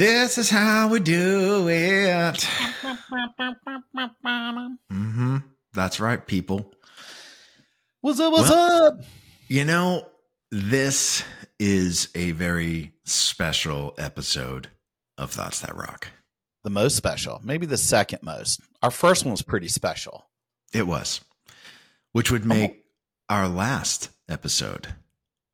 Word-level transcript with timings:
This 0.00 0.38
is 0.38 0.48
how 0.48 0.88
we 0.88 0.98
do 0.98 1.68
it. 1.68 2.34
mm-hmm. 4.90 5.36
That's 5.74 6.00
right, 6.00 6.26
people. 6.26 6.72
What's 8.00 8.18
up? 8.18 8.32
What's 8.32 8.48
Well- 8.48 8.86
up? 8.86 9.00
You 9.48 9.66
know, 9.66 10.08
this 10.50 11.22
is 11.58 12.08
a 12.14 12.30
very 12.30 12.94
special 13.04 13.92
episode 13.98 14.70
of 15.18 15.32
Thoughts 15.32 15.60
That 15.60 15.76
Rock. 15.76 16.08
The 16.64 16.70
most 16.70 16.96
special, 16.96 17.38
maybe 17.44 17.66
the 17.66 17.76
second 17.76 18.20
most. 18.22 18.62
Our 18.82 18.90
first 18.90 19.26
one 19.26 19.32
was 19.32 19.42
pretty 19.42 19.68
special. 19.68 20.30
It 20.72 20.86
was, 20.86 21.20
which 22.12 22.30
would 22.30 22.46
make 22.46 22.86
our 23.28 23.48
last 23.48 24.08
episode 24.30 24.94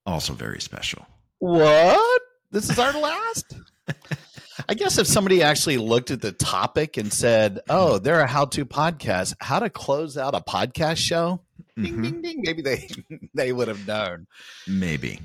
also 0.06 0.34
very 0.34 0.60
special. 0.60 1.04
What? 1.40 2.22
This 2.52 2.70
is 2.70 2.78
our 2.78 2.92
last? 2.92 3.56
I 4.68 4.74
guess 4.74 4.98
if 4.98 5.06
somebody 5.06 5.42
actually 5.42 5.78
looked 5.78 6.10
at 6.10 6.20
the 6.20 6.32
topic 6.32 6.96
and 6.96 7.12
said, 7.12 7.60
"Oh, 7.68 7.98
they're 7.98 8.20
a 8.20 8.26
how-to 8.26 8.64
podcast, 8.66 9.34
how 9.40 9.58
to 9.60 9.70
close 9.70 10.16
out 10.18 10.34
a 10.34 10.40
podcast 10.40 10.96
show," 10.96 11.40
ding, 11.76 11.94
Mhm. 11.96 12.02
ding, 12.02 12.22
ding, 12.22 12.42
maybe 12.42 12.62
they 12.62 12.88
they 13.34 13.52
would 13.52 13.68
have 13.68 13.86
known. 13.86 14.26
Maybe, 14.66 15.20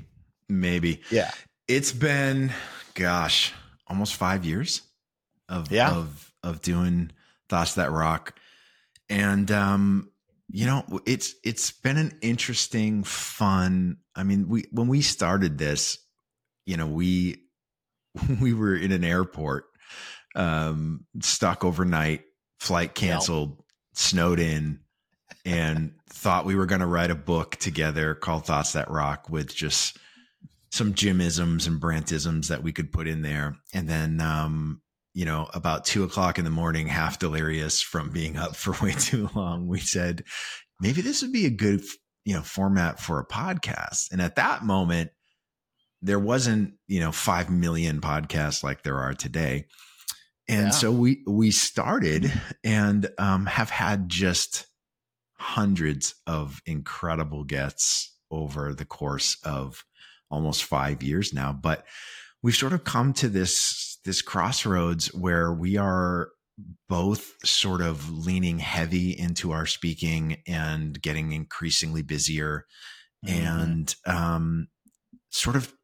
maybe. 0.48 1.02
Yeah, 1.10 1.32
It's 1.68 1.92
been, 1.92 2.52
gosh, 2.94 3.52
almost 3.86 4.14
five 4.14 4.44
years 4.44 4.82
of 5.48 5.70
Yeah. 5.72 5.90
of 5.92 6.32
of 6.42 6.60
doing 6.62 7.10
thoughts 7.48 7.74
that 7.74 7.90
rock, 7.90 8.38
and 9.08 9.50
um, 9.50 10.10
you 10.50 10.66
know, 10.66 11.00
it's 11.06 11.34
it's 11.42 11.72
been 11.72 11.96
an 11.96 12.16
interesting, 12.22 13.02
fun. 13.04 13.96
I 14.14 14.22
mean, 14.22 14.48
we 14.48 14.66
when 14.70 14.86
we 14.88 15.02
started 15.02 15.58
this, 15.58 15.98
you 16.66 16.76
know, 16.76 16.86
we 16.86 17.41
we 18.40 18.52
were 18.52 18.76
in 18.76 18.92
an 18.92 19.04
airport, 19.04 19.64
um, 20.34 21.04
stuck 21.20 21.64
overnight, 21.64 22.22
flight 22.60 22.94
canceled, 22.94 23.62
snowed 23.94 24.40
in, 24.40 24.80
and 25.44 25.94
thought 26.08 26.46
we 26.46 26.54
were 26.54 26.66
going 26.66 26.80
to 26.80 26.86
write 26.86 27.10
a 27.10 27.16
book 27.16 27.56
together 27.56 28.14
called 28.14 28.46
Thoughts 28.46 28.72
That 28.72 28.90
Rock 28.90 29.28
with 29.28 29.54
just 29.54 29.98
some 30.70 30.94
Jimisms 30.94 31.66
and 31.66 31.80
Brantisms 31.80 32.48
that 32.48 32.62
we 32.62 32.72
could 32.72 32.92
put 32.92 33.06
in 33.06 33.22
there. 33.22 33.56
And 33.74 33.88
then, 33.88 34.20
um, 34.20 34.80
you 35.14 35.24
know, 35.24 35.48
about 35.52 35.84
two 35.84 36.04
o'clock 36.04 36.38
in 36.38 36.44
the 36.44 36.50
morning, 36.50 36.86
half 36.86 37.18
delirious 37.18 37.82
from 37.82 38.10
being 38.10 38.36
up 38.36 38.56
for 38.56 38.72
way 38.84 38.92
too 38.92 39.28
long, 39.34 39.66
we 39.66 39.80
said, 39.80 40.24
maybe 40.80 41.02
this 41.02 41.22
would 41.22 41.32
be 41.32 41.46
a 41.46 41.50
good, 41.50 41.82
you 42.24 42.34
know, 42.34 42.42
format 42.42 43.00
for 43.00 43.18
a 43.18 43.26
podcast. 43.26 44.10
And 44.12 44.22
at 44.22 44.36
that 44.36 44.64
moment, 44.64 45.10
there 46.02 46.18
wasn't, 46.18 46.74
you 46.88 47.00
know, 47.00 47.12
5 47.12 47.50
million 47.50 48.00
podcasts 48.00 48.62
like 48.62 48.82
there 48.82 48.98
are 48.98 49.14
today. 49.14 49.66
And 50.48 50.66
Yeah. 50.66 50.70
so 50.70 50.92
we, 50.92 51.22
we 51.26 51.50
started 51.50 52.32
and, 52.64 53.08
um, 53.18 53.46
have 53.46 53.70
had 53.70 54.08
just 54.08 54.66
hundreds 55.34 56.14
of 56.26 56.60
incredible 56.66 57.44
guests 57.44 58.14
over 58.30 58.74
the 58.74 58.84
course 58.84 59.36
of 59.44 59.84
almost 60.30 60.64
five 60.64 61.02
years 61.02 61.32
now. 61.32 61.52
But 61.52 61.84
we've 62.42 62.54
sort 62.56 62.72
of 62.72 62.84
come 62.84 63.12
to 63.14 63.28
this 63.28 63.98
this 64.04 64.20
crossroads 64.22 65.14
where 65.14 65.52
we 65.52 65.76
are 65.76 66.30
both 66.88 67.34
sort 67.46 67.80
of 67.80 68.10
leaning 68.10 68.58
heavy 68.58 69.16
into 69.16 69.52
our 69.52 69.66
speaking 69.66 70.38
and 70.46 71.00
getting 71.00 71.32
increasingly 71.32 72.02
busier 72.02 72.66
Mm-hmm. 73.24 73.46
and 73.46 73.94
um 74.04 74.66
sort 75.32 75.56
of 75.56 75.74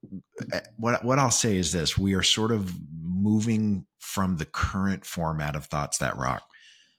eh, 0.53 0.61
what 0.77 1.05
what 1.05 1.19
I'll 1.19 1.31
say 1.31 1.57
is 1.57 1.73
this 1.73 1.97
we 1.97 2.15
are 2.15 2.23
sort 2.23 2.53
of 2.53 2.73
moving 3.03 3.87
from 3.99 4.37
the 4.37 4.45
current 4.45 5.05
format 5.07 5.57
of 5.57 5.65
thoughts 5.67 5.99
that 5.99 6.17
rock 6.17 6.43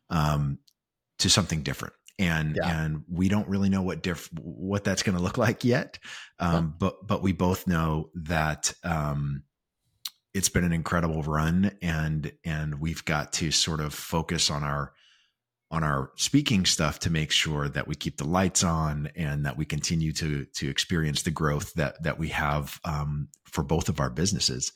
um 0.10 0.58
to 1.20 1.30
something 1.30 1.62
different 1.62 1.94
and 2.18 2.58
Yeah. 2.58 2.84
and 2.84 3.04
we 3.08 3.30
don't 3.30 3.48
really 3.48 3.70
know 3.70 3.84
what 3.84 4.02
diff 4.02 4.30
what 4.34 4.84
that's 4.84 5.04
going 5.04 5.16
to 5.18 5.24
look 5.24 5.38
like 5.48 5.64
yet 5.64 6.00
um 6.40 6.74
but 6.78 7.06
but 7.08 7.22
we 7.22 7.34
both 7.34 7.68
know 7.68 8.10
that 8.16 8.74
um 8.84 9.44
it's 10.34 10.50
been 10.50 10.64
an 10.64 10.74
incredible 10.74 11.22
run 11.22 11.72
and 11.84 12.32
and 12.44 12.82
we've 12.82 13.06
got 13.06 13.32
to 13.34 13.52
sort 13.52 13.80
of 13.80 13.94
focus 13.94 14.50
on 14.50 14.64
our 14.64 14.94
on 15.72 15.84
our 15.84 16.12
speaking 16.16 16.66
stuff 16.66 17.00
to 17.00 17.10
make 17.10 17.32
sure 17.32 17.70
that 17.70 17.88
we 17.88 17.96
keep 17.96 18.18
the 18.18 18.28
lights 18.28 18.64
on 18.64 19.10
and 19.16 19.46
that 19.46 19.58
we 19.58 19.66
continue 19.66 20.12
to 20.14 20.46
to 20.56 20.70
experience 20.70 21.22
the 21.22 21.32
growth 21.32 21.74
that 21.76 22.02
that 22.04 22.18
we 22.18 22.30
have 22.30 22.80
um, 22.84 23.28
for 23.46 23.64
both 23.64 23.90
of 23.90 24.00
our 24.00 24.10
businesses. 24.10 24.72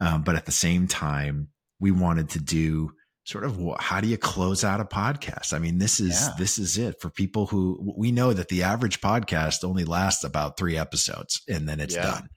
Um, 0.00 0.22
but 0.22 0.36
at 0.36 0.46
the 0.46 0.52
same 0.52 0.86
time, 0.86 1.48
we 1.80 1.90
wanted 1.90 2.30
to 2.30 2.40
do 2.40 2.92
sort 3.24 3.44
of 3.44 3.58
how 3.80 4.00
do 4.00 4.06
you 4.08 4.18
close 4.18 4.64
out 4.64 4.80
a 4.80 4.84
podcast? 4.84 5.52
I 5.54 5.58
mean, 5.58 5.78
this 5.78 5.98
is 5.98 6.20
Yeah. 6.20 6.34
this 6.38 6.58
is 6.58 6.76
it 6.78 7.00
for 7.00 7.08
people 7.10 7.46
who 7.46 7.94
we 7.96 8.12
know 8.12 8.32
that 8.32 8.48
the 8.48 8.62
average 8.62 9.00
podcast 9.00 9.64
only 9.64 9.84
lasts 9.84 10.24
about 10.24 10.56
three 10.58 10.76
episodes 10.76 11.40
and 11.48 11.68
then 11.68 11.80
it's 11.80 11.94
Yeah. 11.94 12.02
done. 12.02 12.28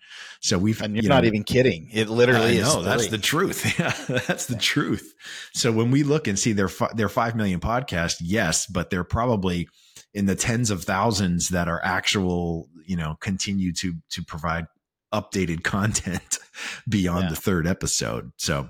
So 0.41 0.57
we've 0.57 0.81
and 0.81 0.95
you're 0.95 1.03
you 1.03 1.09
not 1.09 1.25
even 1.25 1.43
kidding. 1.43 1.89
It 1.91 2.09
literally 2.09 2.61
I 2.61 2.65
is. 2.65 2.83
that's 2.85 3.07
the 3.07 3.17
truth. 3.17 3.65
Yeah, 3.79 3.93
that's 4.25 4.45
the 4.45 4.55
truth. 4.57 5.13
So 5.53 5.71
when 5.71 5.91
we 5.91 6.03
look 6.03 6.27
and 6.27 6.39
see 6.39 6.53
their 6.53 6.69
their 6.95 7.09
five 7.09 7.35
million 7.35 7.59
podcast 7.59 8.15
yes, 8.21 8.65
but 8.65 8.89
they're 8.89 9.03
probably 9.03 9.67
in 10.13 10.25
the 10.25 10.35
tens 10.35 10.71
of 10.71 10.83
thousands 10.83 11.49
that 11.49 11.67
are 11.67 11.83
actual. 11.83 12.69
You 12.85 12.95
know, 12.95 13.17
continue 13.19 13.73
to 13.73 13.95
to 14.11 14.23
provide 14.23 14.67
updated 15.13 15.63
content 15.65 16.39
beyond 16.87 17.29
the 17.29 17.35
third 17.35 17.67
episode. 17.67 18.31
So 18.37 18.69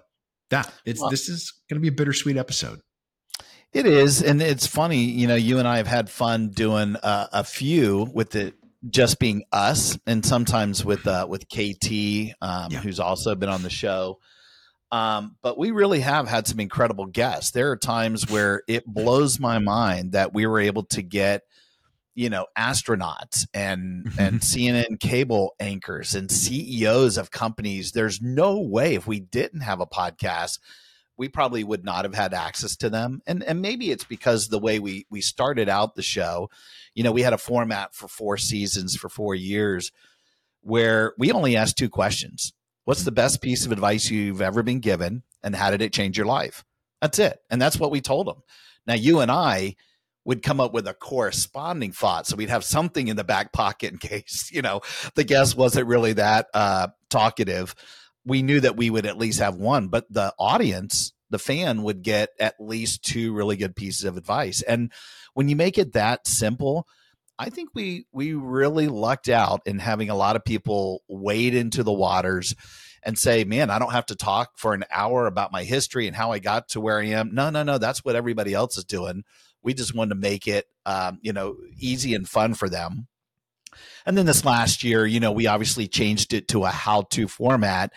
that 0.50 0.72
it's 0.86 1.00
Well- 1.02 1.10
this 1.10 1.30
is 1.30 1.54
going 1.70 1.76
to 1.78 1.82
be 1.82 1.90
a 1.90 1.98
bittersweet 1.98 2.38
episode. 2.38 2.80
It 3.74 3.86
is, 3.86 4.24
and 4.24 4.42
it's 4.42 4.66
funny. 4.66 5.04
You 5.04 5.28
know, 5.28 5.36
you 5.36 5.60
and 5.60 5.68
I 5.68 5.78
have 5.78 5.88
had 5.88 6.10
fun 6.10 6.50
doing 6.50 6.96
uh, 6.96 7.28
a 7.34 7.44
few 7.44 8.10
with 8.14 8.36
it 8.36 8.56
just 8.90 9.20
being 9.20 9.44
us, 9.52 9.98
and 10.08 10.26
sometimes 10.26 10.86
with 10.86 11.06
uh, 11.06 11.28
with 11.30 11.48
KT, 11.50 12.34
um, 12.42 12.72
Yeah. 12.72 12.80
who's 12.82 13.00
also 13.00 13.36
been 13.36 13.50
on 13.50 13.64
the 13.64 13.70
show. 13.70 14.20
Um, 14.90 15.36
but 15.42 15.58
we 15.58 15.72
really 15.72 16.00
have 16.00 16.30
had 16.30 16.48
some 16.48 16.62
incredible 16.62 17.08
guests. 17.08 17.52
There 17.52 17.72
are 17.72 17.76
times 17.78 18.30
where 18.30 18.62
it 18.70 18.86
blows 18.86 19.38
my 19.38 19.60
mind 19.60 20.14
that 20.14 20.34
we 20.34 20.48
were 20.48 20.62
able 20.62 20.84
to 20.86 21.02
get, 21.02 21.42
you 22.18 22.32
know, 22.32 22.48
astronauts 22.58 23.46
and 23.54 24.12
and 24.20 24.42
CNN 24.42 25.00
cable 25.00 25.54
anchors 25.60 26.16
and 26.16 26.32
CEOs 26.32 27.18
of 27.18 27.30
companies. 27.30 27.92
There's 27.92 28.22
no 28.22 28.60
way 28.60 28.96
if 28.96 29.06
we 29.06 29.20
didn't 29.20 29.62
have 29.62 29.80
a 29.80 29.86
podcast 29.86 30.60
we 31.20 31.28
probably 31.28 31.64
would 31.64 31.84
not 31.84 32.06
have 32.06 32.14
had 32.14 32.34
access 32.34 32.76
to 32.78 32.90
them. 32.90 33.22
And 33.26 33.44
and 33.44 33.62
maybe 33.62 33.92
it's 33.92 34.04
because 34.04 34.48
the 34.48 34.60
way 34.60 34.80
we 34.80 35.06
we 35.10 35.22
started 35.22 35.70
out 35.70 35.96
the 35.96 36.02
show 36.02 36.50
you 36.94 37.04
know 37.04 37.12
we 37.12 37.22
had 37.22 37.34
a 37.34 37.38
format 37.38 37.94
for 37.94 38.08
four 38.08 38.38
seasons 38.38 38.96
for 38.96 39.10
four 39.10 39.36
years 39.36 39.92
where 40.62 41.14
we 41.18 41.32
only 41.32 41.56
asked 41.56 41.78
two 41.78 41.90
questions. 41.90 42.52
What's 42.86 43.04
the 43.04 43.12
best 43.12 43.42
piece 43.42 43.66
of 43.66 43.72
advice 43.72 44.10
you've 44.10 44.42
ever 44.42 44.64
been 44.64 44.80
given 44.80 45.24
and 45.44 45.56
how 45.56 45.72
did 45.72 45.82
it 45.82 45.94
change 45.94 46.18
your 46.18 46.26
life? 46.26 46.64
That's 47.02 47.20
it. 47.20 47.40
And 47.50 47.62
that's 47.62 47.80
what 47.80 47.92
we 47.92 48.02
told 48.02 48.28
them 48.28 48.42
now 48.88 48.96
you 48.96 49.20
and 49.20 49.30
i 49.30 49.76
would 50.28 50.44
come 50.44 50.60
up 50.60 50.74
with 50.74 50.88
a 50.88 50.94
corresponding 50.94 51.92
thought 51.92 52.28
so 52.28 52.36
we'd 52.36 52.50
have 52.50 52.64
something 52.64 53.08
in 53.08 53.16
the 53.16 53.24
back 53.24 53.52
pocket 53.52 53.92
in 53.92 53.98
case 54.10 54.52
you 54.54 54.62
know 54.62 54.82
the 55.16 55.24
guest 55.24 55.58
wasn't 55.58 55.88
really 55.88 56.14
that 56.14 56.46
uh 56.54 56.88
talkative 57.10 57.74
we 58.28 58.42
knew 58.42 58.60
that 58.60 58.76
we 58.76 58.90
would 58.90 59.06
at 59.06 59.18
least 59.18 59.40
have 59.40 59.56
one, 59.56 59.88
but 59.88 60.06
the 60.12 60.34
audience, 60.38 61.14
the 61.30 61.40
fan 61.40 61.84
would 61.84 62.04
get 62.04 62.30
at 62.40 62.56
least 62.60 63.04
two 63.04 63.34
really 63.34 63.56
good 63.56 63.76
pieces 63.76 64.04
of 64.04 64.18
advice. 64.18 64.62
And 64.62 64.92
when 65.34 65.48
you 65.48 65.56
make 65.56 65.78
it 65.78 65.94
that 65.94 66.28
simple, 66.28 66.86
I 67.40 67.50
think 67.50 67.70
we 67.74 68.06
we 68.12 68.34
really 68.34 68.88
lucked 68.88 69.30
out 69.30 69.62
in 69.66 69.80
having 69.80 70.10
a 70.10 70.16
lot 70.16 70.36
of 70.36 70.44
people 70.44 71.04
wade 71.08 71.56
into 71.56 71.84
the 71.84 71.94
waters 71.94 72.54
and 73.04 73.18
say, 73.18 73.44
"Man, 73.46 73.70
I 73.70 73.80
don't 73.80 73.94
have 73.94 74.08
to 74.08 74.16
talk 74.16 74.58
for 74.58 74.74
an 74.74 74.84
hour 74.92 75.28
about 75.28 75.52
my 75.52 75.64
history 75.64 76.08
and 76.08 76.16
how 76.16 76.32
I 76.32 76.40
got 76.40 76.70
to 76.70 76.82
where 76.82 77.00
I 77.00 77.06
am." 77.06 77.34
No, 77.34 77.50
no, 77.50 77.64
no, 77.64 77.78
that's 77.78 78.04
what 78.04 78.16
everybody 78.16 78.54
else 78.54 78.78
is 78.78 78.84
doing. 78.84 79.24
We 79.68 79.74
just 79.74 79.94
wanted 79.94 80.16
to 80.16 80.22
make 80.22 80.48
it, 80.48 80.66
um, 80.86 81.20
you 81.22 81.34
know, 81.34 81.58
easy 81.78 82.16
and 82.16 82.26
fun 82.26 82.54
for 82.54 82.70
them. 82.70 83.08
And 84.06 84.18
then 84.18 84.26
this 84.26 84.46
last 84.46 84.82
year, 84.82 85.06
you 85.06 85.20
know, 85.20 85.34
we 85.34 85.46
obviously 85.46 85.90
changed 85.90 86.34
it 86.34 86.48
to 86.48 86.64
a 86.64 86.70
how-to 86.70 87.28
format. 87.28 87.92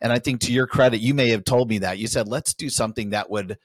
And 0.00 0.14
I 0.14 0.18
think 0.18 0.40
to 0.40 0.52
your 0.52 0.66
credit, 0.66 1.02
you 1.02 1.12
may 1.12 1.28
have 1.28 1.44
told 1.44 1.68
me 1.68 1.80
that. 1.80 1.98
You 1.98 2.06
said, 2.06 2.26
let's 2.26 2.54
do 2.54 2.70
something 2.70 3.10
that 3.10 3.28
would 3.28 3.58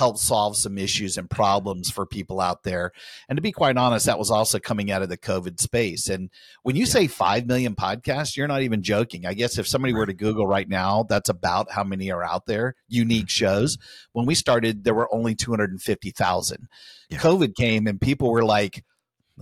help 0.00 0.16
solve 0.16 0.56
some 0.56 0.78
issues 0.78 1.18
and 1.18 1.28
problems 1.28 1.90
for 1.90 2.06
people 2.06 2.40
out 2.40 2.62
there. 2.62 2.90
And 3.28 3.36
to 3.36 3.42
be 3.42 3.52
quite 3.52 3.76
honest, 3.76 4.06
that 4.06 4.18
was 4.18 4.30
also 4.30 4.58
coming 4.58 4.90
out 4.90 5.02
of 5.02 5.10
the 5.10 5.18
COVID 5.18 5.60
space. 5.60 6.08
And 6.08 6.30
when 6.62 6.74
you 6.74 6.86
say 6.86 7.06
5 7.06 7.44
million 7.46 7.74
podcasts, 7.74 8.34
you're 8.34 8.48
not 8.48 8.62
even 8.62 8.82
joking. 8.82 9.26
I 9.26 9.34
guess 9.34 9.58
if 9.58 9.68
somebody 9.68 9.92
were 9.92 10.06
to 10.06 10.14
Google 10.14 10.46
right 10.46 10.66
now, 10.66 11.02
that's 11.06 11.28
about 11.28 11.70
how 11.70 11.84
many 11.84 12.10
are 12.10 12.24
out 12.24 12.46
there, 12.46 12.76
unique 12.88 13.26
Mm-hmm. 13.26 13.26
shows. 13.26 13.76
When 14.12 14.24
we 14.24 14.34
started, 14.34 14.84
there 14.84 14.94
were 14.94 15.14
only 15.14 15.34
250,000. 15.34 16.68
Yeah. 17.10 17.18
COVID 17.18 17.54
came 17.54 17.86
and 17.86 18.00
people 18.00 18.30
were 18.30 18.42
like, 18.44 18.82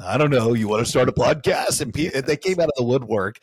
I 0.03 0.19
don't 0.19 0.31
know, 0.31 0.55
you 0.55 0.67
want 0.67 0.85
to 0.85 0.91
start 0.91 1.09
a 1.09 1.13
podcast? 1.13 1.81
And 1.81 1.95
pe- 1.95 2.21
they 2.21 2.37
came 2.37 2.59
out 2.59 2.69
of 2.69 2.75
the 2.77 2.83
woodwork. 2.83 3.37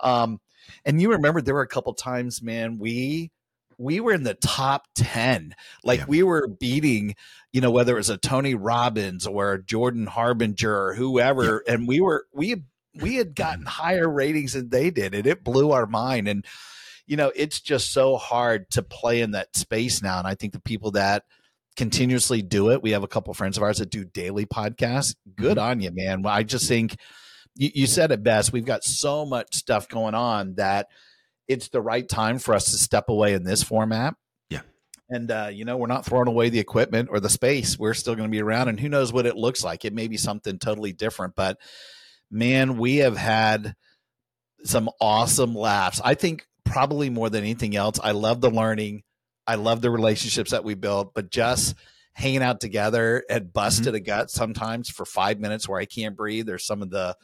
Um, 0.00 0.40
and 0.86 0.98
you 0.98 1.10
remember 1.12 1.42
there 1.42 1.54
were 1.54 1.60
a 1.60 1.68
couple 1.68 1.92
times, 1.92 2.42
man, 2.42 2.78
we 2.78 3.30
we 3.78 4.00
were 4.00 4.12
in 4.12 4.22
the 4.22 4.34
top 4.34 4.86
10 4.94 5.54
like 5.82 6.00
Yeah. 6.00 6.06
we 6.08 6.22
were 6.22 6.48
beating 6.48 7.14
you 7.52 7.60
know 7.60 7.70
whether 7.70 7.94
it 7.94 7.98
was 7.98 8.10
a 8.10 8.16
tony 8.16 8.54
robbins 8.54 9.26
or 9.26 9.52
a 9.52 9.62
jordan 9.62 10.06
harbinger 10.06 10.74
or 10.74 10.94
whoever 10.94 11.62
and 11.66 11.88
we 11.88 12.00
were 12.00 12.26
we 12.32 12.64
we 12.94 13.16
had 13.16 13.34
gotten 13.34 13.64
mm. 13.64 13.68
higher 13.68 14.08
ratings 14.08 14.52
than 14.52 14.68
they 14.68 14.90
did 14.90 15.14
and 15.14 15.26
it 15.26 15.44
blew 15.44 15.72
our 15.72 15.86
mind 15.86 16.28
and 16.28 16.44
you 17.06 17.16
know 17.16 17.32
it's 17.34 17.60
just 17.60 17.92
so 17.92 18.16
hard 18.16 18.70
to 18.70 18.82
play 18.82 19.20
in 19.20 19.32
that 19.32 19.56
space 19.56 20.02
now 20.02 20.18
and 20.18 20.26
i 20.26 20.34
think 20.34 20.52
the 20.52 20.60
people 20.60 20.92
that 20.92 21.24
continuously 21.76 22.42
do 22.42 22.70
it 22.70 22.82
we 22.82 22.92
have 22.92 23.02
a 23.02 23.08
couple 23.08 23.34
friends 23.34 23.56
of 23.56 23.62
ours 23.62 23.78
that 23.78 23.90
do 23.90 24.04
daily 24.04 24.46
podcasts. 24.46 25.16
Good 25.36 25.56
mm-hmm. 25.56 25.66
on 25.66 25.80
you 25.80 25.90
man. 25.92 26.24
I 26.26 26.42
just 26.42 26.68
think 26.68 26.96
you, 27.56 27.70
you 27.74 27.86
said 27.86 28.12
it 28.12 28.22
best 28.22 28.52
we've 28.52 28.64
got 28.64 28.84
so 28.84 29.26
much 29.26 29.54
stuff 29.54 29.88
going 29.88 30.14
on 30.14 30.54
that 30.54 30.88
it's 31.48 31.68
the 31.68 31.80
right 31.80 32.08
time 32.08 32.38
for 32.38 32.54
us 32.54 32.66
to 32.66 32.78
step 32.78 33.08
away 33.08 33.34
in 33.34 33.44
this 33.44 33.62
format. 33.62 34.14
Yeah. 34.50 34.62
and 35.08 35.30
uh, 35.30 35.50
you 35.52 35.64
know 35.64 35.76
we're 35.76 35.86
not 35.86 36.04
throwing 36.04 36.28
away 36.28 36.48
the 36.48 36.60
equipment 36.60 37.08
or 37.10 37.20
the 37.20 37.28
space. 37.28 37.78
We're 37.78 37.94
still 37.94 38.14
going 38.14 38.28
to 38.28 38.32
be 38.32 38.42
around 38.42 38.68
and 38.68 38.80
who 38.80 38.88
knows 38.88 39.12
what 39.12 39.26
it 39.26 39.36
looks 39.36 39.62
like. 39.62 39.84
It 39.84 39.92
may 39.92 40.08
be 40.08 40.16
something 40.16 40.58
totally 40.58 40.92
different 40.92 41.34
but 41.34 41.58
man 42.30 42.78
we 42.78 42.96
have 42.96 43.16
had 43.16 43.74
some 44.64 44.88
awesome 45.00 45.54
laughs. 45.54 46.00
I 46.02 46.14
think 46.14 46.46
probably 46.64 47.10
more 47.10 47.28
than 47.28 47.44
anything 47.44 47.76
else 47.76 48.00
i 48.02 48.12
love 48.12 48.40
the 48.40 48.50
learning. 48.50 49.02
I 49.46 49.56
love 49.56 49.82
the 49.82 49.90
relationships 49.90 50.52
that 50.52 50.64
we 50.64 50.74
built 50.74 51.12
but 51.14 51.30
just 51.30 51.74
hanging 52.14 52.42
out 52.42 52.60
together 52.60 53.22
and 53.28 53.52
busted 53.52 53.94
a 53.94 54.00
gut 54.00 54.30
sometimes 54.30 54.88
for 54.88 55.04
five 55.04 55.38
minutes 55.38 55.68
where 55.68 55.78
i 55.78 55.84
can't 55.84 56.16
breathe 56.16 56.48
or 56.48 56.58
some 56.58 56.80
of 56.80 56.88
the 56.90 57.14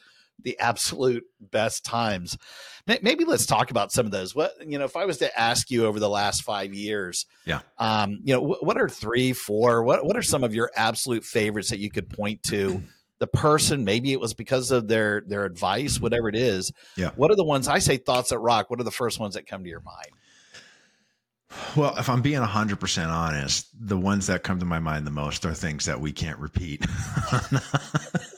the 0.44 0.58
absolute 0.58 1.24
best 1.40 1.84
times 1.84 2.36
maybe 3.02 3.24
let's 3.24 3.46
talk 3.46 3.70
about 3.70 3.92
some 3.92 4.04
of 4.06 4.12
those 4.12 4.34
what 4.34 4.52
you 4.66 4.78
know 4.78 4.84
if 4.84 4.96
i 4.96 5.04
was 5.04 5.18
to 5.18 5.38
ask 5.38 5.70
you 5.70 5.86
over 5.86 6.00
the 6.00 6.08
last 6.08 6.42
five 6.42 6.74
years 6.74 7.26
Yeah. 7.46 7.60
um 7.78 8.20
you 8.24 8.34
know 8.34 8.40
wh- 8.44 8.62
what 8.62 8.76
are 8.80 8.88
three 8.88 9.32
four 9.32 9.82
what 9.84 10.04
what 10.04 10.16
are 10.16 10.22
some 10.22 10.42
of 10.44 10.54
your 10.54 10.70
absolute 10.76 11.24
favorites 11.24 11.70
that 11.70 11.78
you 11.78 11.90
could 11.90 12.08
point 12.08 12.42
to 12.44 12.82
the 13.20 13.26
person 13.26 13.84
maybe 13.84 14.12
it 14.12 14.20
was 14.20 14.34
because 14.34 14.70
of 14.70 14.88
their 14.88 15.22
their 15.26 15.44
advice 15.44 16.00
whatever 16.00 16.28
it 16.28 16.36
is 16.36 16.72
Yeah. 16.96 17.10
what 17.16 17.30
are 17.30 17.36
the 17.36 17.44
ones 17.44 17.68
i 17.68 17.78
say 17.78 17.96
thoughts 17.96 18.30
that 18.30 18.38
rock 18.38 18.70
what 18.70 18.80
are 18.80 18.84
the 18.84 18.90
first 18.90 19.20
ones 19.20 19.34
that 19.34 19.46
come 19.46 19.62
to 19.62 19.68
your 19.70 19.82
mind 19.82 20.10
Well, 21.76 21.96
if 21.98 22.08
I'm 22.08 22.22
being 22.22 22.40
100% 22.40 23.08
honest, 23.08 23.66
the 23.74 23.96
ones 23.98 24.28
that 24.28 24.44
come 24.44 24.60
to 24.60 24.64
my 24.64 24.78
mind 24.78 25.04
the 25.04 25.10
most 25.10 25.44
are 25.44 25.52
things 25.52 25.84
that 25.86 26.00
we 26.00 26.12
can't 26.12 26.38
repeat. 26.38 26.80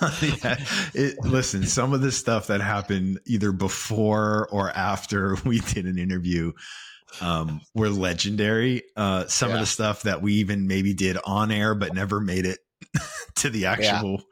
yeah, 0.22 0.56
it, 0.94 1.16
listen, 1.24 1.64
some 1.66 1.92
of 1.92 2.00
the 2.00 2.12
stuff 2.12 2.48
that 2.48 2.60
happened 2.60 3.20
either 3.26 3.52
before 3.52 4.48
or 4.50 4.70
after 4.70 5.36
we 5.44 5.60
did 5.60 5.86
an 5.86 5.98
interview 5.98 6.52
um, 7.20 7.60
were 7.74 7.88
legendary. 7.88 8.82
Uh, 8.96 9.26
some 9.26 9.50
of 9.52 9.60
the 9.60 9.66
stuff 9.66 10.02
that 10.02 10.22
we 10.22 10.34
even 10.34 10.66
maybe 10.66 10.94
did 10.94 11.16
on 11.24 11.50
air 11.50 11.74
but 11.74 11.94
never 11.94 12.20
made 12.20 12.46
it 12.46 12.58
to 13.36 13.50
the 13.50 13.66
actual 13.66 14.22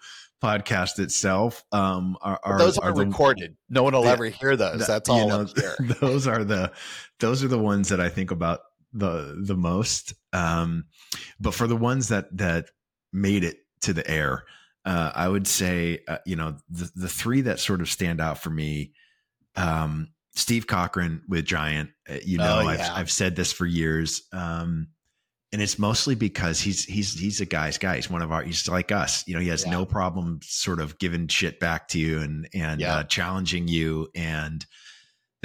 podcast 0.42 0.98
itself. 0.98 1.64
Um, 1.72 2.16
are, 2.20 2.38
are 2.44 2.58
those 2.58 2.78
are 2.78 2.90
are 2.90 2.94
the- 2.94 3.06
recorded. 3.06 3.56
No 3.68 3.82
one 3.82 3.94
will 3.94 4.04
Yeah. 4.04 4.12
ever 4.12 4.26
hear 4.26 4.56
those. 4.56 4.80
That- 4.80 4.88
that's 4.88 5.08
you 5.08 5.14
all 5.14 5.28
know, 5.28 5.40
up 5.42 5.58
here 5.58 5.74
those 6.00 6.26
are 6.26 6.44
the 6.44 6.72
those 7.20 7.42
are 7.42 7.48
the 7.48 7.58
ones 7.58 7.88
that 7.88 8.00
I 8.00 8.08
think 8.10 8.30
about 8.30 8.60
the 8.92 9.42
the 9.42 9.56
most. 9.56 10.12
Um, 10.32 10.84
but 11.40 11.54
for 11.54 11.66
the 11.66 11.76
ones 11.76 12.08
that 12.08 12.26
that 12.36 12.66
made 13.12 13.42
it 13.44 13.56
to 13.82 13.92
the 13.94 14.08
air, 14.08 14.44
uh, 14.86 15.12
I 15.14 15.28
would 15.28 15.46
say 15.46 16.00
uh, 16.08 16.18
you 16.24 16.36
know 16.36 16.56
the 16.70 16.90
the 16.94 17.08
three 17.08 17.42
that 17.42 17.60
sort 17.60 17.80
of 17.82 17.90
stand 17.90 18.20
out 18.20 18.38
for 18.38 18.50
me. 18.50 18.92
Um, 19.56 20.08
Steve 20.34 20.66
Cochran 20.66 21.22
with 21.28 21.44
Giant. 21.46 21.90
Uh, 22.08 22.14
you 22.24 22.38
know, 22.38 22.60
Oh, 22.62 22.66
I've. 22.68 22.80
I've 22.80 23.10
said 23.10 23.36
this 23.36 23.52
for 23.52 23.66
years. 23.66 24.22
Um, 24.32 24.88
and 25.52 25.62
it's 25.62 25.78
mostly 25.78 26.14
because 26.14 26.60
he's 26.60 26.84
he's 26.84 27.18
he's 27.18 27.40
a 27.40 27.46
guy's 27.46 27.78
guy. 27.78 27.96
He's 27.96 28.10
one 28.10 28.20
of 28.22 28.30
our. 28.32 28.42
He's 28.42 28.68
like 28.68 28.92
us. 28.92 29.26
You 29.26 29.34
know, 29.34 29.40
he 29.40 29.48
has 29.48 29.64
Yeah. 29.64 29.70
no 29.72 29.86
problem 29.86 30.40
sort 30.42 30.80
of 30.80 30.98
giving 30.98 31.28
shit 31.28 31.58
back 31.60 31.88
to 31.88 31.98
you 31.98 32.18
and 32.20 32.48
and 32.52 32.80
Yeah. 32.80 32.96
uh, 32.96 33.02
challenging 33.04 33.66
you. 33.68 34.08
And 34.14 34.64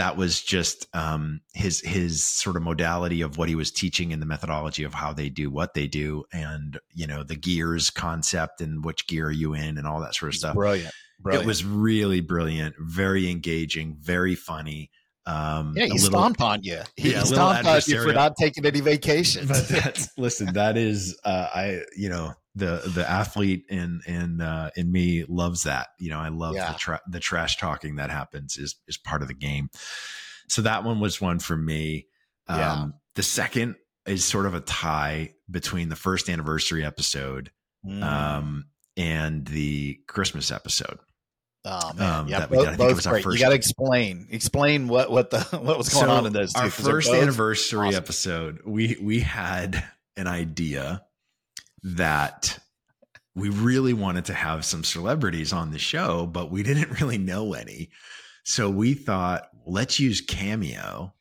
that 0.01 0.17
was 0.17 0.41
just 0.41 0.87
um, 0.95 1.41
his 1.53 1.79
his 1.81 2.23
sort 2.23 2.55
of 2.55 2.63
modality 2.63 3.21
of 3.21 3.37
what 3.37 3.49
he 3.49 3.55
was 3.55 3.71
teaching 3.71 4.11
and 4.11 4.19
the 4.21 4.25
methodology 4.25 4.83
of 4.83 4.95
how 4.95 5.13
they 5.13 5.29
do 5.29 5.51
what 5.51 5.75
they 5.75 5.85
do, 5.85 6.23
and 6.33 6.79
you 6.91 7.05
know 7.05 7.23
the 7.23 7.35
gears 7.35 7.91
concept 7.91 8.61
and 8.61 8.83
which 8.83 9.05
gear 9.05 9.27
are 9.27 9.31
you 9.31 9.53
in 9.53 9.77
and 9.77 9.85
all 9.85 10.01
that 10.01 10.15
sort 10.15 10.29
of 10.29 10.35
stuff. 10.35 10.55
brilliant 10.55 10.91
brilliant 11.21 11.43
It 11.43 11.47
was 11.47 11.63
really 11.63 12.19
brilliant, 12.19 12.75
very 12.79 13.29
engaging, 13.29 13.95
very 13.99 14.35
funny. 14.35 14.89
Um, 15.25 15.73
yeah 15.75 15.83
he 15.85 15.91
little- 15.91 16.07
stomped 16.07 16.41
on 16.41 16.63
you. 16.63 16.81
He 16.95 17.11
Yeah, 17.11 17.21
a 17.21 17.25
stomped 17.25 17.65
on 17.67 17.81
you 17.85 18.01
for 18.03 18.11
not 18.13 18.33
taking 18.39 18.65
any 18.65 18.79
vacations 18.81 19.47
but 19.47 19.67
that's 19.83 20.09
listen 20.17 20.53
that 20.53 20.77
is 20.77 21.17
uh 21.23 21.47
i 21.53 21.81
you 21.95 22.09
know 22.09 22.33
the 22.55 22.81
the 22.93 23.07
athlete 23.09 23.63
in 23.69 24.01
in 24.07 24.41
uh 24.41 24.71
in 24.75 24.91
me 24.91 25.23
loves 25.29 25.63
that. 25.63 25.87
You 25.99 26.09
know 26.09 26.19
i 26.19 26.29
love 26.29 26.55
Yeah. 26.55 26.71
the 26.73 26.77
tra- 26.79 27.01
the 27.09 27.19
trash 27.19 27.57
talking 27.57 27.95
that 27.97 28.09
happens 28.09 28.57
is 28.57 28.75
is 28.87 28.97
part 28.97 29.21
of 29.21 29.27
the 29.27 29.33
game. 29.33 29.69
So 30.49 30.63
that 30.63 30.83
one 30.83 30.99
was 30.99 31.21
one 31.21 31.39
for 31.39 31.55
me. 31.55 32.07
Um 32.47 32.57
Yeah. 32.59 32.85
the 33.15 33.23
second 33.23 33.75
is 34.07 34.25
sort 34.25 34.47
of 34.47 34.53
a 34.55 34.59
tie 34.61 35.33
between 35.49 35.89
the 35.89 35.95
first 35.95 36.29
anniversary 36.29 36.83
episode 36.83 37.51
Mm. 37.85 38.03
um 38.03 38.65
and 38.97 39.47
the 39.47 39.99
christmas 40.07 40.51
episode 40.51 40.99
Oh 41.63 41.93
man, 41.93 42.19
um, 42.21 42.27
yeah, 42.27 42.39
that 42.39 42.49
we 42.49 42.57
did. 42.57 42.67
I 42.67 42.71
both, 42.71 42.77
think 42.77 42.91
it 42.91 42.95
was 42.95 43.07
our 43.07 43.21
great. 43.21 43.33
You 43.33 43.39
got 43.39 43.49
to 43.49 43.55
explain, 43.55 44.27
explain 44.31 44.87
what 44.87 45.11
what 45.11 45.29
the 45.29 45.39
what 45.61 45.77
was 45.77 45.89
going 45.89 46.05
So 46.05 46.11
on 46.11 46.25
in 46.25 46.33
those. 46.33 46.53
Two, 46.53 46.61
Our 46.61 46.69
first 46.69 47.11
anniversary 47.11 47.89
awesome. 47.89 47.97
episode, 47.97 48.59
we 48.65 48.97
we 49.01 49.19
had 49.19 49.83
an 50.17 50.27
idea 50.27 51.03
that 51.83 52.57
we 53.35 53.49
really 53.49 53.93
wanted 53.93 54.25
to 54.25 54.33
have 54.33 54.65
some 54.65 54.83
celebrities 54.83 55.53
on 55.53 55.71
the 55.71 55.79
show, 55.79 56.25
but 56.25 56.51
we 56.51 56.63
didn't 56.63 56.99
really 57.01 57.17
know 57.17 57.53
any. 57.53 57.89
So 58.43 58.69
we 58.69 58.93
thought, 58.93 59.47
let's 59.65 59.99
use 59.99 60.21
Cameo 60.21 61.13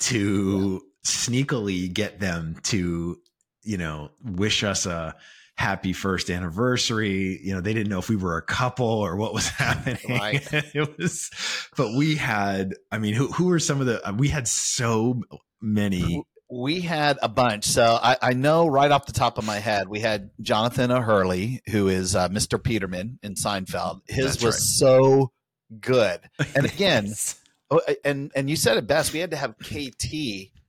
to 0.00 0.80
sneakily 1.04 1.92
get 1.92 2.20
them 2.20 2.56
to, 2.64 3.18
you 3.62 3.76
know, 3.76 4.10
wish 4.24 4.62
us 4.62 4.86
a 4.86 5.14
happy 5.62 5.92
first 5.92 6.28
anniversary. 6.30 7.40
You 7.42 7.54
know, 7.54 7.60
they 7.60 7.72
didn't 7.72 7.88
know 7.88 8.00
if 8.00 8.08
we 8.08 8.16
were 8.16 8.36
a 8.36 8.42
couple 8.42 8.86
or 8.86 9.14
what 9.16 9.32
was 9.32 9.48
happening. 9.64 9.98
Right. 10.08 10.42
it 10.52 10.98
was, 10.98 11.30
but 11.76 11.94
we 11.96 12.16
had, 12.16 12.74
I 12.90 12.98
mean, 12.98 13.14
who, 13.14 13.28
who 13.28 13.46
were 13.46 13.60
some 13.60 13.80
of 13.80 13.86
the, 13.86 14.00
we 14.18 14.28
had 14.28 14.48
so 14.48 15.22
many. 15.60 16.24
We 16.50 16.80
had 16.80 17.18
a 17.22 17.28
bunch. 17.28 17.64
So 17.64 17.98
I, 18.02 18.16
I 18.20 18.32
know 18.34 18.66
right 18.66 18.90
off 18.90 19.06
the 19.06 19.12
top 19.12 19.38
of 19.38 19.46
my 19.46 19.56
head, 19.60 19.88
we 19.88 20.00
had 20.00 20.30
Jonathan 20.40 20.90
O'Hurley, 20.90 21.62
who 21.70 21.88
is 21.88 22.14
uh, 22.16 22.28
Mr. 22.28 22.62
Peterman 22.62 23.18
in 23.22 23.34
Seinfeld. 23.36 24.00
His 24.08 24.32
That's 24.34 24.42
was 24.44 24.54
right. 24.54 24.60
so 24.60 25.32
good. 25.80 26.20
And 26.54 26.66
again, 26.72 27.06
Yes. 27.06 27.36
oh, 27.70 27.80
and 28.04 28.30
and 28.34 28.50
you 28.50 28.56
said 28.56 28.76
it 28.76 28.86
best. 28.86 29.12
We 29.14 29.20
had 29.20 29.30
to 29.30 29.36
have 29.38 29.54
KT 29.60 30.12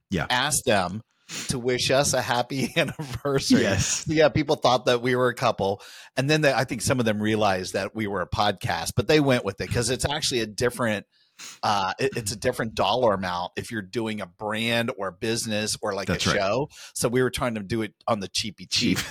Yeah. 0.10 0.28
ask 0.30 0.64
them 0.64 1.02
to 1.50 1.60
wish 1.60 1.92
us 1.92 2.14
a 2.14 2.22
happy 2.22 2.72
anniversary. 2.78 3.62
yes. 3.62 4.06
yeah, 4.08 4.30
people 4.30 4.56
thought 4.56 4.86
that 4.86 5.02
we 5.02 5.16
were 5.16 5.28
a 5.30 5.36
couple, 5.36 5.82
and 6.18 6.30
then 6.30 6.42
they, 6.42 6.54
I 6.54 6.64
think 6.64 6.82
some 6.82 7.00
of 7.00 7.06
them 7.06 7.22
realized 7.22 7.74
that 7.74 7.96
we 7.96 8.08
were 8.08 8.22
a 8.22 8.28
podcast, 8.30 8.94
but 8.96 9.08
they 9.08 9.20
went 9.20 9.46
with 9.46 9.60
it 9.62 9.68
because 9.68 9.90
it's 9.90 10.06
actually 10.06 10.42
a 10.42 10.48
different. 10.48 11.06
Uh, 11.64 11.94
it- 12.00 12.12
it's 12.16 12.32
a 12.32 12.36
different 12.38 12.76
dollar 12.76 13.14
amount 13.16 13.54
if 13.58 13.72
you're 13.72 13.82
doing 13.82 14.22
a 14.22 14.26
brand 14.28 14.92
or 14.98 15.08
a 15.08 15.12
business 15.12 15.76
or 15.82 15.94
like 15.96 16.08
That's 16.08 16.26
a 16.28 16.30
right. 16.30 16.38
show. 16.38 16.70
So 16.94 17.10
we 17.10 17.24
were 17.24 17.32
trying 17.32 17.56
to 17.56 17.62
do 17.64 17.82
it 17.82 17.94
on 18.08 18.20
the 18.20 18.28
cheapy 18.28 18.66
cheap. 18.68 19.00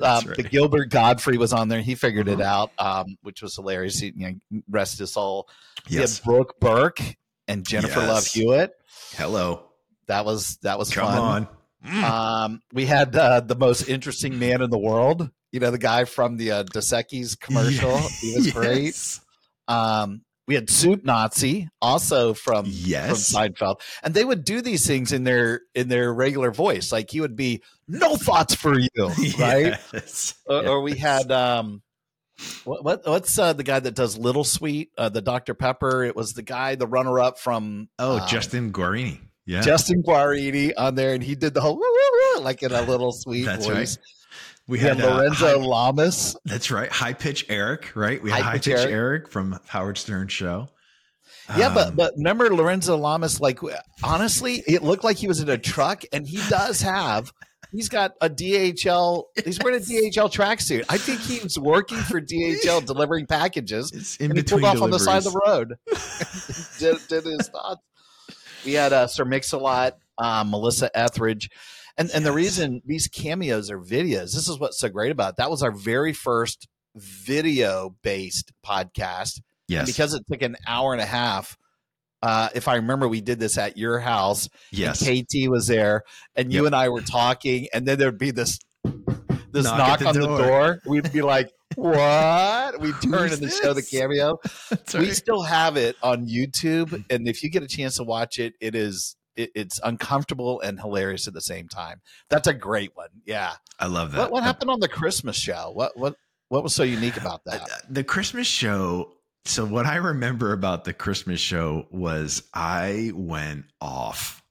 Um, 0.00 0.24
right. 0.26 0.36
The 0.36 0.42
Gilbert 0.42 0.90
Gottfried 0.90 1.38
was 1.38 1.52
on 1.52 1.68
there. 1.68 1.80
He 1.80 1.94
figured 1.94 2.26
it 2.26 2.38
Mhm. 2.40 2.44
out, 2.44 2.72
um, 2.80 3.16
which 3.22 3.40
was 3.42 3.54
hilarious. 3.54 4.00
He, 4.00 4.12
you 4.16 4.40
know, 4.50 4.60
rest 4.68 4.98
his 4.98 5.12
soul. 5.12 5.48
Yes. 5.88 6.18
had 6.18 6.24
Brooke 6.24 6.58
Burke 6.58 7.00
and 7.46 7.64
Jennifer 7.64 8.00
Yes. 8.00 8.08
Love 8.08 8.26
Hewitt. 8.26 8.72
Hello. 9.12 9.70
That 10.08 10.24
was 10.24 10.56
that 10.62 10.80
was 10.80 10.90
Come 10.90 11.06
fun. 11.06 11.18
on. 11.18 11.48
Mm. 11.84 12.02
Um, 12.02 12.60
we 12.72 12.86
had 12.86 13.14
uh, 13.14 13.40
the 13.40 13.56
most 13.56 13.88
interesting 13.88 14.38
man 14.38 14.62
in 14.62 14.70
the 14.70 14.78
world. 14.78 15.30
You 15.52 15.60
know, 15.60 15.70
the 15.70 15.78
guy 15.78 16.04
from 16.04 16.36
the 16.36 16.50
uh, 16.50 16.62
Dos 16.64 16.90
Equis 16.90 17.38
commercial. 17.38 17.98
He 17.98 18.34
was 18.34 18.50
great. 18.52 18.94
Um, 19.68 20.22
We 20.46 20.54
had 20.54 20.68
Soup 20.68 21.02
Nazi, 21.04 21.68
also 21.80 22.34
from 22.34 22.66
Yes. 22.68 23.32
from 23.32 23.42
Seinfeld, 23.54 23.80
and 24.02 24.12
they 24.12 24.24
would 24.24 24.44
do 24.44 24.60
these 24.60 24.86
things 24.86 25.12
in 25.12 25.24
their 25.24 25.62
in 25.74 25.88
their 25.88 26.12
regular 26.12 26.50
voice. 26.50 26.92
Like 26.92 27.10
he 27.10 27.20
would 27.20 27.36
be, 27.36 27.62
"No 27.88 28.16
thoughts 28.16 28.54
for 28.54 28.78
you," 28.78 28.88
right? 29.38 29.78
Yes. 29.92 30.34
Or, 30.46 30.66
or 30.66 30.80
we 30.82 30.96
had 30.96 31.30
um, 31.32 31.82
what, 32.64 32.84
what 32.84 33.06
what's 33.06 33.38
uh, 33.38 33.54
the 33.54 33.62
guy 33.62 33.80
that 33.80 33.94
does 33.94 34.18
Little 34.18 34.44
Sweet, 34.44 34.90
uh, 34.98 35.08
the 35.08 35.22
Dr 35.22 35.54
Pepper? 35.54 36.04
It 36.04 36.14
was 36.16 36.34
the 36.34 36.42
guy, 36.42 36.74
the 36.74 36.86
runner 36.86 37.20
up 37.20 37.38
from 37.38 37.88
Oh, 37.98 38.18
um, 38.18 38.28
Justin 38.28 38.70
Guarini. 38.72 39.20
Yeah. 39.46 39.60
Justin 39.60 40.02
Guarini 40.02 40.72
on 40.76 40.94
there, 40.94 41.12
and 41.14 41.22
he 41.22 41.34
did 41.34 41.52
the 41.54 41.60
whole 41.60 41.80
like 42.40 42.62
in 42.62 42.72
a 42.72 42.82
little 42.82 43.12
sweet 43.12 43.44
That's 43.44 43.66
voice. 43.66 43.98
right. 43.98 43.98
We 44.66 44.78
had 44.78 44.98
uh, 45.00 45.14
Lorenzo 45.16 45.60
high- 45.60 45.66
Lamas. 45.66 46.36
that's 46.46 46.70
right. 46.70 46.90
High 46.90 47.12
pitch 47.12 47.44
Eric, 47.50 47.94
right? 47.94 48.22
We 48.22 48.30
had 48.30 48.40
High 48.42 48.50
high 48.52 48.58
Pitch 48.58 48.68
Eric. 48.68 48.90
Eric. 48.90 49.28
from 49.28 49.60
Howard 49.66 49.98
Stern 49.98 50.28
show. 50.28 50.68
Yeah, 51.58 51.74
but 51.74 51.88
Um, 51.88 51.96
but 51.96 52.14
remember 52.16 52.48
Lorenzo 52.54 52.96
Lamas? 52.96 53.38
Like 53.40 53.60
honestly, 54.02 54.62
it 54.66 54.82
looked 54.82 55.04
like 55.04 55.18
he 55.18 55.28
was 55.28 55.40
in 55.40 55.50
a 55.50 55.58
truck, 55.58 56.04
and 56.12 56.26
he 56.26 56.38
does 56.48 56.80
have. 56.80 57.30
He's 57.70 57.88
got 57.90 58.12
a 58.22 58.30
DHL. 58.30 59.24
He's 59.44 59.58
wearing 59.58 59.80
a 59.80 59.84
DHL 59.84 60.32
tracksuit. 60.32 60.84
I 60.88 60.96
think 60.96 61.20
he 61.20 61.40
was 61.40 61.58
working 61.58 61.98
for 61.98 62.20
DHL 62.20 62.86
delivering 62.86 63.26
packages. 63.26 63.90
it's 63.92 64.16
in 64.16 64.30
and 64.30 64.38
he 64.38 64.42
between 64.42 64.60
pulled 64.62 64.76
off 64.76 64.82
on 64.82 64.90
the 64.90 64.98
side 64.98 65.18
of 65.26 65.32
the 65.32 65.40
road. 65.46 65.74
did, 66.78 66.96
did 67.08 67.24
his 67.24 67.48
thoughts. 67.48 67.82
We 68.64 68.72
had 68.74 68.92
uh, 68.92 69.06
Sir 69.06 69.24
Mix-a-Lot, 69.24 69.98
um, 70.18 70.50
Melissa 70.50 70.90
Etheridge, 70.96 71.50
and 71.98 72.10
and 72.12 72.24
the 72.24 72.32
reason 72.32 72.82
these 72.86 73.08
cameos 73.08 73.70
are 73.70 73.78
videos. 73.78 74.32
This 74.34 74.48
is 74.48 74.58
what's 74.58 74.78
so 74.78 74.88
great 74.88 75.12
about 75.12 75.30
it. 75.30 75.36
that. 75.36 75.50
Was 75.50 75.62
our 75.62 75.72
very 75.72 76.12
first 76.12 76.66
video 76.96 77.94
based 78.02 78.52
podcast, 78.64 79.40
Yes. 79.68 79.80
and 79.80 79.86
because 79.86 80.14
it 80.14 80.22
took 80.30 80.42
an 80.42 80.56
hour 80.66 80.92
and 80.92 81.00
a 81.02 81.06
half. 81.06 81.56
Uh, 82.22 82.48
if 82.54 82.68
I 82.68 82.76
remember, 82.76 83.06
we 83.06 83.20
did 83.20 83.38
this 83.38 83.58
at 83.58 83.76
your 83.76 83.98
house. 84.00 84.48
yes. 84.70 85.06
and 85.06 85.26
KT 85.28 85.50
was 85.50 85.66
there, 85.66 86.04
and 86.34 86.50
you 86.52 86.60
Yep. 86.60 86.66
and 86.68 86.74
I 86.76 86.88
were 86.88 87.02
talking, 87.02 87.68
and 87.74 87.86
then 87.86 87.98
there'd 87.98 88.16
be 88.18 88.30
this 88.30 88.58
this 89.52 89.64
Knock 89.64 89.78
knock, 89.78 89.98
the 90.00 90.06
on 90.08 90.14
door. 90.14 90.36
the 90.38 90.42
door. 90.46 90.78
We'd 90.86 91.12
be 91.12 91.22
like, 91.22 91.52
"What?" 91.76 92.80
We 92.80 92.92
turn 92.92 93.28
Who's 93.30 93.40
and 93.40 93.50
show 93.52 93.72
the 93.72 93.82
cameo. 93.82 94.38
We 94.94 95.10
still 95.12 95.42
have 95.42 95.76
it 95.76 95.96
on 96.02 96.26
YouTube, 96.26 97.04
and 97.10 97.28
if 97.28 97.42
you 97.42 97.50
get 97.50 97.62
a 97.62 97.68
chance 97.68 97.96
to 97.96 98.04
watch 98.04 98.38
it, 98.38 98.54
it 98.60 98.74
is 98.74 99.16
it, 99.36 99.50
it's 99.54 99.80
uncomfortable 99.82 100.60
and 100.60 100.78
hilarious 100.78 101.26
at 101.26 101.34
the 101.34 101.40
same 101.40 101.68
time. 101.68 102.00
That's 102.30 102.46
a 102.46 102.54
great 102.54 102.92
one. 102.94 103.08
Yeah. 103.26 103.54
I 103.80 103.86
love 103.86 104.12
that. 104.12 104.18
What 104.18 104.32
what 104.32 104.42
happened 104.44 104.70
on 104.70 104.80
the 104.80 104.88
Christmas 104.88 105.36
show? 105.36 105.70
What 105.74 105.96
what 105.96 106.14
what 106.48 106.62
was 106.62 106.74
so 106.74 106.82
unique 106.84 107.16
about 107.16 107.40
Uh, 107.48 107.58
that? 107.58 107.68
the 107.88 108.04
Christmas 108.04 108.46
show. 108.46 109.12
So 109.46 109.64
what 109.66 109.84
I 109.86 109.96
remember 109.96 110.52
about 110.52 110.84
the 110.84 110.92
Christmas 110.94 111.38
show 111.40 111.86
was 111.90 112.44
I 112.54 113.10
went 113.14 113.66
off 113.80 114.42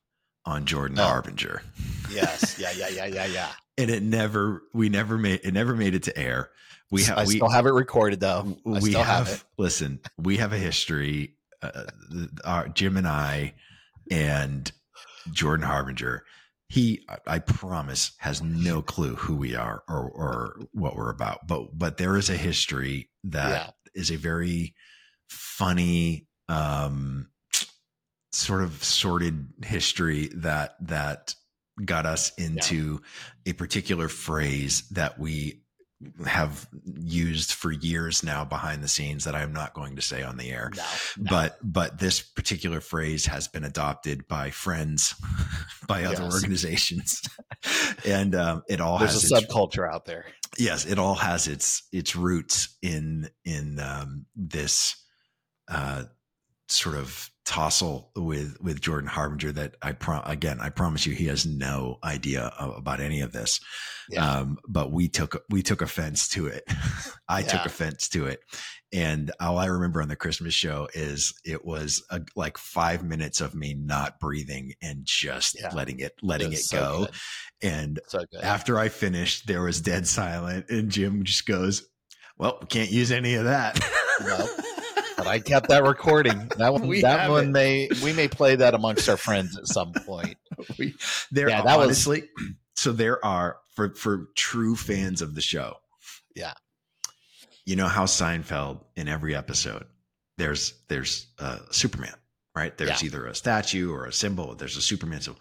on 0.45 0.65
Jordan 0.65 0.99
Oh. 0.99 1.03
Harbinger, 1.03 1.63
yes. 2.11 2.59
Yeah. 2.59 2.71
Yeah. 2.75 2.89
Yeah. 2.89 3.05
Yeah. 3.05 3.25
Yeah. 3.25 3.49
and 3.77 3.89
it 3.89 4.03
never 4.03 4.61
we 4.73 4.89
never 4.89 5.17
made 5.17 5.39
it 5.43 5.53
never 5.53 5.75
made 5.75 5.95
it 5.95 6.03
to 6.03 6.17
air. 6.17 6.49
We 6.93 7.03
have 7.03 7.17
I 7.17 7.23
we 7.25 7.35
still 7.35 7.49
have 7.49 7.65
it 7.65 7.71
recorded 7.71 8.19
though. 8.19 8.57
I 8.65 8.69
we 8.69 8.91
still 8.91 9.03
have, 9.03 9.27
have 9.27 9.35
it. 9.37 9.43
listen 9.57 9.99
we 10.17 10.37
have 10.37 10.53
a 10.53 10.57
history 10.57 11.35
uh, 11.61 11.83
our 12.45 12.67
jim 12.69 12.97
and 12.97 13.07
i 13.07 13.53
and 14.11 14.71
jordan 15.31 15.65
harbinger 15.65 16.23
he 16.67 17.05
I- 17.27 17.39
promise 17.39 18.11
has 18.19 18.41
no 18.41 18.81
clue 18.81 19.15
who 19.15 19.35
we 19.35 19.55
are 19.55 19.83
or 19.87 20.09
or 20.09 20.59
what 20.73 20.95
we're 20.95 21.09
about 21.11 21.47
but 21.47 21.77
but 21.77 21.97
there 21.97 22.17
is 22.17 22.29
a 22.29 22.37
history 22.37 23.09
that 23.25 23.75
is 23.95 24.09
Yeah. 24.09 24.15
a 24.15 24.19
very 24.19 24.75
funny 25.29 26.27
um 26.49 27.29
sort 28.31 28.61
of 28.63 28.83
sordid 28.83 29.47
history 29.63 30.29
that 30.35 30.75
that 30.81 31.35
got 31.85 32.05
us 32.05 32.31
into 32.37 33.01
a 33.45 33.53
particular 33.53 34.07
phrase 34.09 34.83
that 34.91 35.17
we 35.17 35.62
have 36.25 36.67
used 36.85 37.53
for 37.53 37.71
years 37.71 38.23
now 38.23 38.43
behind 38.45 38.83
the 38.83 38.87
scenes 38.87 39.23
that 39.25 39.35
I'm 39.35 39.53
not 39.53 39.73
going 39.73 39.95
to 39.95 40.01
say 40.01 40.23
on 40.23 40.37
the 40.37 40.51
air. 40.51 40.71
No, 40.75 40.83
no. 41.17 41.29
But 41.29 41.57
but 41.63 41.99
this 41.99 42.21
particular 42.21 42.79
phrase 42.81 43.25
has 43.25 43.47
been 43.47 43.63
adopted 43.63 44.27
by 44.27 44.49
friends, 44.51 45.15
by 45.87 46.03
other 46.05 46.23
Yes. 46.23 46.33
organizations, 46.33 47.21
and 48.05 48.35
um, 48.35 48.63
it 48.69 48.79
all 48.81 48.99
there's 48.99 49.13
has 49.21 49.31
a 49.31 49.35
its, 49.35 49.45
subculture 49.47 49.91
out 49.91 50.05
there. 50.05 50.25
yes, 50.57 50.85
it 50.85 50.99
all 50.99 51.15
has 51.15 51.47
its 51.47 51.83
its 51.91 52.15
roots 52.15 52.77
in 52.81 53.29
in 53.45 53.79
um, 53.79 54.25
this 54.35 54.95
uh, 55.67 56.03
sort 56.67 56.95
of 56.95 57.29
tussle 57.45 58.09
with 58.15 58.57
with 58.61 58.79
Jordan 58.81 59.09
Harbinger 59.09 59.51
that 59.51 59.75
I 59.81 59.91
pro- 59.91 60.21
again 60.21 60.59
I 60.61 60.69
promise 60.69 61.05
you 61.05 61.13
he 61.13 61.25
has 61.27 61.45
no 61.45 61.97
idea 62.03 62.51
a- 62.59 62.71
about 62.71 63.01
any 63.01 63.21
of 63.21 63.31
this. 63.33 63.59
Yeah. 64.09 64.29
Um, 64.39 64.57
but 64.67 64.91
we 64.91 65.09
took 65.09 65.43
we 65.49 65.61
took 65.61 65.81
offense 65.81 66.27
to 66.29 66.47
it. 66.47 66.63
I 67.29 67.41
took 67.41 67.65
offense 67.65 68.09
to 68.09 68.27
it, 68.27 68.39
and 68.91 69.31
all 69.39 69.57
I 69.57 69.65
remember 69.67 70.01
on 70.01 70.07
the 70.09 70.15
Christmas 70.15 70.53
show 70.53 70.87
is 70.93 71.33
it 71.45 71.63
was 71.65 72.03
a, 72.09 72.21
like 72.35 72.57
five 72.57 73.03
minutes 73.03 73.39
of 73.41 73.55
me 73.55 73.73
not 73.73 74.19
breathing 74.19 74.73
and 74.81 74.99
just 75.03 75.57
Yeah. 75.59 75.73
letting 75.73 75.99
it 75.99 76.13
letting 76.21 76.47
it, 76.47 76.57
was 76.57 76.67
so 76.69 76.77
go. 76.79 76.99
good. 77.05 77.11
And 77.61 77.99
So 78.07 78.25
after 78.41 78.77
I 78.77 78.89
finished, 78.89 79.47
there 79.47 79.61
was 79.61 79.79
dead 79.81 80.05
silent, 80.07 80.69
and 80.69 80.89
Jim 80.89 81.23
just 81.23 81.45
goes, 81.45 81.87
"Well, 82.37 82.57
we 82.61 82.67
can't 82.67 82.91
use 82.91 83.11
any 83.11 83.35
of 83.35 83.45
that." 83.45 83.79
Nope. 84.21 84.49
but 85.23 85.29
I 85.29 85.39
kept 85.39 85.69
that 85.69 85.83
recording. 85.83 86.49
That 86.57 86.73
one, 86.73 86.87
We 86.87 87.01
that 87.01 87.29
one 87.29 87.45
it. 87.45 87.51
may 87.51 87.89
we 88.03 88.13
may 88.13 88.27
play 88.27 88.55
that 88.57 88.73
amongst 88.73 89.07
our 89.09 89.17
friends 89.17 89.57
at 89.57 89.67
some 89.67 89.91
point. 89.93 90.37
we, 90.79 90.95
there 91.31 91.49
Yeah, 91.49 91.61
that 91.63 91.77
was- 91.79 92.07
so 92.75 92.91
there 92.91 93.23
are 93.25 93.57
for 93.75 93.93
for 93.95 94.29
true 94.35 94.75
fans 94.75 95.21
of 95.21 95.35
the 95.35 95.41
show. 95.41 95.75
Yeah. 96.35 96.53
you 97.65 97.75
know 97.75 97.87
how 97.87 98.05
Seinfeld 98.05 98.81
in 98.95 99.07
every 99.07 99.35
episode 99.35 99.85
there's 100.37 100.73
there's 100.89 101.27
uh, 101.39 101.59
Superman, 101.71 102.15
right? 102.55 102.75
There's 102.77 103.01
Yeah. 103.01 103.05
either 103.07 103.25
a 103.27 103.35
statue 103.35 103.91
or 103.93 104.05
a 104.05 104.11
symbol. 104.13 104.55
There's 104.55 104.77
a 104.77 104.81
Superman 104.81 105.21
symbol. 105.21 105.39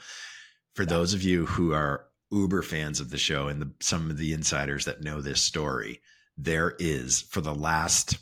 For 0.74 0.84
those 0.84 1.14
of 1.14 1.22
you 1.22 1.46
who 1.46 1.72
are 1.72 2.04
uber 2.30 2.62
fans 2.62 3.00
of 3.00 3.10
the 3.10 3.18
show 3.18 3.48
and 3.48 3.60
the, 3.62 3.70
some 3.80 4.10
of 4.10 4.16
the 4.18 4.32
insiders 4.34 4.84
that 4.86 5.02
know 5.02 5.20
this 5.22 5.40
story, 5.40 6.00
there 6.36 6.74
is 6.78 7.22
for 7.22 7.40
the 7.40 7.54
last 7.54 8.16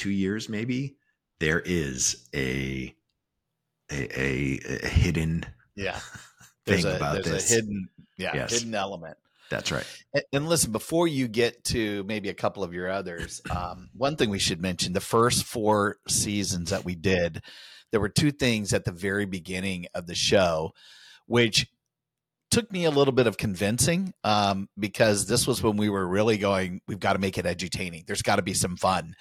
two 0.00 0.10
years, 0.10 0.48
maybe 0.48 0.96
there 1.40 1.60
is 1.60 2.28
a 2.34 2.94
a, 3.90 4.20
a, 4.20 4.60
a 4.84 4.88
hidden 4.88 5.44
Yeah, 5.74 5.98
thing 6.66 6.84
a 6.86 6.96
about 6.96 7.14
there's 7.14 7.26
this. 7.26 7.50
a 7.50 7.54
hidden 7.54 7.88
yeah 8.16 8.34
Yes. 8.34 8.52
hidden 8.52 8.74
element. 8.74 9.16
That's 9.50 9.72
right. 9.72 9.84
And, 10.14 10.22
and 10.32 10.48
listen, 10.48 10.70
before 10.72 11.08
you 11.08 11.26
get 11.28 11.64
to 11.64 12.04
maybe 12.04 12.28
a 12.28 12.34
couple 12.34 12.62
of 12.62 12.72
your 12.72 12.88
others, 12.88 13.42
um, 13.50 13.90
one 13.96 14.16
thing 14.16 14.30
we 14.30 14.38
should 14.38 14.62
mention: 14.62 14.92
the 14.92 15.00
first 15.00 15.44
four 15.44 15.96
seasons 16.08 16.70
that 16.70 16.84
we 16.84 16.94
did, 16.94 17.42
there 17.90 18.00
were 18.00 18.08
two 18.08 18.30
things 18.30 18.72
at 18.72 18.84
the 18.84 18.92
very 18.92 19.26
beginning 19.26 19.86
of 19.94 20.06
the 20.06 20.14
show, 20.14 20.72
which 21.26 21.66
took 22.50 22.70
me 22.72 22.84
a 22.84 22.90
little 22.90 23.12
bit 23.12 23.26
of 23.26 23.36
convincing 23.36 24.12
um, 24.24 24.68
because 24.78 25.26
this 25.26 25.46
was 25.46 25.62
when 25.62 25.76
we 25.76 25.88
were 25.88 26.06
really 26.06 26.36
going, 26.38 26.80
we've 26.88 26.98
got 27.00 27.12
to 27.12 27.18
make 27.20 27.38
it 27.38 27.44
edutaining. 27.44 28.06
There's 28.06 28.22
got 28.22 28.36
to 28.36 28.42
be 28.42 28.54
some 28.54 28.76
fun. 28.76 29.14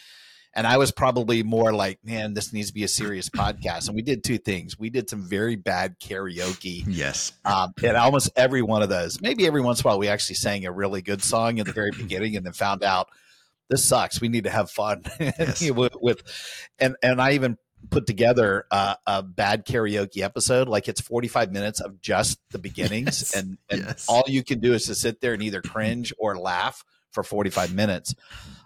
And 0.56 0.65
I 0.65 0.77
was 0.77 0.91
probably 0.91 1.44
more 1.44 1.72
like, 1.74 2.00
man, 2.03 2.34
this 2.34 2.51
needs 2.51 2.70
to 2.70 2.74
be 2.74 2.84
a 2.84 2.88
serious 2.88 3.29
podcast. 3.29 3.88
And 3.88 3.96
we 3.96 4.01
did 4.01 4.24
two 4.24 4.38
things. 4.39 4.79
We 4.79 4.89
did 4.89 5.10
some 5.10 5.27
very 5.29 5.56
bad 5.56 6.00
karaoke 6.00 6.84
Yes. 6.88 7.34
um, 7.46 7.72
and 7.84 7.96
almost 7.96 8.32
every 8.36 8.62
one 8.63 8.82
of 8.82 8.89
those, 8.89 9.22
maybe 9.22 9.46
every 9.46 9.62
once 9.62 9.79
in 9.82 9.86
a 9.86 9.89
while, 9.89 10.00
we 10.00 10.08
actually 10.08 10.36
sang 10.36 10.65
a 10.65 10.72
really 10.72 11.01
good 11.03 11.24
song 11.24 11.60
at 11.60 11.68
the 11.68 11.72
very 11.72 11.91
beginning, 11.91 12.36
and 12.36 12.46
then 12.46 12.53
found 12.53 12.84
out 12.84 13.10
this 13.70 13.86
sucks. 13.86 14.20
We 14.20 14.27
need 14.29 14.46
to 14.46 14.50
have 14.50 14.72
fun 14.72 15.03
Yes. 15.20 15.70
with, 15.70 15.94
with, 16.01 16.24
and 16.79 16.96
and 17.03 17.22
I 17.22 17.34
even 17.34 17.58
put 17.91 18.08
together 18.08 18.65
a, 18.72 18.98
a 19.06 19.24
bad 19.24 19.65
karaoke 19.65 20.22
episode. 20.24 20.68
Like 20.68 20.88
it's 20.88 21.00
forty 21.00 21.27
five 21.27 21.51
minutes 21.51 21.79
of 21.79 22.01
just 22.01 22.39
the 22.50 22.58
beginnings, 22.58 23.06
Yes. 23.22 23.36
and 23.36 23.58
and 23.70 23.82
Yes. 23.82 24.08
all 24.10 24.24
you 24.25 24.44
can 24.44 24.60
do 24.60 24.74
is 24.74 24.88
to 24.88 24.96
sit 24.96 25.22
there 25.22 25.34
and 25.34 25.44
either 25.44 25.62
cringe 25.62 26.12
or 26.18 26.36
laugh 26.38 26.84
for 27.12 27.22
forty 27.24 27.51
five 27.51 27.72
minutes. 27.72 28.15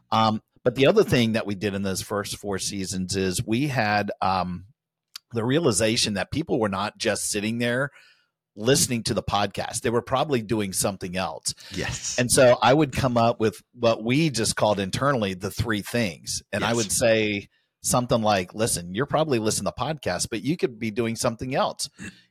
Um, 0.09 0.41
but 0.63 0.75
the 0.75 0.87
other 0.87 1.03
thing 1.03 1.33
that 1.33 1.45
we 1.45 1.55
did 1.55 1.73
in 1.73 1.83
those 1.83 2.01
first 2.01 2.37
four 2.37 2.59
seasons 2.59 3.15
is 3.15 3.45
we 3.45 3.67
had 3.67 4.11
um, 4.21 4.65
the 5.33 5.43
realization 5.43 6.13
that 6.15 6.31
people 6.31 6.59
were 6.59 6.69
not 6.69 6.97
just 6.97 7.29
sitting 7.29 7.59
there 7.59 7.89
listening 8.55 9.03
to 9.03 9.13
the 9.13 9.23
podcast. 9.23 9.81
They 9.81 9.89
were 9.89 10.01
probably 10.01 10.41
doing 10.41 10.73
something 10.73 11.17
else. 11.17 11.53
Yes. 11.71 12.17
And 12.19 12.31
so 12.31 12.57
I 12.61 12.73
would 12.73 12.91
come 12.91 13.17
up 13.17 13.39
with 13.39 13.61
what 13.73 14.03
we 14.03 14.29
just 14.29 14.55
called 14.55 14.79
internally 14.79 15.33
the 15.33 15.51
three 15.51 15.81
things. 15.81 16.43
And 16.51 16.63
I 16.63 16.73
would 16.73 16.91
say 16.91 17.49
something 17.81 18.21
like, 18.21 18.53
listen, 18.53 18.93
you're 18.93 19.05
probably 19.05 19.39
listening 19.39 19.71
to 19.75 19.83
podcasts, 19.83 20.27
but 20.29 20.43
you 20.43 20.55
could 20.55 20.79
be 20.79 20.91
doing 20.91 21.15
something 21.15 21.53
else. 21.53 21.89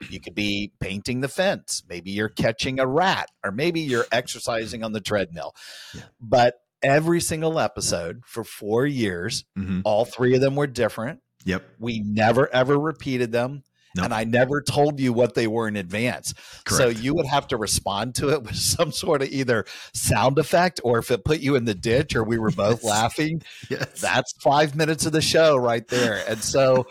You 0.09 0.21
could 0.21 0.35
be 0.35 0.73
painting 0.81 1.21
the 1.21 1.29
fence. 1.29 1.83
Maybe 1.89 2.11
you're 2.13 2.31
catching 2.31 2.79
a 2.79 2.87
rat, 2.87 3.29
or 3.45 3.53
maybe 3.53 3.81
you're 3.81 4.07
exercising 4.11 4.83
on 4.83 4.93
the 4.93 5.01
treadmill. 5.01 5.55
Yeah. 5.93 6.03
But 6.21 6.55
every 6.83 7.21
single 7.21 7.59
episode 7.59 8.23
for 8.27 8.45
four 8.45 8.87
years. 8.87 9.45
Mhm. 9.59 9.83
All 9.85 10.05
three 10.05 10.35
of 10.35 10.41
them 10.41 10.57
were 10.57 10.67
different. 10.67 11.21
Yep. 11.45 11.65
We 11.79 12.01
never 12.01 12.53
ever 12.55 12.79
repeated 12.79 13.33
them. 13.33 13.63
Nope. 13.97 14.07
And 14.07 14.15
I 14.15 14.25
never 14.25 14.63
told 14.63 14.99
you 15.01 15.13
what 15.13 15.35
they 15.35 15.47
were 15.47 15.69
in 15.69 15.77
advance. 15.77 16.33
So 16.69 16.89
you 16.89 17.15
would 17.15 17.27
have 17.27 17.47
to 17.49 17.57
respond 17.57 18.15
to 18.17 18.31
it 18.31 18.43
with 18.43 18.57
some 18.77 18.93
sort 18.93 19.23
of 19.23 19.29
either 19.29 19.67
sound 19.93 20.39
effect 20.39 20.81
or 20.85 20.99
if 20.99 21.11
it 21.11 21.25
put 21.25 21.41
you 21.41 21.57
in 21.57 21.65
the 21.65 21.75
ditch 21.75 22.15
or 22.17 22.25
we 22.25 22.39
were 22.39 22.51
both 22.51 22.83
Yes. 22.83 22.85
laughing, 22.85 23.43
Yes. 23.69 24.01
that's 24.01 24.33
five 24.41 24.75
minutes 24.75 25.05
of 25.07 25.13
the 25.13 25.21
show 25.21 25.57
right 25.57 25.87
there. 25.89 26.23
And 26.29 26.43
so 26.43 26.87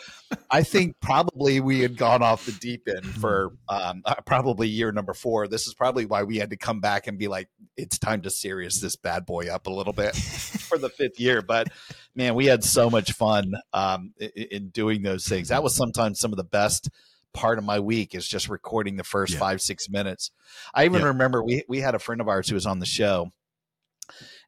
I 0.50 0.63
think 0.63 0.96
probably 1.01 1.60
we 1.60 1.79
had 1.81 1.98
gone 1.98 2.22
off 2.22 2.46
the 2.46 2.51
deep 2.53 2.88
end 2.88 3.05
for 3.05 3.51
um, 3.67 4.01
uh, 4.05 4.15
probably 4.25 4.67
year 4.67 4.91
number 4.91 5.13
four. 5.13 5.48
This 5.48 5.67
is 5.67 5.74
probably 5.74 6.05
why 6.05 6.24
we 6.24 6.38
had 6.38 6.51
to 6.51 6.58
come 6.58 6.79
back 6.79 7.08
and 7.08 7.17
be 7.17 7.27
like, 7.27 7.50
it's 7.77 7.98
time 7.98 8.22
to 8.22 8.29
serious 8.29 8.79
this 8.79 8.96
bad 8.96 9.25
boy 9.25 9.48
up 9.51 9.67
a 9.67 9.72
little 9.72 9.93
bit 9.93 10.15
for 10.15 10.77
the 10.77 10.89
fifth 10.89 11.20
year. 11.20 11.41
But 11.41 11.67
man, 12.15 12.36
we 12.36 12.46
had 12.46 12.63
so 12.63 12.89
much 12.89 13.12
fun 13.13 13.53
um, 13.74 14.13
i- 14.22 14.32
i- 14.38 14.48
in 14.51 14.70
doing 14.70 15.01
those 15.03 15.25
things. 15.27 15.50
That 15.50 15.63
was 15.63 15.75
sometimes 15.75 16.20
some 16.20 16.32
of 16.32 16.38
the 16.38 16.44
best 16.44 16.89
part 17.34 17.58
of 17.58 17.63
my 17.63 17.80
week 17.80 18.13
is 18.13 18.27
just 18.27 18.50
recording 18.50 18.98
the 18.98 19.03
first 19.03 19.34
Yeah. 19.34 19.39
five 19.39 19.62
six 19.62 19.89
minutes. 19.89 20.32
I 20.74 20.86
even 20.86 21.01
Yeah. 21.01 21.08
remember 21.08 21.44
we 21.44 21.63
we 21.68 21.80
had 21.80 21.96
a 21.96 22.00
friend 22.00 22.20
of 22.22 22.27
ours 22.27 22.50
who 22.50 22.56
was 22.56 22.65
on 22.65 22.80
the 22.80 22.86
show, 22.86 23.32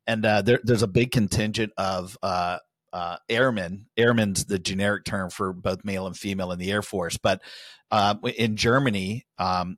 and 0.06 0.26
uh, 0.26 0.42
there, 0.42 0.60
there's 0.64 0.84
a 0.84 0.88
big 0.88 1.12
contingent 1.12 1.72
of 1.78 2.18
uh, 2.22 2.58
uh, 2.92 3.18
airmen. 3.30 3.86
Airmen's 3.98 4.46
the 4.46 4.60
generic 4.60 5.06
term 5.06 5.30
for 5.30 5.54
both 5.54 5.86
male 5.86 6.06
and 6.08 6.18
female 6.18 6.52
in 6.52 6.60
the 6.60 6.72
Air 6.72 6.82
Force, 6.82 7.18
but 7.18 7.42
uh, 7.92 8.16
in 8.38 8.56
Germany. 8.56 9.26
Um, 9.38 9.78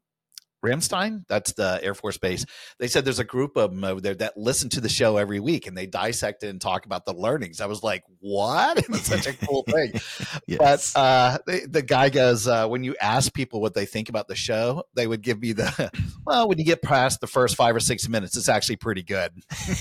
Ramstein, 0.66 1.26
that's 1.28 1.54
the 1.54 1.80
Air 1.82 1.94
Force 1.94 2.18
base. 2.18 2.46
They 2.80 2.88
said 2.88 3.06
there's 3.06 3.20
a 3.20 3.24
group 3.24 3.56
of 3.56 3.72
them 3.72 3.84
over 3.84 4.02
there 4.02 4.16
that 4.16 4.36
listen 4.36 4.70
to 4.70 4.82
the 4.82 4.90
show 4.90 5.18
every 5.18 5.40
week 5.40 5.68
and 5.68 5.78
they 5.78 5.86
dissect 5.86 6.44
it 6.44 6.50
and 6.50 6.60
talk 6.60 6.86
about 6.86 7.06
the 7.06 7.14
learnings. 7.14 7.62
I 7.62 7.68
was 7.68 7.84
like, 7.84 8.04
what? 8.20 8.84
It's 8.96 9.08
such 9.08 9.28
a 9.28 9.34
cool 9.46 9.64
thing. 9.64 9.94
Yes. 10.48 10.94
But 10.94 11.00
uh, 11.00 11.38
the, 11.46 11.68
the 11.70 11.82
guy 11.82 12.10
goes, 12.10 12.48
uh, 12.48 12.68
when 12.68 12.84
you 12.84 12.96
ask 13.02 13.34
people 13.34 13.62
what 13.62 13.74
they 13.74 13.86
think 13.86 14.10
about 14.10 14.28
the 14.28 14.36
show, 14.36 14.84
they 14.94 15.08
would 15.08 15.22
give 15.22 15.40
me 15.42 15.54
the, 15.54 15.92
well, 16.26 16.48
when 16.48 16.58
you 16.58 16.66
get 16.66 16.82
past 16.82 17.20
the 17.20 17.28
first 17.28 17.56
five 17.56 17.76
or 17.76 17.80
six 17.80 18.08
minutes, 18.08 18.38
it's 18.38 18.50
actually 18.50 18.76
pretty 18.76 19.04
good. 19.04 19.32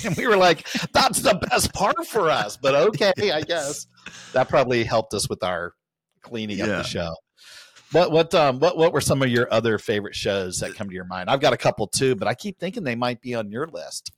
and 0.05 0.17
we 0.17 0.27
were 0.27 0.37
like, 0.37 0.67
that's 0.93 1.21
the 1.21 1.35
best 1.51 1.73
part 1.73 2.07
for 2.07 2.31
us. 2.31 2.57
But 2.57 2.75
okay, 2.75 3.31
I 3.33 3.43
guess 3.43 3.87
that 4.33 4.49
probably 4.49 4.85
helped 4.85 5.15
us 5.15 5.29
with 5.29 5.43
our 5.43 5.75
cleaning 6.23 6.61
up 6.61 6.69
the 6.69 6.83
show. 6.83 7.15
What 7.95 8.11
what 8.11 8.35
um 8.35 8.59
what 8.59 8.77
what 8.77 8.93
were 8.93 9.01
some 9.01 9.23
of 9.23 9.29
your 9.29 9.47
other 9.53 9.79
favorite 9.79 10.17
shows 10.17 10.59
that 10.59 10.75
come 10.75 10.89
to 10.89 10.95
your 10.95 11.05
mind? 11.05 11.31
I've 11.31 11.41
got 11.41 11.53
a 11.53 11.57
couple 11.57 11.87
too, 11.87 12.17
but 12.17 12.27
I 12.27 12.35
keep 12.35 12.59
thinking 12.59 12.83
they 12.83 12.97
might 12.97 13.21
be 13.21 13.35
on 13.35 13.53
your 13.53 13.69
list. 13.69 14.11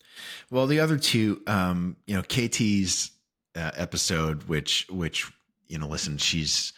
Well, 0.51 0.67
the 0.67 0.81
other 0.81 0.97
two, 0.99 1.43
um, 1.47 1.97
you 2.07 2.15
know, 2.15 2.23
KT's 2.23 3.11
uh, 3.57 3.73
episode, 3.75 4.45
which, 4.45 4.87
which, 4.91 5.31
you 5.67 5.79
know, 5.79 5.89
listen, 5.89 6.19
she's 6.19 6.73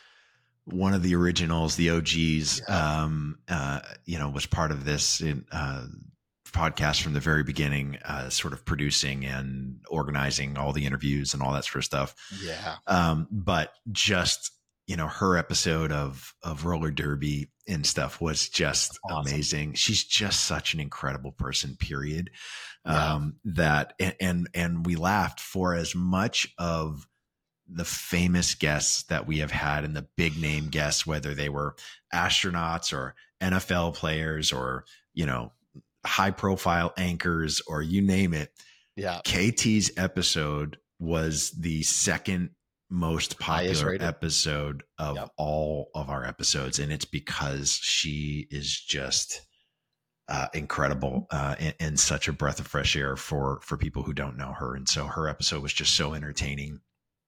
one 0.64 0.94
of 0.94 1.02
the 1.02 1.14
originals, 1.14 1.76
the 1.76 1.90
OGs, 1.90 2.68
um, 2.68 3.38
uh, 3.48 3.80
you 4.04 4.18
know, 4.18 4.28
was 4.28 4.46
part 4.46 4.70
of 4.70 4.84
this 4.84 5.20
in, 5.20 5.44
uh, 5.50 5.84
podcast 6.46 7.02
from 7.02 7.12
the 7.12 7.20
very 7.20 7.42
beginning, 7.42 7.98
uh, 8.04 8.28
sort 8.28 8.52
of 8.52 8.64
producing 8.64 9.24
and 9.24 9.80
organizing 9.88 10.56
all 10.56 10.72
the 10.72 10.86
interviews 10.86 11.34
and 11.34 11.42
all 11.42 11.52
that 11.52 11.64
sort 11.64 11.76
of 11.76 11.84
stuff. 11.84 12.14
Yeah. 12.42 12.76
Um, 12.86 13.28
but 13.30 13.72
just, 13.92 14.50
you 14.88 14.96
know, 14.96 15.06
her 15.06 15.36
episode 15.36 15.92
of, 15.92 16.34
of 16.42 16.64
roller 16.64 16.90
derby 16.90 17.50
and 17.68 17.86
stuff 17.86 18.20
was 18.22 18.48
just 18.48 18.98
Awesome. 19.04 19.32
amazing. 19.32 19.74
She's 19.74 20.02
just 20.02 20.46
such 20.46 20.72
an 20.72 20.80
incredible 20.80 21.30
person, 21.30 21.76
period. 21.78 22.30
Yeah. 22.86 23.14
Um, 23.14 23.36
that, 23.44 23.92
and, 24.00 24.14
and, 24.18 24.48
and 24.54 24.86
we 24.86 24.96
laughed 24.96 25.40
for 25.40 25.74
as 25.74 25.94
much 25.94 26.48
of 26.58 27.06
the 27.70 27.84
famous 27.84 28.54
guests 28.54 29.02
that 29.04 29.26
we 29.26 29.40
have 29.40 29.50
had 29.50 29.84
and 29.84 29.94
the 29.94 30.08
big 30.16 30.40
name 30.40 30.68
guests, 30.70 31.06
whether 31.06 31.34
they 31.34 31.50
were 31.50 31.76
astronauts 32.14 32.94
or 32.96 33.14
NFL 33.42 33.94
players 33.94 34.52
or, 34.52 34.86
you 35.12 35.26
know, 35.26 35.52
high 36.06 36.30
profile 36.30 36.94
anchors 36.96 37.60
or 37.66 37.82
you 37.82 38.00
name 38.00 38.32
it. 38.32 38.50
Yeah. 38.96 39.20
KT's 39.22 39.90
episode 39.98 40.78
was 40.98 41.50
the 41.50 41.82
second 41.82 42.50
most 42.90 43.38
popular 43.38 43.96
episode 44.00 44.82
of 44.98 45.16
Yep. 45.16 45.30
all 45.36 45.90
of 45.94 46.08
our 46.08 46.24
episodes. 46.24 46.78
And 46.78 46.90
it's 46.92 47.04
because 47.04 47.72
she 47.82 48.46
is 48.50 48.78
just 48.80 49.42
uh, 50.28 50.46
incredible 50.54 51.26
uh, 51.30 51.54
and, 51.58 51.74
and 51.80 52.00
such 52.00 52.28
a 52.28 52.32
breath 52.32 52.60
of 52.60 52.66
fresh 52.66 52.96
air 52.96 53.16
for 53.16 53.60
for 53.62 53.76
people 53.76 54.02
who 54.02 54.12
don't 54.12 54.36
know 54.36 54.52
her. 54.52 54.74
And 54.74 54.88
so 54.88 55.06
her 55.06 55.28
episode 55.28 55.62
was 55.62 55.72
just 55.72 55.96
so 55.96 56.12
entertaining 56.14 56.80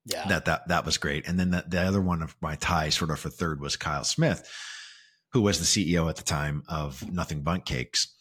Yeah. 0.07 0.27
that 0.29 0.45
that 0.47 0.69
that 0.69 0.85
was 0.87 0.99
great. 0.99 1.27
And 1.27 1.39
then 1.41 1.51
the, 1.51 1.65
the 1.67 1.81
other 1.81 2.01
one 2.01 2.23
of 2.23 2.35
my 2.41 2.57
tie, 2.57 2.89
sort 2.91 3.11
of 3.11 3.19
for 3.21 3.31
third, 3.31 3.61
was 3.61 3.77
Kyle 3.77 4.05
Smith, 4.05 4.47
who 5.33 5.41
was 5.43 5.59
the 5.59 5.65
CEO 5.65 6.09
at 6.11 6.17
the 6.17 6.23
time 6.23 6.63
of 6.69 7.11
Nothing 7.11 7.43
Bundt 7.43 7.65
Cakes. 7.65 8.15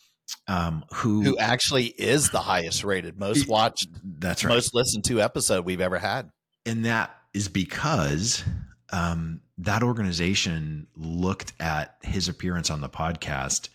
Um, 0.47 0.85
who, 0.93 1.23
Who 1.23 1.37
actually 1.39 1.87
is 1.87 2.29
the 2.29 2.39
highest 2.39 2.83
rated, 2.83 3.17
most 3.19 3.47
watched, 3.47 3.87
that's 4.03 4.43
right, 4.43 4.53
most 4.53 4.75
listened 4.75 5.03
to 5.05 5.19
episode 5.21 5.65
we've 5.65 5.81
ever 5.81 5.97
had. 5.97 6.29
and 6.67 6.85
that 6.85 7.15
is 7.33 7.47
because 7.47 8.43
um, 8.91 9.41
that 9.57 9.83
organization 9.83 10.87
looked 10.95 11.53
at 11.59 11.97
his 12.01 12.27
appearance 12.27 12.69
on 12.69 12.81
the 12.81 12.89
podcast 12.89 13.69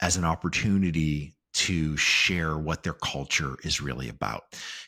as 0.00 0.16
an 0.16 0.24
opportunity 0.24 1.36
to 1.52 1.96
share 1.96 2.56
what 2.58 2.82
their 2.84 2.92
culture 2.94 3.56
is 3.64 3.80
really 3.80 4.08
about. 4.08 4.42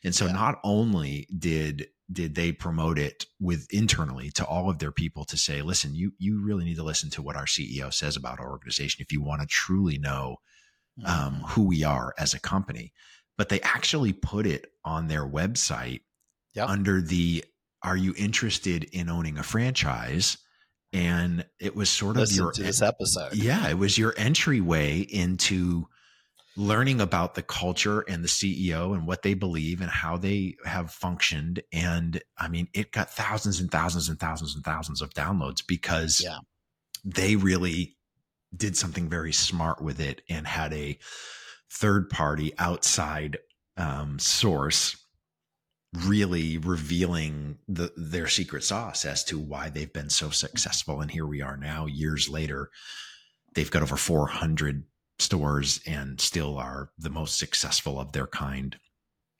And 0.05 0.15
so 0.15 0.27
Yeah. 0.27 0.33
not 0.33 0.61
only 0.65 1.27
did 1.39 1.89
did 2.13 2.35
they 2.35 2.53
promote 2.53 2.99
it 2.99 3.25
with 3.41 3.67
internally 3.73 4.31
to 4.33 4.45
all 4.45 4.69
of 4.69 4.79
their 4.79 4.93
people 4.93 5.25
to 5.25 5.37
say, 5.37 5.63
listen, 5.63 5.95
you 5.95 6.13
you 6.19 6.43
really 6.45 6.65
need 6.65 6.77
to 6.77 6.83
listen 6.83 7.09
to 7.11 7.23
what 7.23 7.37
our 7.37 7.47
CEO 7.47 7.93
says 7.93 8.17
about 8.17 8.39
our 8.39 8.51
organization 8.51 9.03
if 9.03 9.13
you 9.13 9.23
want 9.23 9.41
to 9.41 9.47
truly 9.47 9.99
know 9.99 10.37
um, 11.05 11.43
who 11.49 11.63
we 11.65 11.85
are 11.85 12.15
as 12.19 12.35
a 12.35 12.41
company. 12.41 12.93
But 13.39 13.49
they 13.49 13.61
actually 13.63 14.13
put 14.13 14.47
it 14.47 14.67
on 14.85 15.09
their 15.09 15.27
website 15.27 16.01
Yep. 16.55 16.69
under 16.69 17.01
the 17.01 17.45
"Are 17.83 17.97
you 17.97 18.15
interested 18.17 18.85
in 18.85 19.09
owning 19.09 19.39
a 19.39 19.43
franchise?" 19.43 20.39
And 20.93 21.47
it 21.59 21.75
was 21.75 21.89
sort 21.89 22.17
of 22.17 22.23
Listen 22.23 22.37
your 22.37 22.53
this 22.53 22.83
episode. 22.83 23.35
yeah, 23.35 23.69
it 23.69 23.79
was 23.79 23.97
your 23.97 24.13
entryway 24.19 25.01
into 25.01 25.87
learning 26.55 27.01
about 27.01 27.35
the 27.35 27.43
culture 27.43 28.01
and 28.01 28.23
the 28.23 28.29
CEO 28.29 28.93
and 28.95 29.07
what 29.07 29.23
they 29.23 29.33
believe 29.33 29.81
and 29.81 29.91
how 29.91 30.19
they 30.19 30.55
have 30.67 30.91
functioned. 30.91 31.63
And 31.73 32.21
I 32.37 32.49
mean, 32.49 32.69
it 32.75 32.93
got 32.93 33.11
thousands 33.11 33.59
and 33.59 33.71
thousands 33.71 34.11
and 34.11 34.21
thousands 34.21 34.55
and 34.55 34.63
thousands 34.63 35.01
of 35.01 35.15
downloads 35.15 35.67
because 35.67 36.21
Yeah. 36.23 36.41
they 37.05 37.37
really 37.37 37.97
did 38.55 38.77
something 38.77 39.09
very 39.09 39.33
smart 39.33 39.81
with 39.83 39.99
it 39.99 40.21
and 40.29 40.47
had 40.47 40.75
a 40.75 40.99
third 41.71 42.11
party 42.11 42.53
outside 42.59 43.39
um, 43.79 44.19
source 44.19 44.95
really 46.07 46.57
revealing 46.59 47.59
the 47.69 47.93
their 47.97 48.27
secret 48.27 48.65
sauce 48.65 49.05
as 49.05 49.23
to 49.25 49.39
why 49.39 49.69
they've 49.69 49.93
been 49.93 50.09
so 50.09 50.31
successful 50.31 51.01
and 51.03 51.11
here 51.11 51.27
we 51.27 51.43
are 51.43 51.57
now 51.57 51.85
years 51.87 52.29
later 52.31 52.71
they've 53.55 53.71
got 53.71 53.83
over 53.83 53.97
400 53.97 54.85
stores 55.19 55.81
and 55.87 56.19
still 56.19 56.57
are 56.57 56.91
the 56.99 57.11
most 57.11 57.39
successful 57.39 58.01
of 58.01 58.13
their 58.13 58.27
kind 58.27 58.77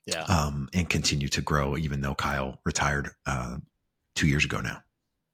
Yeah. 0.05 0.23
um, 0.25 0.69
and 0.73 0.87
continue 0.87 1.27
to 1.29 1.41
grow 1.41 1.75
even 1.75 2.01
though 2.01 2.13
kyle 2.13 2.59
retired 2.65 3.09
uh, 3.25 3.57
two 4.15 4.27
years 4.27 4.45
ago 4.45 4.61
now 4.61 4.83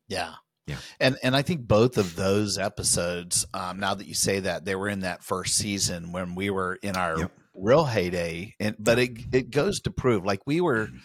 Yeah. 0.08 0.36
Yeah. 0.68 0.78
And 1.00 1.18
and 1.24 1.36
I 1.36 1.42
think 1.42 1.68
both 1.68 1.98
of 1.98 2.16
those 2.16 2.60
episodes, 2.60 3.44
um, 3.56 3.80
now 3.80 3.96
that 3.96 4.06
you 4.06 4.14
say 4.14 4.40
that, 4.42 4.66
they 4.66 4.76
were 4.76 4.88
in 4.88 5.00
that 5.00 5.24
first 5.24 5.56
season 5.58 6.12
when 6.12 6.36
we 6.36 6.52
were 6.52 6.76
in 6.84 6.96
our 6.96 7.18
Yep. 7.22 7.32
Real 7.60 7.86
heyday. 7.86 8.56
And 8.60 8.76
but 8.80 9.00
it 9.00 9.12
it 9.32 9.52
goes 9.52 9.82
to 9.82 9.92
prove 9.92 10.26
like 10.26 10.42
we 10.46 10.62
were 10.62 10.88
mm-hmm. 10.88 10.98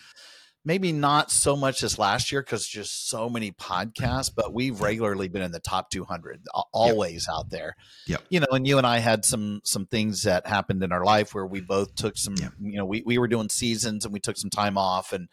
maybe 0.65 0.93
not 0.93 1.31
so 1.31 1.57
much 1.57 1.81
this 1.81 1.99
last 1.99 2.33
year 2.33 2.43
because 2.43 2.67
just 2.67 3.09
so 3.09 3.29
many 3.29 3.53
podcasts, 3.53 4.31
but 4.35 4.53
we've 4.53 4.81
regularly 4.81 5.29
been 5.29 5.43
in 5.43 5.53
the 5.53 5.61
top 5.61 5.91
200, 5.91 6.43
a- 6.55 6.63
always 6.73 7.29
out 7.29 7.51
there. 7.51 7.77
Yep. 8.07 8.25
You 8.29 8.41
know, 8.41 8.47
and 8.53 8.67
you 8.67 8.79
and 8.79 8.87
I 8.87 8.99
had 8.99 9.25
some 9.25 9.61
some 9.65 9.87
things 9.87 10.23
that 10.23 10.47
happened 10.47 10.83
in 10.83 10.93
our 10.93 11.05
life 11.05 11.35
where 11.35 11.47
we 11.47 11.61
mm-hmm. 11.61 11.67
both 11.67 11.95
took 11.95 12.17
some, 12.17 12.35
Yep. 12.37 12.53
you 12.61 12.79
know, 12.79 12.87
we, 12.87 13.03
we 13.05 13.19
were 13.19 13.29
doing 13.29 13.49
seasons 13.49 14.05
and 14.05 14.13
we 14.13 14.21
took 14.21 14.37
some 14.37 14.51
time 14.51 14.79
off. 14.79 15.13
And 15.13 15.29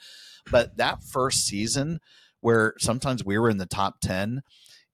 but 0.50 0.78
that 0.78 1.04
first 1.04 1.46
season 1.46 2.00
where 2.42 2.74
sometimes 2.80 3.24
we 3.24 3.38
were 3.38 3.50
in 3.50 3.58
the 3.58 3.66
top 3.66 4.02
10, 4.02 4.42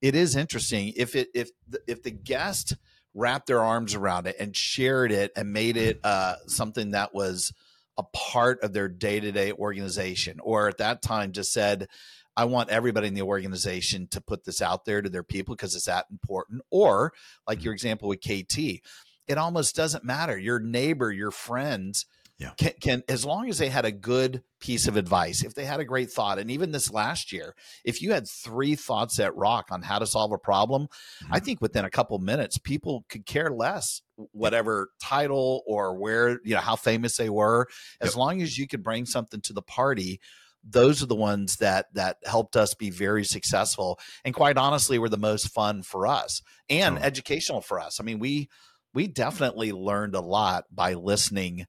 it 0.02 0.16
is 0.16 0.36
interesting 0.36 0.94
if 0.96 1.16
it 1.16 1.30
if 1.34 1.50
the, 1.68 1.80
if 1.88 2.04
the 2.04 2.12
guest 2.12 2.76
wrapped 3.18 3.48
their 3.48 3.64
arms 3.64 3.96
around 3.96 4.28
it 4.28 4.36
and 4.40 4.56
shared 4.56 5.12
it 5.12 5.32
and 5.36 5.52
made 5.52 5.76
it 5.76 6.00
uh, 6.04 6.36
something 6.48 6.92
that 6.92 7.14
was 7.14 7.52
a 7.98 8.04
part 8.04 8.64
of 8.64 8.74
their 8.74 8.88
day-to-day 8.88 9.52
organization 9.54 10.40
or 10.42 10.68
at 10.68 10.78
that 10.78 11.02
time 11.02 11.32
just 11.32 11.52
said 11.52 11.88
i 12.36 12.46
want 12.46 12.70
everybody 12.70 13.08
in 13.08 13.16
the 13.16 13.24
organization 13.24 14.08
to 14.08 14.22
put 14.22 14.46
this 14.46 14.62
out 14.62 14.86
there 14.86 15.02
to 15.02 15.10
their 15.10 15.24
people 15.24 15.56
because 15.56 15.74
it's 15.74 15.86
that 15.86 16.06
important 16.12 16.62
or 16.70 17.12
like 17.48 17.64
your 17.64 17.74
example 17.74 18.08
with 18.08 18.22
kt 18.22 18.82
it 19.28 19.38
almost 19.38 19.76
doesn't 19.76 20.04
matter. 20.04 20.38
Your 20.38 20.60
neighbor 20.60 21.12
your 21.12 21.32
friends 21.32 22.06
Yeah. 22.40 22.54
can, 22.58 22.74
can 22.82 23.04
as 23.08 23.24
long 23.26 23.50
as 23.50 23.60
they 23.60 23.70
had 23.70 23.86
a 23.86 23.92
good 23.92 24.44
piece 24.60 24.88
of 24.88 24.98
advice, 24.98 25.44
if 25.44 25.54
they 25.54 25.66
had 25.66 25.80
a 25.80 25.86
great 25.86 26.10
thought, 26.12 26.40
and 26.40 26.50
even 26.50 26.72
this 26.72 26.92
last 26.92 27.32
year, 27.32 27.56
if 27.86 28.02
you 28.02 28.12
had 28.14 28.28
three 28.28 28.76
thoughts 28.76 29.20
at 29.20 29.36
rock 29.36 29.68
on 29.72 29.84
how 29.84 30.00
to 30.00 30.08
solve 30.08 30.32
a 30.32 30.38
problem, 30.40 30.88
I 31.30 31.40
Mhm. 31.40 31.40
think 31.40 31.62
within 31.62 31.86
a 31.86 31.90
couple 31.92 32.18
minutes, 32.20 32.58
people 32.58 33.06
could 33.10 33.26
care 33.28 33.52
less 33.52 34.02
whatever 34.32 34.90
title 35.00 35.64
or 35.68 35.96
where 35.96 36.40
you 36.44 36.56
know 36.56 36.62
how 36.62 36.76
famous 36.76 37.18
they 37.18 37.30
were, 37.30 37.68
as 38.02 38.16
Yep. 38.16 38.16
long 38.16 38.42
as 38.42 38.58
you 38.58 38.68
could 38.68 38.82
bring 38.84 39.06
something 39.06 39.42
to 39.42 39.54
the 39.54 39.62
party. 39.62 40.20
Those 40.64 41.02
are 41.04 41.08
the 41.08 41.16
ones 41.16 41.58
that 41.58 41.86
that 41.94 42.18
helped 42.26 42.56
us 42.56 42.74
be 42.74 42.90
very 42.90 43.24
successful, 43.24 44.00
and 44.26 44.34
quite 44.34 44.58
honestly, 44.58 44.98
were 45.00 45.10
the 45.10 45.18
most 45.18 45.50
fun 45.54 45.84
for 45.84 46.08
us 46.08 46.42
and 46.70 46.98
Totally. 46.98 47.04
educational 47.04 47.62
for 47.62 47.80
us. 47.80 48.00
I 48.00 48.04
mean, 48.04 48.20
we 48.20 48.50
we 48.94 49.08
definitely 49.08 49.72
learned 49.72 50.16
a 50.16 50.22
lot 50.22 50.66
by 50.72 50.94
listening 50.96 51.66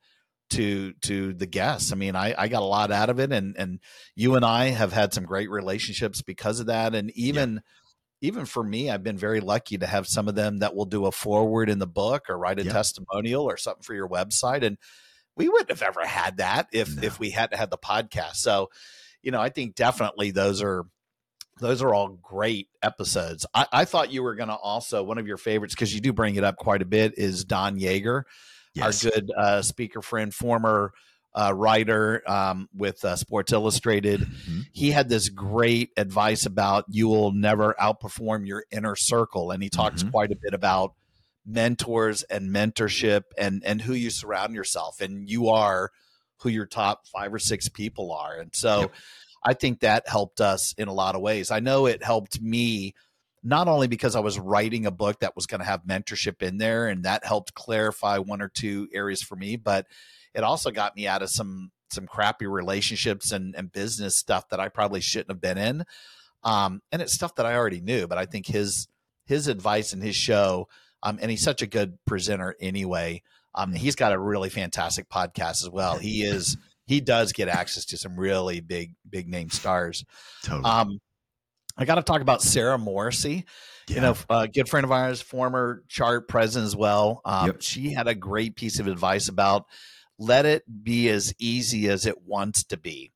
to 0.51 0.93
to 1.03 1.33
the 1.35 1.47
guests. 1.47 1.93
I 1.93 1.97
mean, 1.97 2.17
I, 2.17 2.35
I 2.37 2.49
got 2.49 2.63
a 2.63 2.67
lot 2.67 2.91
out 2.91 3.11
of 3.11 3.21
it, 3.21 3.33
and 3.33 3.57
and 3.57 3.81
you 4.15 4.35
and 4.37 4.45
I 4.45 4.67
have 4.67 4.93
had 4.93 5.13
some 5.13 5.25
great 5.25 5.51
relationships 5.51 6.23
because 6.23 6.61
of 6.61 6.67
that. 6.67 6.95
And 6.95 7.11
even 7.17 7.63
even 8.21 8.47
for 8.47 8.63
me, 8.65 8.91
I've 8.91 9.05
been 9.05 9.17
very 9.19 9.41
lucky 9.41 9.79
to 9.79 9.87
have 9.87 10.07
some 10.07 10.27
of 10.29 10.35
them 10.35 10.59
that 10.59 10.75
will 10.75 10.87
do 10.87 11.07
a 11.07 11.13
forward 11.13 11.71
in 11.71 11.79
the 11.79 11.87
book 11.87 12.25
or 12.29 12.37
write 12.37 12.59
a 12.59 12.65
Yeah. 12.65 12.73
testimonial 12.73 13.45
or 13.45 13.57
something 13.57 13.83
for 13.85 13.95
your 13.95 14.09
website. 14.09 14.65
And 14.65 14.77
we 15.37 15.49
wouldn't 15.49 15.71
have 15.71 15.83
ever 15.83 16.05
had 16.05 16.39
that 16.39 16.67
if 16.73 16.95
No. 16.97 17.03
if 17.03 17.21
we 17.21 17.31
hadn't 17.31 17.57
had 17.59 17.71
the 17.71 17.79
podcast. 17.79 18.37
So, 18.37 18.71
you 19.23 19.31
know, 19.31 19.41
I 19.41 19.51
think 19.51 19.75
definitely 19.77 20.33
those 20.33 20.63
are 20.63 20.85
those 21.61 21.83
are 21.83 21.93
all 21.93 22.09
great 22.23 22.69
episodes. 22.83 23.45
I, 23.53 23.67
I 23.73 23.85
thought 23.85 24.13
you 24.13 24.23
were 24.23 24.37
going 24.37 24.49
to 24.49 24.55
also 24.57 25.03
one 25.03 25.19
of 25.19 25.27
your 25.27 25.37
favorites 25.37 25.75
because 25.75 25.93
you 25.93 26.01
do 26.01 26.13
bring 26.13 26.37
it 26.37 26.45
up 26.45 26.57
quite 26.57 26.83
a 26.83 26.87
bit 26.87 27.19
is 27.19 27.45
Don 27.45 27.79
Yaeger 27.79 28.23
Yes. 28.75 29.05
our 29.05 29.11
good 29.11 29.31
uh, 29.37 29.63
speaker 29.63 30.03
friend, 30.03 30.33
former 30.35 30.93
uh, 31.35 31.53
writer 31.55 32.23
um, 32.29 32.69
with 32.75 33.05
uh, 33.05 33.15
Sports 33.17 33.53
Illustrated. 33.53 34.21
Mhm. 34.21 34.67
He 34.73 34.91
had 34.91 35.09
this 35.09 35.29
great 35.29 35.91
advice 35.97 36.47
about 36.47 36.85
you 36.89 37.07
will 37.09 37.33
never 37.33 37.75
outperform 37.81 38.47
your 38.47 38.65
inner 38.71 38.97
circle, 38.97 39.51
and 39.51 39.63
he 39.63 39.69
talks 39.69 40.03
Mhm. 40.03 40.11
quite 40.11 40.33
a 40.33 40.37
bit 40.41 40.55
about 40.55 40.95
mentors 41.47 42.23
and 42.25 42.51
mentorship 42.51 43.23
and 43.39 43.63
and 43.65 43.83
who 43.83 43.93
you 43.95 44.11
surround 44.11 44.55
yourself, 44.55 45.01
and 45.01 45.29
you 45.31 45.49
are 45.49 45.91
who 46.39 46.49
your 46.49 46.67
top 46.67 47.07
five 47.07 47.33
or 47.35 47.39
six 47.39 47.69
people 47.69 48.13
are, 48.13 48.37
and 48.39 48.55
so. 48.55 48.81
Yep. 48.81 48.95
I 49.45 49.55
think 49.55 49.81
that 49.81 50.09
helped 50.09 50.41
us 50.41 50.75
in 50.77 50.89
a 50.89 50.93
lot 50.93 51.15
of 51.15 51.21
ways. 51.21 51.53
I 51.53 51.61
know 51.61 51.87
it 51.87 52.03
helped 52.03 52.41
me 52.41 52.97
not 53.43 53.69
only 53.69 53.87
because 53.87 54.17
I 54.17 54.21
was 54.21 54.39
writing 54.39 54.87
a 54.87 54.91
book 54.91 55.21
that 55.21 55.37
was 55.37 55.47
going 55.47 55.61
to 55.61 55.67
have 55.67 55.85
mentorship 55.85 56.43
in 56.43 56.59
there 56.59 56.89
and 56.89 57.05
that 57.05 57.25
helped 57.25 57.55
clarify 57.55 58.19
one 58.19 58.43
or 58.43 58.49
two 58.49 58.89
areas 58.93 59.23
for 59.23 59.37
me, 59.37 59.57
but 59.57 59.87
it 60.35 60.45
also 60.45 60.71
got 60.71 60.97
me 60.97 61.07
out 61.07 61.23
of 61.23 61.31
some 61.31 61.71
some 61.91 62.07
crappy 62.07 62.47
relationships 62.47 63.33
and, 63.33 63.55
and 63.57 63.73
business 63.73 64.15
stuff 64.15 64.49
that 64.51 64.61
I 64.61 64.69
probably 64.69 65.01
shouldn't 65.01 65.31
have 65.31 65.41
been 65.41 65.57
in. 65.59 65.85
Um, 66.45 66.83
and 66.93 67.01
it's 67.01 67.15
stuff 67.15 67.35
that 67.37 67.47
I 67.47 67.57
already 67.57 67.81
knew, 67.81 68.07
but 68.07 68.19
I 68.19 68.27
think 68.27 68.47
his 68.47 68.89
his 69.27 69.49
advice 69.49 69.93
and 69.93 70.03
his 70.03 70.17
show, 70.17 70.69
um, 71.03 71.19
and 71.21 71.31
he's 71.31 71.43
such 71.43 71.63
a 71.63 71.67
good 71.67 71.99
presenter 72.07 72.57
anyway. 72.61 73.23
Um, 73.55 73.73
he's 73.73 73.97
got 73.97 74.13
a 74.13 74.19
really 74.19 74.49
fantastic 74.49 75.09
podcast 75.09 75.63
as 75.63 75.71
well. 75.71 75.99
He 75.99 76.23
is 76.23 76.57
he 76.87 77.01
does 77.01 77.33
get 77.33 77.49
access 77.49 77.85
to 77.87 77.99
some 77.99 78.19
really 78.19 78.61
big 78.61 78.95
big 79.09 79.29
name 79.29 79.51
stars. 79.51 80.05
Totally. 80.45 80.65
Um, 80.65 81.01
I 81.79 81.85
got 81.85 81.95
to 81.95 82.03
talk 82.03 82.21
about 82.21 82.43
Sarah 82.43 82.77
Morrissey. 82.79 83.45
You 83.89 84.01
know, 84.03 84.15
a 84.29 84.47
good 84.49 84.69
friend 84.69 84.85
of 84.85 84.93
ours, 84.93 85.23
former 85.23 85.83
chart 85.89 86.29
president 86.29 86.67
as 86.67 86.77
well. 86.77 87.23
Um, 87.25 87.47
Yep. 87.47 87.63
She 87.63 87.93
had 87.93 88.07
a 88.07 88.15
great 88.15 88.55
piece 88.55 88.81
of 88.81 88.87
advice 88.87 89.29
about 89.29 89.65
let 90.19 90.45
it 90.45 90.65
be 90.83 91.09
as 91.09 91.33
easy 91.39 91.89
as 91.89 92.05
it 92.05 92.21
wants 92.23 92.65
to 92.65 92.77
be, 92.77 93.13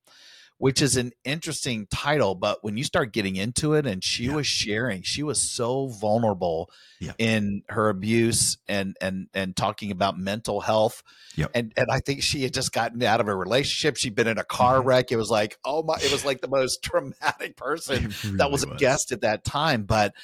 which 0.63 0.81
is 0.81 0.97
an 0.97 1.11
interesting 1.25 1.89
title. 1.93 2.37
But 2.37 2.63
when 2.63 2.77
you 2.77 2.85
start 2.85 3.13
getting 3.13 3.35
into 3.35 3.75
it, 3.75 3.85
and 3.85 4.03
she 4.05 4.27
Yeah. 4.27 4.35
was 4.37 4.47
sharing, 4.47 5.03
she 5.03 5.25
was 5.25 5.43
so 5.51 5.89
vulnerable 5.89 6.71
Yeah. 7.01 7.15
in 7.19 7.63
her 7.69 7.89
abuse 7.89 8.59
and 8.69 8.97
and 9.01 9.27
and 9.35 9.57
talking 9.57 9.91
about 9.91 10.17
mental 10.17 10.61
health. 10.61 11.03
Yep. 11.35 11.51
And 11.53 11.73
and 11.77 11.87
I 11.91 11.99
think 11.99 12.23
she 12.23 12.45
had 12.45 12.55
just 12.55 12.71
gotten 12.71 13.03
out 13.03 13.21
of 13.21 13.27
a 13.27 13.35
relationship. 13.35 13.97
She'd 13.97 14.15
been 14.15 14.29
in 14.29 14.39
a 14.39 14.45
car 14.45 14.79
Mhm. 14.79 14.85
wreck. 14.85 15.11
It 15.11 15.17
was 15.17 15.31
like, 15.31 15.59
oh 15.65 15.83
my! 15.83 15.97
It 16.01 16.13
was 16.13 16.25
like 16.25 16.43
the 16.43 16.49
most 16.49 16.81
traumatic 16.85 17.57
person 17.57 18.15
really 18.23 18.37
that 18.37 18.53
was 18.53 18.63
a 18.63 18.69
guest 18.77 19.11
at 19.11 19.23
that 19.23 19.45
time. 19.45 19.83
But 19.83 20.15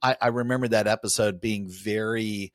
I, 0.00 0.16
I 0.20 0.28
remember 0.28 0.68
that 0.68 0.86
episode 0.86 1.40
being 1.40 1.68
very, 1.68 2.52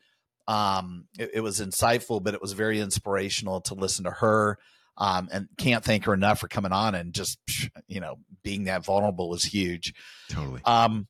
um, 0.48 1.10
it, 1.20 1.32
it 1.34 1.40
was 1.42 1.60
insightful, 1.60 2.24
but 2.24 2.34
it 2.36 2.42
was 2.42 2.54
very 2.54 2.80
inspirational 2.80 3.60
to 3.62 3.74
listen 3.74 4.06
to 4.06 4.12
her. 4.12 4.58
Um, 4.98 5.28
and 5.32 5.48
can't 5.58 5.84
thank 5.84 6.06
her 6.06 6.14
enough 6.14 6.40
for 6.40 6.48
coming 6.48 6.72
on 6.72 6.94
and 6.94 7.14
just, 7.14 7.40
you 7.88 8.00
know, 8.00 8.18
being 8.44 8.66
that 8.66 8.86
vulnerable 8.86 9.28
was 9.30 9.44
huge. 9.44 9.94
Totally. 10.30 10.62
Um, 10.66 11.08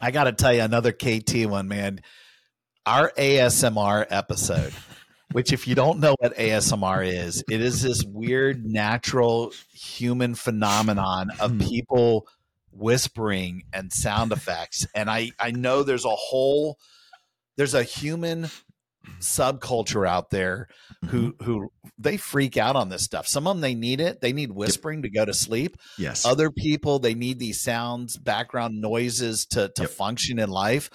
I 0.00 0.10
got 0.10 0.24
to 0.24 0.32
tell 0.32 0.52
you 0.52 0.62
another 0.62 0.92
KT 0.92 1.46
one, 1.46 1.68
man. 1.68 2.00
Our 2.84 3.12
ASMR 3.16 4.06
episode, 4.10 4.72
which 5.32 5.52
if 5.52 5.68
you 5.68 5.74
don't 5.74 6.00
know 6.00 6.16
what 6.18 6.36
ASMR 6.36 7.06
is, 7.06 7.44
it 7.48 7.60
is 7.60 7.82
this 7.82 8.02
weird 8.04 8.64
natural 8.64 9.52
human 9.72 10.34
phenomenon 10.34 11.30
of 11.40 11.52
Hmm. 11.52 11.60
people 11.60 12.26
whispering 12.72 13.62
and 13.72 13.92
sound 13.92 14.32
effects. 14.32 14.86
And 14.94 15.08
I 15.08 15.30
I 15.38 15.50
know 15.52 15.82
there's 15.82 16.04
a 16.04 16.10
whole 16.10 16.78
there's 17.56 17.74
a 17.74 17.82
human 17.82 18.50
subculture 19.20 20.06
out 20.08 20.30
there 20.30 20.68
who 21.08 21.32
Mm-hmm. 21.32 21.44
who 21.44 21.68
they 21.98 22.16
freak 22.16 22.56
out 22.56 22.76
on 22.76 22.88
this 22.88 23.02
stuff. 23.02 23.26
Some 23.26 23.46
of 23.46 23.56
them 23.56 23.60
they 23.60 23.74
need 23.74 24.00
it. 24.00 24.20
They 24.20 24.32
need 24.32 24.50
whispering 24.52 25.02
to 25.02 25.10
go 25.10 25.24
to 25.24 25.32
sleep 25.34 25.76
Yes. 25.98 26.24
other 26.24 26.50
people 26.50 26.98
they 26.98 27.14
need 27.14 27.38
these 27.38 27.60
sounds 27.60 28.16
background 28.18 28.80
noises 28.80 29.46
to 29.46 29.70
to 29.76 29.82
Yep. 29.82 29.90
function 29.90 30.38
in 30.38 30.50
life 30.50 30.90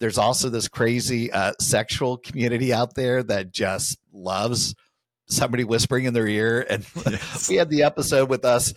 there's 0.00 0.18
also 0.18 0.48
this 0.48 0.66
crazy 0.66 1.30
uh, 1.30 1.52
sexual 1.60 2.16
community 2.16 2.72
out 2.72 2.94
there 2.96 3.22
that 3.22 3.52
just 3.52 3.98
loves 4.12 4.74
somebody 5.28 5.62
whispering 5.62 6.06
in 6.06 6.12
their 6.14 6.26
ear 6.26 6.66
and 6.68 6.84
Yes. 7.06 7.48
we 7.48 7.56
had 7.56 7.70
the 7.70 7.84
episode 7.84 8.28
with 8.28 8.44
us 8.44 8.74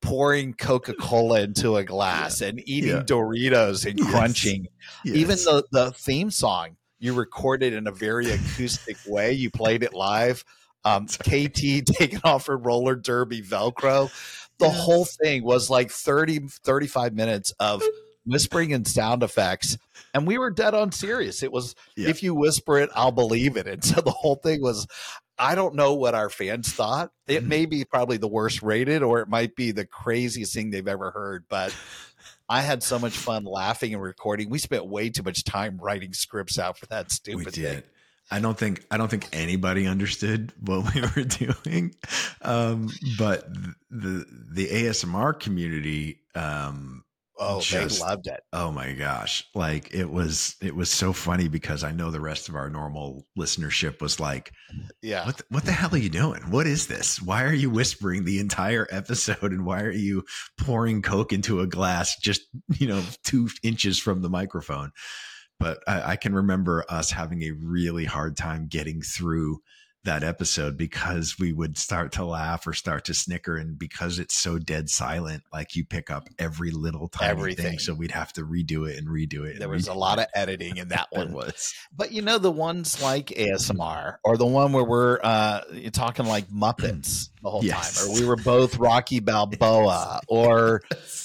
pouring 0.00 0.54
coca-cola 0.54 1.40
into 1.40 1.76
a 1.76 1.82
glass 1.84 2.40
and 2.40 2.62
eating 2.68 2.90
Yeah. 2.90 3.02
doritos 3.02 3.84
and 3.90 3.98
Yes. 3.98 4.08
crunching 4.10 4.66
Yes. 5.04 5.16
even 5.16 5.36
the 5.38 5.64
the 5.72 5.90
theme 5.92 6.30
song 6.30 6.76
you 6.98 7.14
recorded 7.14 7.72
in 7.72 7.86
a 7.86 7.92
very 7.92 8.30
acoustic 8.30 8.96
way. 9.06 9.32
You 9.32 9.50
played 9.50 9.82
it 9.82 9.94
live. 9.94 10.44
Um, 10.84 11.06
kt 11.06 11.54
taking 11.86 12.20
off 12.24 12.46
her 12.46 12.56
roller 12.56 12.94
derby 12.94 13.42
velcro. 13.42 14.10
The 14.58 14.66
Yeah. 14.66 14.72
whole 14.72 15.04
thing 15.04 15.44
was 15.44 15.70
like 15.70 15.90
30 15.90 16.48
35 16.64 17.14
minutes 17.14 17.52
of 17.60 17.82
whispering 18.26 18.72
and 18.74 18.86
sound 18.86 19.22
effects 19.22 19.78
and 20.14 20.26
we 20.26 20.36
were 20.38 20.50
dead 20.50 20.74
on 20.74 20.92
serious. 20.92 21.42
It 21.42 21.50
was 21.52 21.74
Yeah. 21.96 22.08
if 22.08 22.22
you 22.22 22.34
whisper 22.34 22.78
it 22.78 22.90
i'll 22.94 23.12
believe 23.12 23.56
it. 23.56 23.66
And 23.66 23.82
so 23.84 24.00
the 24.00 24.10
whole 24.10 24.36
thing 24.36 24.60
was 24.62 24.86
i 25.38 25.54
don't 25.54 25.74
know 25.74 25.94
what 25.94 26.14
our 26.14 26.28
fans 26.30 26.72
thought. 26.72 27.10
It 27.26 27.44
Mhm. 27.44 27.48
may 27.48 27.66
be 27.66 27.84
probably 27.84 28.16
the 28.16 28.28
worst 28.28 28.62
rated 28.62 29.02
or 29.02 29.20
it 29.20 29.28
might 29.28 29.54
be 29.56 29.72
the 29.72 29.86
craziest 29.86 30.52
thing 30.54 30.70
they've 30.70 30.86
ever 30.88 31.10
heard 31.10 31.44
but 31.48 31.74
I 32.48 32.62
had 32.62 32.82
so 32.82 32.98
much 32.98 33.16
fun 33.16 33.44
laughing 33.44 33.92
and 33.92 34.02
recording. 34.02 34.48
We 34.48 34.58
spent 34.58 34.86
way 34.86 35.10
too 35.10 35.22
much 35.22 35.44
time 35.44 35.78
writing 35.80 36.12
scripts 36.12 36.58
out 36.58 36.78
for 36.78 36.86
that 36.86 37.12
stupid 37.12 37.46
we 37.46 37.52
did. 37.52 37.74
thing. 37.74 37.82
I 38.30 38.40
don't 38.40 38.58
think 38.58 38.84
I 38.90 38.96
don't 38.96 39.08
think 39.08 39.26
anybody 39.32 39.86
understood 39.86 40.52
what 40.60 40.94
we 40.94 41.00
were 41.16 41.24
doing, 41.24 41.94
um, 42.42 42.90
but 43.18 43.48
the 43.90 44.26
the 44.52 44.66
ASMR 44.66 45.38
community 45.38 46.20
um, 46.34 47.04
Oh, 47.40 47.60
Just- 47.60 48.00
they 48.00 48.04
loved 48.06 48.26
it. 48.26 48.40
Oh 48.52 48.72
my 48.72 48.92
gosh. 48.92 49.44
Like 49.54 49.94
it 49.94 50.10
was 50.10 50.56
it 50.60 50.74
was 50.74 50.90
so 50.90 51.12
funny 51.12 51.46
because 51.48 51.84
I 51.84 51.92
know 51.92 52.10
the 52.10 52.20
rest 52.20 52.48
of 52.48 52.56
our 52.56 52.68
normal 52.68 53.26
listenership 53.38 54.00
was 54.00 54.18
like, 54.18 54.50
Yeah. 55.02 55.24
what 55.24 55.36
the, 55.38 55.44
what 55.50 55.64
the 55.64 55.72
hell 55.72 55.94
are 55.94 55.98
you 55.98 56.08
doing? 56.08 56.42
What 56.50 56.66
is 56.66 56.88
this? 56.88 57.22
Why 57.22 57.44
are 57.44 57.54
you 57.54 57.70
whispering 57.70 58.24
the 58.24 58.40
entire 58.40 58.88
episode 58.92 59.52
and 59.52 59.64
why 59.64 59.82
are 59.82 59.92
you 59.92 60.24
pouring 60.58 61.00
coke 61.02 61.32
into 61.32 61.60
a 61.60 61.66
glass 61.66 62.16
just, 62.18 62.42
you 62.76 62.88
know, 62.88 63.02
2 63.24 63.48
inches 63.62 63.98
from 63.98 64.22
the 64.22 64.30
microphone? 64.30 64.90
But 65.60 65.78
I, 65.86 66.12
I 66.12 66.16
can 66.16 66.34
remember 66.34 66.84
us 66.88 67.10
having 67.10 67.42
a 67.42 67.50
really 67.52 68.04
hard 68.04 68.36
time 68.36 68.66
getting 68.68 69.00
through 69.02 69.60
that 70.08 70.24
episode 70.24 70.76
because 70.78 71.36
we 71.38 71.52
would 71.52 71.76
start 71.76 72.12
to 72.12 72.24
laugh 72.24 72.66
or 72.66 72.72
start 72.72 73.04
to 73.04 73.12
snicker 73.12 73.56
and 73.58 73.78
because 73.78 74.18
it's 74.18 74.34
so 74.34 74.58
dead 74.58 74.88
silent 74.88 75.42
like 75.52 75.76
you 75.76 75.84
pick 75.84 76.10
up 76.10 76.28
every 76.38 76.70
little 76.70 77.08
tiny 77.08 77.30
Everything. 77.30 77.64
thing 77.72 77.78
so 77.78 77.92
we'd 77.92 78.10
have 78.10 78.32
to 78.32 78.40
redo 78.40 78.88
it 78.90 78.96
and 78.98 79.06
redo 79.06 79.44
it 79.46 79.52
and 79.52 79.60
There 79.60 79.68
was 79.68 79.86
a 79.86 79.92
lot 79.94 80.18
it. 80.18 80.22
of 80.22 80.28
editing 80.34 80.78
in 80.78 80.88
that 80.88 81.08
one. 81.10 81.32
was 81.38 81.74
But 81.94 82.12
you 82.12 82.22
know, 82.22 82.38
the 82.38 82.50
ones 82.50 83.02
like 83.02 83.26
ASMR 83.26 84.16
or 84.24 84.36
the 84.38 84.46
one 84.46 84.72
where 84.72 84.84
we're 84.84 85.18
uh, 85.22 85.60
talking 85.92 86.24
like 86.26 86.48
Muppets 86.48 87.28
the 87.42 87.50
whole 87.50 87.62
Yes. 87.64 87.98
time, 88.02 88.08
or 88.10 88.18
we 88.18 88.26
were 88.26 88.36
both 88.36 88.78
Rocky 88.78 89.20
Balboa, 89.20 90.20
or 90.28 90.80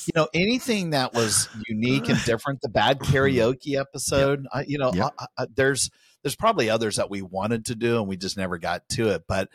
you 0.06 0.12
know 0.15 0.28
anything 0.34 0.89
that 0.89 1.13
was 1.13 1.48
unique 1.69 2.10
and 2.10 2.22
different. 2.26 2.60
The 2.62 2.69
bad 2.69 3.00
karaoke 3.00 3.80
episode, 3.80 4.46
I, 4.54 4.65
you 4.67 4.78
know, 4.78 4.91
Yep. 4.93 5.13
I, 5.17 5.26
I, 5.38 5.46
there's 5.56 5.89
there's 6.23 6.36
probably 6.36 6.69
others 6.69 6.95
that 6.95 7.09
we 7.09 7.21
wanted 7.21 7.65
to 7.65 7.75
do 7.75 7.99
and 7.99 8.07
we 8.07 8.17
just 8.17 8.38
never 8.38 8.57
got 8.57 8.88
to 8.89 9.09
it. 9.09 9.23
But 9.27 9.49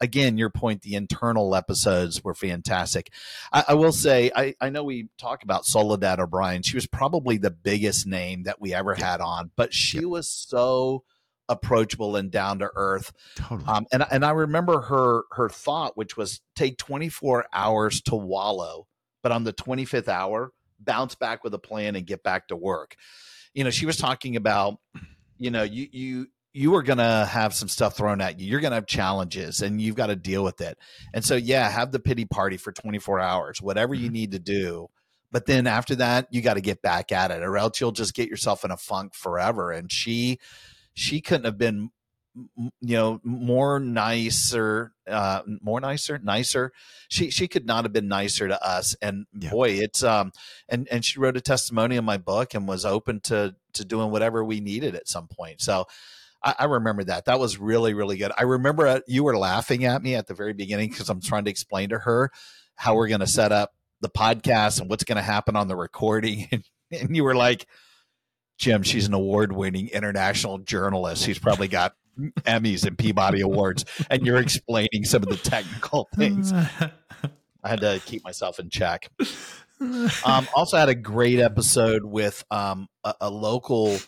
again, 0.00 0.38
your 0.38 0.50
point, 0.50 0.82
the 0.82 0.94
internal 0.94 1.54
episodes 1.54 2.22
were 2.24 2.34
fantastic. 2.34 3.12
I, 3.52 3.64
I 3.68 3.74
will 3.74 3.92
say, 3.92 4.30
I, 4.34 4.54
I 4.60 4.70
know 4.70 4.84
we 4.84 5.08
talk 5.18 5.42
about 5.42 5.64
Soledad 5.64 6.20
O'Brien. 6.20 6.62
She 6.62 6.76
was 6.76 6.86
probably 6.86 7.38
the 7.38 7.50
biggest 7.50 8.06
name 8.06 8.44
that 8.44 8.60
we 8.60 8.74
ever 8.74 8.94
had 8.94 9.20
on, 9.20 9.50
but 9.56 9.74
she 9.74 10.04
was 10.04 10.28
so 10.28 11.04
approachable 11.48 12.16
and 12.16 12.30
down 12.30 12.60
to 12.60 12.70
earth. 12.74 13.12
Totally. 13.36 13.64
Um, 13.68 13.86
and 13.92 14.04
and 14.10 14.24
I 14.24 14.30
remember 14.30 14.80
her 14.82 15.22
her 15.32 15.48
thought, 15.48 15.96
which 15.96 16.16
was 16.16 16.40
take 16.56 16.78
24 16.78 17.46
hours 17.52 18.00
to 18.02 18.16
wallow, 18.16 18.86
but 19.22 19.32
on 19.32 19.44
the 19.44 19.52
25th 19.52 20.08
hour, 20.08 20.52
bounce 20.80 21.14
back 21.14 21.44
with 21.44 21.54
a 21.54 21.58
plan 21.58 21.96
and 21.96 22.06
get 22.06 22.22
back 22.22 22.48
to 22.48 22.56
work. 22.56 22.96
You 23.54 23.64
know, 23.64 23.70
she 23.70 23.86
was 23.86 23.96
talking 23.96 24.36
about, 24.36 24.78
you 25.42 25.50
know, 25.50 25.62
you 25.62 25.88
you 25.90 26.26
you 26.54 26.74
are 26.74 26.82
going 26.82 26.98
to 26.98 27.26
have 27.30 27.54
some 27.54 27.68
stuff 27.68 27.96
thrown 27.96 28.20
at 28.20 28.38
you. 28.38 28.46
You're 28.46 28.60
going 28.60 28.72
to 28.72 28.76
have 28.76 28.86
challenges 28.86 29.62
and 29.62 29.80
you've 29.80 29.96
got 29.96 30.08
to 30.08 30.16
deal 30.16 30.44
with 30.44 30.60
it. 30.60 30.78
And 31.14 31.24
so, 31.24 31.34
yeah, 31.34 31.68
have 31.70 31.92
the 31.92 31.98
pity 31.98 32.26
party 32.26 32.58
for 32.58 32.72
24 32.72 33.20
hours, 33.20 33.62
whatever 33.62 33.94
you 33.94 34.10
need 34.10 34.32
to 34.32 34.38
do. 34.38 34.88
But 35.30 35.46
then 35.46 35.66
after 35.66 35.94
that, 35.96 36.28
you 36.30 36.42
got 36.42 36.54
to 36.54 36.60
get 36.60 36.82
back 36.82 37.10
at 37.10 37.30
it 37.30 37.42
or 37.42 37.56
else 37.56 37.80
you'll 37.80 37.92
just 37.92 38.12
get 38.14 38.28
yourself 38.28 38.66
in 38.66 38.70
a 38.70 38.76
funk 38.76 39.14
forever. 39.14 39.70
And 39.70 39.90
she, 39.90 40.38
she 40.92 41.22
couldn't 41.22 41.46
have 41.46 41.56
been 41.56 41.90
you 42.80 42.96
know 42.96 43.20
more 43.24 43.78
nicer 43.78 44.92
uh 45.06 45.42
more 45.60 45.80
nicer 45.80 46.18
nicer 46.18 46.72
she 47.10 47.28
she 47.28 47.46
could 47.46 47.66
not 47.66 47.84
have 47.84 47.92
been 47.92 48.08
nicer 48.08 48.48
to 48.48 48.66
us 48.66 48.96
and 49.02 49.26
Yeah. 49.38 49.50
boy 49.50 49.72
it's 49.72 50.02
um 50.02 50.32
and 50.66 50.88
and 50.90 51.04
she 51.04 51.20
wrote 51.20 51.36
a 51.36 51.42
testimony 51.42 51.96
in 51.96 52.06
my 52.06 52.16
book 52.16 52.54
and 52.54 52.66
was 52.66 52.86
open 52.86 53.20
to 53.24 53.54
to 53.74 53.84
doing 53.84 54.10
whatever 54.10 54.44
we 54.44 54.60
needed 54.60 54.94
at 54.94 55.08
some 55.08 55.28
point 55.28 55.60
so 55.60 55.86
I, 56.42 56.54
I 56.60 56.64
remember 56.64 57.04
that. 57.04 57.26
That 57.26 57.38
was 57.38 57.58
really, 57.58 57.94
really 57.94 58.16
good. 58.16 58.32
I 58.36 58.42
remember 58.42 58.86
uh, 58.86 59.00
you 59.06 59.24
were 59.24 59.36
laughing 59.36 59.84
at 59.84 60.02
me 60.02 60.14
at 60.14 60.26
the 60.26 60.34
very 60.34 60.52
beginning 60.52 60.90
because 60.90 61.08
I'm 61.08 61.20
trying 61.20 61.44
to 61.44 61.50
explain 61.50 61.90
to 61.90 61.98
her 62.00 62.30
how 62.74 62.96
we're 62.96 63.08
going 63.08 63.20
to 63.20 63.26
set 63.26 63.52
up 63.52 63.72
the 64.00 64.10
podcast 64.10 64.80
and 64.80 64.90
what's 64.90 65.04
going 65.04 65.16
to 65.16 65.22
happen 65.22 65.56
on 65.56 65.68
the 65.68 65.76
recording. 65.76 66.48
And, 66.92 67.08
and 67.08 67.16
you 67.16 67.24
were 67.24 67.34
like, 67.34 67.66
Jim, 68.58 68.82
she's 68.82 69.06
an 69.06 69.14
award 69.14 69.50
winning 69.50 69.88
international 69.88 70.58
journalist. 70.58 71.24
She's 71.24 71.38
probably 71.38 71.66
got 71.68 71.94
Emmys 72.18 72.84
and 72.84 72.98
Peabody 72.98 73.40
Awards. 73.40 73.86
And 74.10 74.26
you're 74.26 74.36
explaining 74.36 75.06
some 75.06 75.22
of 75.22 75.30
the 75.30 75.38
technical 75.38 76.10
things. 76.14 76.52
I 77.64 77.68
had 77.68 77.80
to 77.80 77.98
keep 78.04 78.24
myself 78.24 78.58
in 78.58 78.68
check. 78.68 79.08
Um, 80.24 80.48
also 80.54 80.76
had 80.76 80.88
a 80.88 80.94
great 80.94 81.38
episode 81.38 82.04
with 82.04 82.44
um, 82.50 82.88
a, 83.04 83.14
a 83.22 83.30
local 83.30 83.98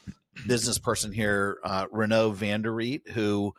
business 0.46 0.78
person 0.78 1.12
here, 1.12 1.58
uh, 1.64 1.86
Renault 1.90 2.34
Vanderreet, 2.34 3.08
who 3.10 3.54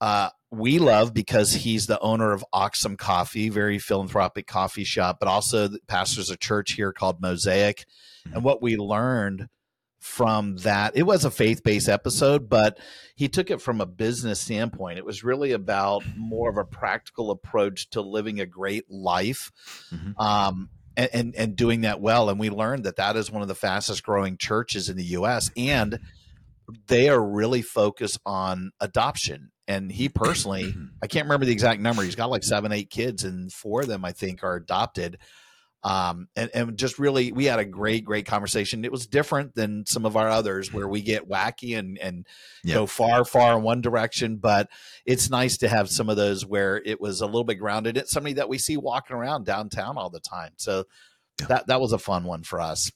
uh, 0.00 0.30
we 0.50 0.78
love 0.78 1.14
because 1.14 1.52
he's 1.52 1.86
the 1.86 2.00
owner 2.00 2.32
of 2.32 2.44
Axum 2.54 2.96
Coffee, 2.96 3.48
very 3.48 3.78
philanthropic 3.78 4.46
coffee 4.46 4.84
shop, 4.84 5.18
but 5.20 5.28
also 5.28 5.70
pastors 5.86 6.30
a 6.30 6.36
church 6.36 6.72
here 6.72 6.92
called 6.92 7.20
Mosaic. 7.20 7.86
And 8.32 8.44
what 8.44 8.60
we 8.60 8.76
learned 8.76 9.48
from 10.00 10.56
that, 10.58 10.96
it 10.96 11.04
was 11.04 11.24
a 11.24 11.30
faith 11.30 11.62
based 11.62 11.88
episode, 11.88 12.48
but 12.48 12.78
he 13.14 13.28
took 13.28 13.50
it 13.50 13.62
from 13.62 13.80
a 13.80 13.86
business 13.86 14.40
standpoint. 14.40 14.98
It 14.98 15.04
was 15.04 15.22
really 15.22 15.52
about 15.52 16.02
more 16.16 16.50
of 16.50 16.56
a 16.56 16.64
practical 16.64 17.30
approach 17.30 17.88
to 17.90 18.00
living 18.00 18.40
a 18.40 18.46
great 18.46 18.90
life. 18.90 19.52
Mhm. 19.92 20.18
Um, 20.18 20.70
and, 20.96 21.10
and 21.12 21.34
and 21.36 21.56
doing 21.56 21.82
that 21.82 22.00
well, 22.00 22.28
and 22.28 22.38
we 22.38 22.50
learned 22.50 22.84
that 22.84 22.96
that 22.96 23.16
is 23.16 23.30
one 23.30 23.42
of 23.42 23.48
the 23.48 23.54
fastest 23.54 24.02
growing 24.02 24.36
churches 24.36 24.88
in 24.88 24.96
the 24.96 25.04
U.S. 25.04 25.50
and 25.56 25.98
they 26.86 27.08
are 27.08 27.22
really 27.22 27.62
focused 27.62 28.18
on 28.24 28.70
adoption. 28.80 29.50
And 29.68 29.90
he 29.90 30.08
personally, 30.08 30.74
I 31.02 31.06
can't 31.06 31.26
remember 31.26 31.46
the 31.46 31.52
exact 31.52 31.80
number. 31.80 32.02
He's 32.02 32.14
got 32.14 32.30
like 32.30 32.44
seven, 32.44 32.72
eight 32.72 32.90
kids, 32.90 33.24
and 33.24 33.52
four 33.52 33.82
of 33.82 33.88
them 33.88 34.04
I 34.04 34.12
think 34.12 34.42
are 34.42 34.56
adopted. 34.56 35.18
Um, 35.84 36.28
and, 36.36 36.48
and 36.54 36.76
just 36.78 36.98
really, 37.00 37.32
we 37.32 37.46
had 37.46 37.58
a 37.58 37.64
great, 37.64 38.04
great 38.04 38.24
conversation. 38.24 38.84
It 38.84 38.92
was 38.92 39.06
different 39.06 39.54
than 39.56 39.84
some 39.84 40.06
of 40.06 40.16
our 40.16 40.28
others 40.28 40.72
where 40.72 40.86
we 40.86 41.02
get 41.02 41.28
wacky 41.28 41.76
and 41.76 41.98
and 41.98 42.26
Yeah. 42.62 42.74
go 42.74 42.86
far, 42.86 43.24
far 43.24 43.56
in 43.56 43.64
one 43.64 43.80
direction. 43.80 44.36
But 44.36 44.68
it's 45.04 45.28
nice 45.28 45.56
to 45.58 45.68
have 45.68 45.90
some 45.90 46.08
of 46.08 46.16
those 46.16 46.46
where 46.46 46.80
it 46.84 47.00
was 47.00 47.20
a 47.20 47.26
little 47.26 47.44
bit 47.44 47.56
grounded. 47.56 47.96
It's 47.96 48.12
somebody 48.12 48.34
that 48.34 48.48
we 48.48 48.58
see 48.58 48.76
walking 48.76 49.16
around 49.16 49.44
downtown 49.44 49.98
all 49.98 50.10
the 50.10 50.20
time. 50.20 50.52
So 50.56 50.84
that 51.48 51.66
that 51.66 51.80
was 51.80 51.92
a 51.92 51.98
fun 51.98 52.24
one 52.24 52.44
for 52.44 52.60
us. 52.60 52.92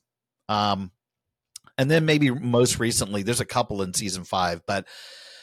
Um, 0.48 0.92
and 1.78 1.90
then 1.90 2.06
maybe 2.06 2.30
most 2.30 2.78
recently, 2.78 3.22
there's 3.22 3.40
a 3.40 3.44
couple 3.44 3.82
in 3.82 3.94
season 3.94 4.24
five, 4.24 4.62
but 4.66 4.86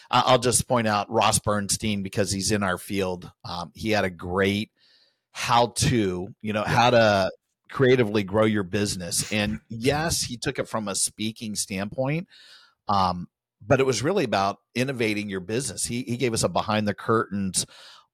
I'll 0.10 0.40
just 0.40 0.68
point 0.68 0.88
out 0.88 1.12
Ross 1.12 1.40
Bernstein 1.40 2.04
because 2.04 2.32
he's 2.32 2.52
in 2.52 2.64
our 2.64 2.78
field. 2.78 3.32
Um, 3.44 3.72
he 3.76 3.90
had 3.92 4.06
a 4.06 4.10
great 4.10 4.72
how 5.34 5.68
to, 5.76 6.28
you 6.42 6.54
know, 6.54 6.64
how 6.64 6.90
to 6.92 7.32
creatively 7.70 8.24
grow 8.24 8.46
your 8.46 8.64
business. 8.64 9.32
And 9.34 9.60
yes, 9.68 10.22
he 10.24 10.38
took 10.38 10.60
it 10.60 10.70
from 10.70 10.88
a 10.88 10.96
speaking 10.96 11.56
standpoint. 11.56 12.28
Um, 12.88 13.28
but 13.66 13.80
it 13.80 13.86
was 13.86 14.04
really 14.04 14.26
about 14.26 14.58
innovating 14.76 15.30
your 15.30 15.40
business. 15.40 15.86
He 15.86 16.04
he 16.04 16.18
gave 16.18 16.34
us 16.34 16.44
a 16.44 16.50
behind 16.50 16.88
the 16.88 16.94
curtains 16.94 17.66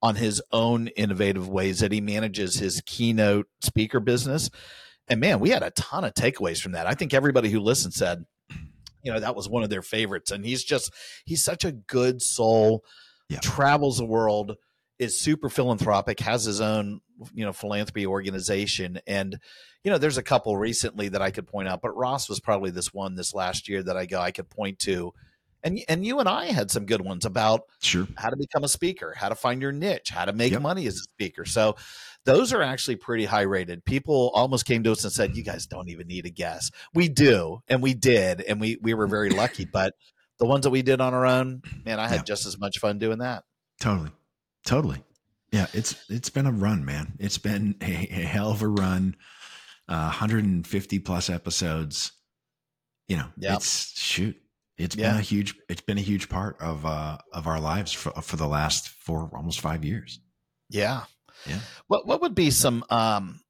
on 0.02 0.14
his 0.16 0.40
own 0.52 0.86
innovative 0.88 1.48
ways 1.48 1.80
that 1.80 1.92
he 1.92 2.00
manages 2.00 2.54
his 2.54 2.80
keynote 2.86 3.46
speaker 3.60 4.00
business. 4.00 4.48
And 5.08 5.20
man, 5.20 5.40
we 5.40 5.50
had 5.50 5.62
a 5.64 5.72
ton 5.72 6.04
of 6.04 6.14
takeaways 6.14 6.60
from 6.60 6.72
that. 6.72 6.86
I 6.86 6.94
think 6.94 7.12
everybody 7.12 7.50
who 7.50 7.60
listened 7.60 7.94
said, 7.94 8.24
you 9.02 9.12
know, 9.12 9.18
that 9.20 9.34
was 9.34 9.48
one 9.48 9.62
of 9.64 9.70
their 9.70 9.82
favorites. 9.82 10.30
And 10.30 10.44
he's 10.44 10.62
just 10.64 10.92
he's 11.24 11.42
such 11.42 11.64
a 11.64 11.72
good 11.72 12.22
soul, 12.22 12.84
Yeah. 13.28 13.40
travels 13.40 13.98
the 13.98 14.06
world, 14.06 14.56
is 15.00 15.18
super 15.18 15.48
philanthropic, 15.48 16.20
has 16.20 16.44
his 16.44 16.60
own, 16.60 17.00
you 17.34 17.44
know, 17.44 17.52
philanthropy 17.52 18.06
organization. 18.06 19.00
And, 19.06 19.38
you 19.82 19.90
know, 19.90 19.98
there's 19.98 20.18
a 20.18 20.22
couple 20.22 20.56
recently 20.56 21.08
that 21.08 21.22
I 21.22 21.30
could 21.30 21.46
point 21.46 21.68
out, 21.68 21.80
but 21.80 21.96
Ross 21.96 22.28
was 22.28 22.38
probably 22.38 22.70
this 22.70 22.92
one 22.92 23.14
this 23.16 23.34
last 23.34 23.68
year 23.68 23.82
that 23.82 23.96
I 23.96 24.06
go, 24.06 24.20
I 24.20 24.30
could 24.30 24.50
point 24.50 24.78
to. 24.80 25.12
And 25.62 25.80
and 25.88 26.06
you 26.06 26.20
and 26.20 26.28
I 26.28 26.46
had 26.46 26.70
some 26.70 26.86
good 26.86 27.02
ones 27.02 27.24
about 27.26 27.62
Sure. 27.80 28.06
how 28.16 28.30
to 28.30 28.36
become 28.36 28.64
a 28.64 28.68
speaker, 28.68 29.14
how 29.16 29.28
to 29.28 29.34
find 29.34 29.60
your 29.60 29.72
niche, 29.72 30.08
how 30.10 30.24
to 30.24 30.32
make 30.32 30.52
Yep. 30.52 30.62
money 30.62 30.86
as 30.86 30.94
a 30.94 31.02
speaker. 31.02 31.44
So 31.44 31.76
those 32.24 32.52
are 32.54 32.62
actually 32.62 32.96
pretty 32.96 33.26
high 33.26 33.42
rated. 33.42 33.84
People 33.84 34.30
almost 34.34 34.64
came 34.64 34.82
to 34.84 34.92
us 34.92 35.04
and 35.04 35.12
said, 35.12 35.36
"You 35.36 35.42
guys 35.42 35.66
don't 35.66 35.90
even 35.90 36.06
need 36.06 36.24
a 36.24 36.30
guess." 36.30 36.70
We 36.94 37.08
do, 37.10 37.60
and 37.68 37.82
we 37.82 37.92
did, 37.92 38.40
and 38.40 38.58
we 38.58 38.78
we 38.80 38.94
were 38.94 39.06
very 39.06 39.28
lucky. 39.28 39.66
But 39.66 39.92
the 40.38 40.46
ones 40.46 40.62
that 40.64 40.70
we 40.70 40.80
did 40.80 41.00
on 41.02 41.12
our 41.12 41.26
own, 41.26 41.60
man, 41.84 42.00
I 42.00 42.08
had 42.08 42.24
just 42.24 42.46
as 42.46 42.58
much 42.58 42.78
fun 42.78 42.98
doing 42.98 43.18
that. 43.18 43.44
Totally. 43.80 44.10
Totally. 44.64 45.02
Yeah, 45.52 45.66
it's 45.72 45.96
it's 46.08 46.30
been 46.30 46.46
a 46.46 46.52
run, 46.52 46.84
man. 46.84 47.14
It's 47.18 47.38
been 47.38 47.76
a, 47.82 47.84
a 47.84 48.22
hell 48.24 48.50
of 48.50 48.62
a 48.62 48.68
run. 48.68 49.16
Uh, 49.88 50.06
150 50.06 50.98
plus 51.00 51.28
episodes. 51.28 52.12
You 53.08 53.16
know, 53.16 53.26
Yep. 53.38 53.56
it's 53.56 53.98
shoot. 54.00 54.36
It's 54.78 54.94
Yeah. 54.94 55.10
been 55.10 55.18
a 55.18 55.22
huge 55.22 55.54
it's 55.68 55.80
been 55.80 55.98
a 55.98 56.02
huge 56.02 56.28
part 56.28 56.56
of 56.60 56.86
uh 56.86 57.18
of 57.32 57.46
our 57.48 57.60
lives 57.60 57.92
for 57.92 58.10
for 58.22 58.36
the 58.36 58.46
last 58.46 58.88
four 58.88 59.30
almost 59.34 59.60
5 59.60 59.84
years. 59.84 60.20
Yeah. 60.68 61.04
Yeah. 61.46 61.58
What 61.88 62.06
what 62.06 62.20
would 62.22 62.34
be 62.36 62.50
some 62.52 62.84
um 62.90 63.40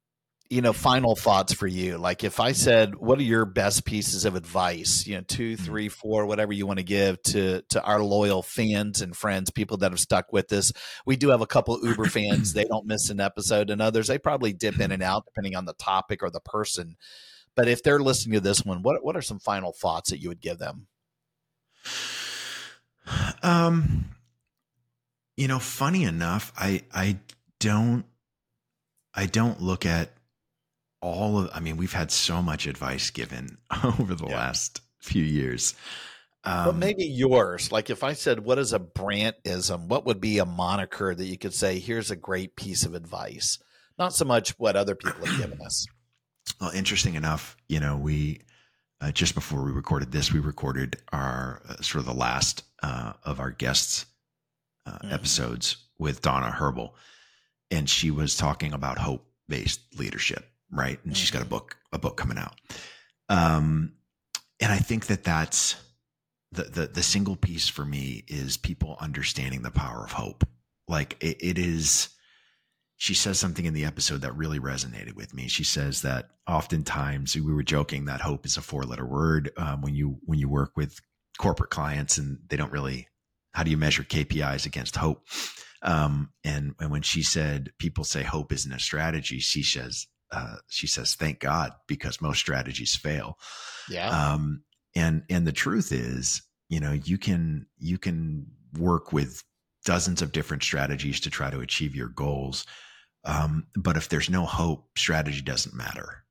you 0.51 0.61
know 0.61 0.73
final 0.73 1.15
thoughts 1.15 1.53
for 1.53 1.65
you? 1.65 1.97
Like 1.97 2.23
if 2.23 2.39
I 2.39 2.51
said, 2.51 2.95
what 2.95 3.17
are 3.19 3.23
your 3.23 3.45
best 3.45 3.85
pieces 3.85 4.25
of 4.25 4.35
advice? 4.35 5.07
You 5.07 5.15
know, 5.15 5.23
two, 5.27 5.55
Hmm. 5.55 5.63
three, 5.63 5.89
four, 5.89 6.25
whatever 6.25 6.51
you 6.51 6.67
want 6.67 6.79
to 6.79 6.83
give 6.83 7.21
to 7.23 7.61
to 7.69 7.81
our 7.83 8.03
loyal 8.03 8.41
fans 8.43 9.01
and 9.01 9.15
friends, 9.15 9.49
people 9.49 9.77
that 9.77 9.91
have 9.91 9.99
stuck 9.99 10.33
with 10.33 10.51
us. 10.51 10.73
We 11.05 11.15
do 11.15 11.29
have 11.29 11.41
a 11.41 11.47
couple 11.47 11.79
Uber 11.81 12.05
fans; 12.07 12.53
they 12.53 12.65
don't 12.65 12.85
miss 12.85 13.09
an 13.09 13.19
episode, 13.21 13.69
and 13.69 13.81
others 13.81 14.07
they 14.07 14.17
probably 14.19 14.51
dip 14.53 14.79
in 14.79 14.91
and 14.91 15.01
out 15.01 15.25
depending 15.25 15.55
on 15.55 15.65
the 15.65 15.73
topic 15.73 16.21
or 16.21 16.29
the 16.29 16.41
person. 16.41 16.97
But 17.55 17.67
if 17.67 17.81
they're 17.81 17.99
listening 17.99 18.33
to 18.33 18.41
this 18.41 18.65
one, 18.65 18.81
what 18.83 19.03
what 19.03 19.15
are 19.15 19.21
some 19.21 19.39
final 19.39 19.71
thoughts 19.73 20.09
that 20.09 20.19
you 20.21 20.29
would 20.29 20.41
give 20.41 20.57
them? 20.59 20.87
Um 23.43 24.05
you 25.35 25.47
know, 25.47 25.59
funny 25.59 26.03
enough, 26.03 26.51
I 26.57 26.83
I 26.93 27.17
don't 27.59 28.05
I 29.13 29.25
don't 29.25 29.61
look 29.61 29.85
at 29.85 30.11
all 31.01 31.39
of 31.39 31.49
I 31.53 31.59
mean, 31.59 31.77
we've 31.77 31.93
had 31.93 32.11
so 32.11 32.41
much 32.41 32.67
advice 32.67 33.09
given 33.09 33.57
over 33.83 34.15
the 34.15 34.27
Yeah. 34.27 34.35
last 34.37 34.81
few 34.99 35.23
years. 35.23 35.75
Um, 36.43 36.65
but 36.65 36.75
maybe 36.75 37.05
yours. 37.05 37.71
Like 37.71 37.89
if 37.91 38.03
I 38.03 38.13
said, 38.13 38.39
what 38.39 38.57
is 38.57 38.73
a 38.73 38.79
Brantism? 38.79 39.87
What 39.87 40.05
would 40.05 40.19
be 40.19 40.39
a 40.39 40.45
moniker 40.45 41.13
that 41.13 41.25
you 41.25 41.37
could 41.37 41.53
say, 41.53 41.77
here's 41.79 42.09
a 42.09 42.15
great 42.15 42.55
piece 42.55 42.83
of 42.83 42.95
advice? 42.95 43.59
Not 43.99 44.13
so 44.13 44.25
much 44.25 44.57
what 44.57 44.75
other 44.75 44.95
people 44.95 45.25
have 45.25 45.37
given 45.37 45.59
us. 45.65 45.85
Well, 46.59 46.71
interesting 46.71 47.13
enough, 47.15 47.55
you 47.69 47.79
know, 47.79 47.95
we 47.97 48.41
uh, 48.99 49.11
just 49.11 49.35
before 49.35 49.63
we 49.63 49.71
recorded 49.71 50.11
this, 50.11 50.33
we 50.33 50.39
recorded 50.39 50.97
our 51.13 51.61
uh, 51.69 51.75
sort 51.81 52.01
of 52.01 52.05
the 52.07 52.13
last 52.19 52.63
uh, 52.83 53.13
of 53.23 53.39
our 53.39 53.51
guests 53.51 54.05
uh, 54.87 54.97
Mhm. 55.03 55.13
episodes 55.13 55.77
with 55.99 56.21
Donna 56.21 56.51
Herbal, 56.51 56.95
and 57.69 57.87
she 57.89 58.09
was 58.11 58.35
talking 58.35 58.73
about 58.73 58.97
hope 58.97 59.27
based 59.47 59.81
leadership, 59.97 60.50
right? 60.71 60.99
And 61.05 61.15
she's 61.15 61.31
got 61.31 61.41
a 61.41 61.45
book 61.45 61.77
a 61.91 61.99
book 61.99 62.17
coming 62.17 62.37
out, 62.37 62.55
um, 63.29 63.93
and 64.59 64.71
I 64.71 64.77
think 64.77 65.07
that 65.07 65.23
that's 65.23 65.75
the 66.51 66.63
the 66.63 66.87
the 66.87 67.03
single 67.03 67.35
piece 67.35 67.67
for 67.67 67.85
me 67.85 68.23
is 68.27 68.57
people 68.57 68.97
understanding 68.99 69.61
the 69.61 69.71
power 69.71 70.03
of 70.03 70.11
hope 70.11 70.45
like 70.87 71.17
it, 71.21 71.37
it 71.41 71.57
is 71.57 72.09
she 72.97 73.15
says 73.15 73.39
something 73.39 73.65
in 73.65 73.73
the 73.73 73.85
episode 73.85 74.21
that 74.21 74.35
really 74.35 74.59
resonated 74.59 75.15
with 75.15 75.33
me. 75.33 75.47
She 75.47 75.63
says 75.63 76.03
that 76.03 76.29
oftentimes 76.47 77.35
we 77.35 77.51
were 77.51 77.63
joking 77.63 78.05
that 78.05 78.21
hope 78.21 78.45
is 78.45 78.57
a 78.57 78.61
four 78.61 78.83
letter 78.83 79.05
word 79.05 79.49
um, 79.57 79.81
when 79.81 79.95
you 79.95 80.19
when 80.25 80.37
you 80.37 80.47
work 80.47 80.73
with 80.75 80.99
corporate 81.39 81.71
clients 81.71 82.19
and 82.19 82.37
they 82.47 82.57
don't 82.57 82.71
really 82.71 83.07
how 83.53 83.63
do 83.63 83.71
you 83.71 83.77
measure 83.77 84.03
KPIs 84.03 84.67
against 84.67 84.97
hope? 84.97 85.25
Um, 85.81 86.31
and 86.43 86.75
and 86.79 86.91
when 86.91 87.01
she 87.01 87.23
said 87.23 87.71
people 87.79 88.03
say 88.03 88.21
hope 88.21 88.51
isn't 88.51 88.71
a 88.71 88.79
strategy, 88.79 89.39
she 89.39 89.63
says 89.63 90.05
uh, 90.31 90.57
she 90.67 90.87
says 90.87 91.15
thank 91.15 91.39
God 91.39 91.73
because 91.87 92.21
most 92.21 92.39
strategies 92.39 92.95
fail. 92.95 93.37
Yeah. 93.89 94.09
Um, 94.09 94.63
and 94.95 95.23
and 95.29 95.45
the 95.45 95.51
truth 95.51 95.91
is, 95.91 96.41
you 96.69 96.79
know, 96.79 96.91
you 96.91 97.17
can 97.17 97.67
you 97.77 97.97
can 97.97 98.47
work 98.77 99.13
with 99.13 99.43
dozens 99.85 100.21
of 100.21 100.31
different 100.31 100.63
strategies 100.63 101.19
to 101.21 101.29
try 101.29 101.49
to 101.49 101.59
achieve 101.59 101.95
your 101.95 102.09
goals 102.09 102.65
um, 103.23 103.67
but 103.75 103.97
if 103.97 104.09
there's 104.09 104.29
no 104.29 104.45
hope, 104.45 104.97
strategy 104.97 105.41
doesn't 105.41 105.75
matter. 105.75 106.23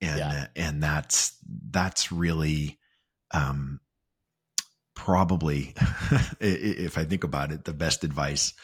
And 0.00 0.18
Yeah. 0.18 0.46
and 0.54 0.82
that's 0.82 1.36
that's 1.70 2.12
really 2.12 2.78
um, 3.32 3.80
probably, 4.94 5.74
if 6.40 6.96
I 6.96 7.04
think 7.04 7.24
about 7.24 7.50
it, 7.50 7.64
the 7.64 7.72
best 7.72 8.04
advice 8.04 8.54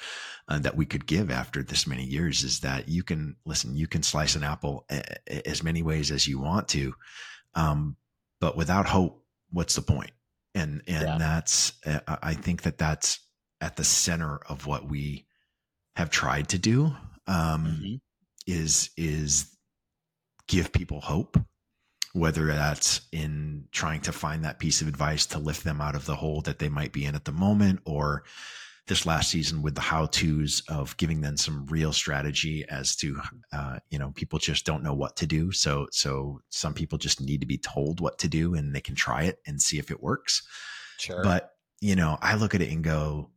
uh, 0.49 0.59
that 0.59 0.77
we 0.77 0.85
could 0.87 1.07
give 1.07 1.31
after 1.31 1.63
this 1.63 1.87
many 1.87 2.05
years 2.05 2.43
is 2.45 2.61
that 2.61 2.89
you 2.89 3.03
can 3.03 3.37
listen. 3.47 3.77
You 3.77 3.87
can 3.87 4.03
slice 4.03 4.37
an 4.37 4.45
apple 4.45 4.85
a- 4.91 5.03
a- 5.29 5.49
as 5.49 5.63
many 5.63 5.83
ways 5.83 6.11
as 6.11 6.27
you 6.27 6.39
want 6.39 6.69
to, 6.69 6.95
um, 7.55 7.97
but 8.41 8.57
without 8.57 8.87
hope, 8.87 9.25
what's 9.51 9.75
the 9.75 9.83
point? 9.83 10.11
And 10.55 10.83
and 10.87 11.03
Yeah. 11.03 11.19
that's 11.19 11.73
uh, 11.87 12.01
I 12.23 12.35
think 12.35 12.63
that 12.63 12.79
that's 12.79 13.21
at 13.61 13.77
the 13.77 13.85
center 13.85 14.37
of 14.37 14.67
what 14.67 14.89
we 14.89 15.27
have 15.97 16.11
tried 16.11 16.49
to 16.51 16.59
do 16.59 16.95
um, 17.27 17.67
Mhm. 17.67 18.01
is 18.47 18.91
is 18.97 19.57
give 20.47 20.73
people 20.73 21.01
hope 21.01 21.39
whether 22.13 22.47
that's 22.47 23.01
in 23.11 23.67
trying 23.73 24.01
to 24.03 24.13
find 24.13 24.45
that 24.45 24.61
piece 24.61 24.81
of 24.81 24.87
advice 24.87 25.27
to 25.27 25.39
lift 25.39 25.65
them 25.65 25.81
out 25.81 25.97
of 25.97 26.05
the 26.07 26.15
hole 26.15 26.41
that 26.43 26.61
they 26.61 26.69
might 26.69 26.93
be 26.93 27.05
in 27.05 27.15
at 27.17 27.25
the 27.25 27.33
moment 27.33 27.81
or 27.85 28.23
this 28.87 29.07
last 29.07 29.31
season 29.31 29.63
with 29.63 29.75
the 29.75 29.81
how 29.81 30.07
to's 30.07 30.63
of 30.69 30.97
giving 30.99 31.23
them 31.23 31.37
some 31.37 31.65
real 31.67 31.93
strategy 31.93 32.65
as 32.69 32.95
to 32.97 33.19
uh, 33.53 33.79
you 33.91 33.99
know 33.99 34.13
people 34.15 34.39
just 34.39 34.67
don't 34.67 34.83
know 34.83 34.95
what 34.95 35.17
to 35.17 35.27
do. 35.27 35.53
So 35.53 35.87
so 35.91 36.41
some 36.51 36.75
people 36.75 36.99
just 36.99 37.21
need 37.21 37.41
to 37.41 37.47
be 37.47 37.59
told 37.59 38.01
what 38.01 38.19
to 38.19 38.29
do 38.29 38.55
and 38.55 38.75
they 38.75 38.81
can 38.81 38.95
try 38.95 39.25
it 39.25 39.39
and 39.47 39.61
see 39.61 39.79
if 39.79 39.91
it 39.91 40.03
works. 40.03 40.47
Sure. 40.99 41.23
but 41.23 41.55
you 41.81 41.97
know, 41.97 42.17
I 42.23 42.37
look 42.37 42.55
at 42.55 42.63
it 42.63 42.71
and 42.71 42.83
go, 42.83 43.31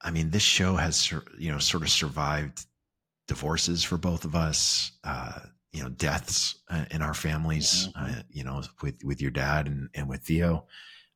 I 0.00 0.10
mean, 0.10 0.30
this 0.30 0.42
show 0.42 0.76
has 0.76 1.12
you 1.38 1.50
know 1.50 1.58
sort 1.58 1.82
of 1.82 1.90
survived 1.90 2.66
divorces 3.26 3.84
for 3.84 3.96
both 3.96 4.24
of 4.24 4.34
us, 4.34 4.92
uh, 5.04 5.40
you 5.72 5.82
know, 5.82 5.88
deaths 5.88 6.60
uh, 6.68 6.84
in 6.90 7.00
our 7.00 7.14
families, 7.14 7.88
uh, 7.94 8.22
you 8.30 8.44
know, 8.44 8.62
with 8.82 9.02
with 9.04 9.20
your 9.20 9.30
dad 9.30 9.66
and 9.66 9.88
and 9.94 10.08
with 10.08 10.22
Theo, 10.22 10.66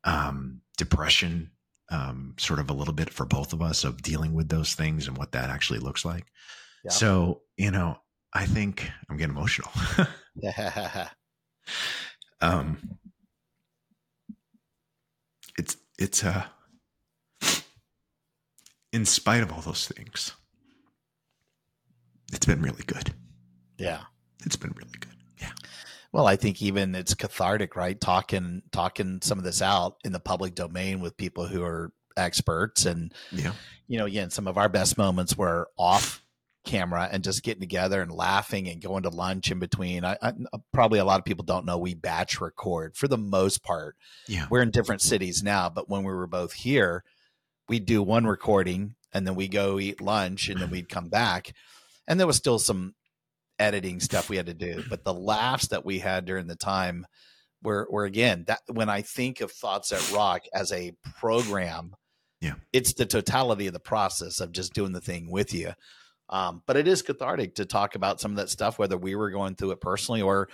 um, 0.04 0.60
depression, 0.76 1.50
um, 1.94 2.34
sort 2.38 2.58
of 2.58 2.68
a 2.70 2.74
little 2.74 2.94
bit 2.94 3.10
for 3.10 3.24
both 3.24 3.52
of 3.52 3.62
us 3.62 3.84
of 3.84 4.02
dealing 4.02 4.34
with 4.34 4.48
those 4.48 4.74
things 4.74 5.06
and 5.06 5.16
what 5.16 5.32
that 5.32 5.50
actually 5.50 5.78
looks 5.78 6.04
like. 6.04 6.26
Yeah. 6.84 6.90
So 6.90 7.42
you 7.56 7.70
know, 7.70 7.98
I 8.32 8.46
think 8.46 8.90
I'm 9.08 9.16
getting 9.16 9.36
emotional. 9.36 9.70
um 12.40 12.98
it's 15.58 15.76
it's 15.98 16.24
uh 16.24 16.44
in 18.92 19.04
spite 19.04 19.42
of 19.42 19.52
all 19.52 19.60
those 19.60 19.86
things 19.86 20.32
it's 22.32 22.46
been 22.46 22.60
really 22.60 22.82
good 22.86 23.14
yeah. 23.78 24.00
it's 24.44 24.56
been 24.56 24.72
really 24.76 24.98
good 25.00 25.16
yeah 25.40 25.52
Well, 26.14 26.26
I 26.26 26.36
think 26.36 26.62
even 26.62 26.94
it's 26.94 27.14
cathartic, 27.14 27.76
right? 27.76 28.00
Talking 28.00 28.62
talking 28.70 29.20
some 29.22 29.38
of 29.38 29.44
this 29.44 29.60
out 29.60 29.96
in 30.04 30.12
the 30.12 30.20
public 30.20 30.54
domain 30.54 31.00
with 31.00 31.16
people 31.16 31.46
who 31.46 31.62
are 31.62 31.92
experts 32.16 32.86
and 32.86 33.12
yeah 33.32 33.52
you 33.86 33.98
know, 33.98 34.06
again, 34.06 34.30
some 34.30 34.46
of 34.46 34.56
our 34.56 34.68
best 34.68 34.96
moments 34.96 35.36
were 35.36 35.68
off 35.78 36.22
camera 36.64 37.08
and 37.12 37.22
just 37.22 37.42
getting 37.42 37.60
together 37.60 38.00
and 38.00 38.10
laughing 38.10 38.68
and 38.68 38.80
going 38.80 39.02
to 39.02 39.10
lunch 39.10 39.50
in 39.50 39.58
between. 39.58 40.04
I, 40.04 40.16
I 40.22 40.32
uh, 40.52 40.58
probably 40.72 40.98
a 40.98 41.04
lot 41.04 41.18
of 41.18 41.26
people 41.26 41.44
don't 41.44 41.66
know 41.66 41.76
we 41.76 41.94
batch 41.94 42.40
record 42.40 42.96
for 42.96 43.06
the 43.06 43.18
most 43.18 43.62
part. 43.62 43.96
yeah 44.26 44.46
We're 44.50 44.62
in 44.62 44.70
different 44.70 45.02
cities 45.02 45.42
now, 45.42 45.68
but 45.68 45.90
when 45.90 46.04
we 46.04 46.12
were 46.12 46.26
both 46.26 46.54
here, 46.54 47.04
we'd 47.68 47.84
do 47.84 48.02
one 48.02 48.26
recording 48.26 48.94
and 49.12 49.26
then 49.26 49.34
we 49.34 49.46
go 49.48 49.78
eat 49.78 50.00
lunch 50.00 50.48
and 50.48 50.60
then 50.60 50.70
we'd 50.70 50.88
come 50.88 51.10
back. 51.10 51.52
And 52.08 52.18
there 52.18 52.26
was 52.26 52.36
still 52.36 52.58
some 52.58 52.94
editing 53.58 54.00
stuff 54.00 54.28
we 54.28 54.36
had 54.36 54.46
to 54.46 54.54
do, 54.54 54.82
but 54.88 55.04
the 55.04 55.14
laughs 55.14 55.68
that 55.68 55.84
we 55.84 55.98
had 55.98 56.24
during 56.24 56.46
the 56.46 56.56
time 56.56 57.06
were 57.62 57.86
were 57.90 58.04
again 58.04 58.44
that 58.46 58.60
when 58.70 58.88
I 58.88 59.02
think 59.02 59.40
of 59.40 59.50
Thoughts 59.52 59.88
That 59.90 60.12
Rock 60.12 60.42
as 60.52 60.70
a 60.72 60.92
program, 61.18 61.94
Yeah. 62.40 62.54
it's 62.72 62.92
the 62.94 63.06
totality 63.06 63.66
of 63.66 63.72
the 63.72 63.80
process 63.80 64.40
of 64.40 64.52
just 64.52 64.74
doing 64.74 64.92
the 64.92 65.00
thing 65.00 65.30
with 65.30 65.54
you. 65.54 65.72
Um, 66.28 66.62
but 66.66 66.76
it 66.76 66.88
is 66.88 67.02
cathartic 67.02 67.54
to 67.56 67.64
talk 67.64 67.94
about 67.94 68.20
some 68.20 68.32
of 68.32 68.36
that 68.38 68.50
stuff, 68.50 68.78
whether 68.78 68.96
we 68.96 69.14
were 69.14 69.30
going 69.30 69.54
through 69.54 69.72
it 69.72 69.80
personally 69.80 70.22
or 70.22 70.48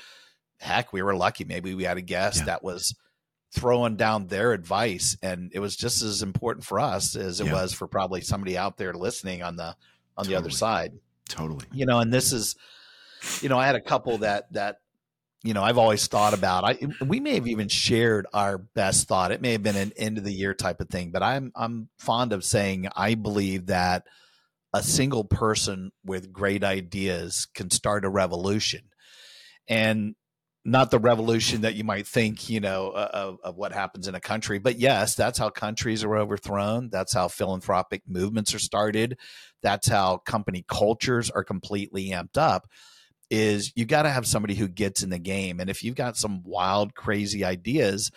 heck, 0.58 0.92
we 0.92 1.00
were 1.02 1.14
lucky. 1.16 1.44
Maybe 1.44 1.74
we 1.74 1.84
had 1.84 1.96
a 1.96 2.02
guest 2.02 2.40
Yeah. 2.40 2.44
that 2.46 2.62
was 2.64 2.94
throwing 3.52 3.96
down 3.96 4.26
their 4.28 4.52
advice 4.52 5.16
and 5.22 5.50
it 5.52 5.58
was 5.58 5.74
just 5.76 6.02
as 6.02 6.22
important 6.22 6.64
for 6.64 6.78
us 6.78 7.16
as 7.16 7.40
it 7.40 7.46
Yeah. 7.46 7.54
was 7.54 7.72
for 7.72 7.88
probably 7.88 8.20
somebody 8.20 8.56
out 8.56 8.76
there 8.76 8.94
listening 8.94 9.42
on 9.42 9.56
the 9.56 9.74
on 10.16 10.26
the 10.28 10.36
other 10.36 10.50
side 10.50 10.92
totally 11.28 11.66
you 11.72 11.84
know 11.86 11.98
and 11.98 12.12
this 12.12 12.32
is 12.32 12.54
you 13.40 13.48
know 13.48 13.59
i 13.59 13.66
had 13.66 13.74
a 13.74 13.80
couple 13.80 14.18
that 14.18 14.52
that 14.52 14.76
you 15.42 15.54
know 15.54 15.62
i've 15.62 15.78
always 15.78 16.06
thought 16.06 16.35
about. 16.35 16.64
I 16.64 16.78
we 17.04 17.20
may 17.20 17.35
have 17.35 17.46
even 17.46 17.68
shared 17.68 18.26
our 18.33 18.59
best 18.59 19.09
thought. 19.09 19.33
It 19.33 19.40
may 19.40 19.52
have 19.52 19.62
been 19.62 19.76
an 19.76 19.92
end 19.96 20.18
of 20.18 20.24
the 20.24 20.33
year 20.33 20.54
type 20.54 20.80
of 20.80 20.88
thing 20.88 21.11
but 21.11 21.22
i'm 21.22 21.52
i'm 21.54 21.88
fond 21.98 22.33
of 22.33 22.44
saying 22.44 22.88
i 22.94 23.14
believe 23.14 23.66
that 23.66 24.04
a 24.72 24.83
single 24.83 25.24
person 25.24 25.90
with 26.04 26.33
great 26.33 26.62
ideas 26.62 27.46
can 27.54 27.70
start 27.70 28.04
a 28.04 28.09
revolution. 28.09 28.83
And 29.68 30.14
not 30.64 30.90
the 30.90 30.98
revolution 30.98 31.62
that 31.62 31.74
you 31.74 31.85
might 31.85 32.06
think 32.06 32.50
you 32.50 32.61
know 32.61 32.90
of, 32.90 33.38
of 33.42 33.56
what 33.56 33.72
happens 33.72 34.06
in 34.06 34.14
a 34.14 34.20
country 34.20 34.59
but 34.59 34.78
yes 34.78 35.14
that's 35.14 35.38
how 35.38 35.48
countries 35.48 36.04
are 36.04 36.16
overthrown. 36.16 36.90
That's 36.90 37.14
how 37.14 37.28
philanthropic 37.28 38.02
movements 38.06 38.54
are 38.54 38.59
started. 38.59 39.16
That's 39.62 39.88
how 39.88 40.18
company 40.18 40.64
cultures 40.68 41.30
are 41.30 41.44
completely 41.44 42.11
amped 42.11 42.37
up 42.37 42.68
is 43.31 43.73
you 43.77 43.85
got 43.85 44.03
to 44.03 44.11
have 44.11 44.27
somebody 44.27 44.55
who 44.55 44.69
gets 44.69 45.03
in 45.03 45.11
the 45.11 45.19
game 45.19 45.61
and 45.61 45.71
if 45.71 45.83
you've 45.85 45.95
got 45.95 46.16
some 46.16 46.43
wild 46.45 46.95
crazy 46.95 47.45
ideas 47.45 48.11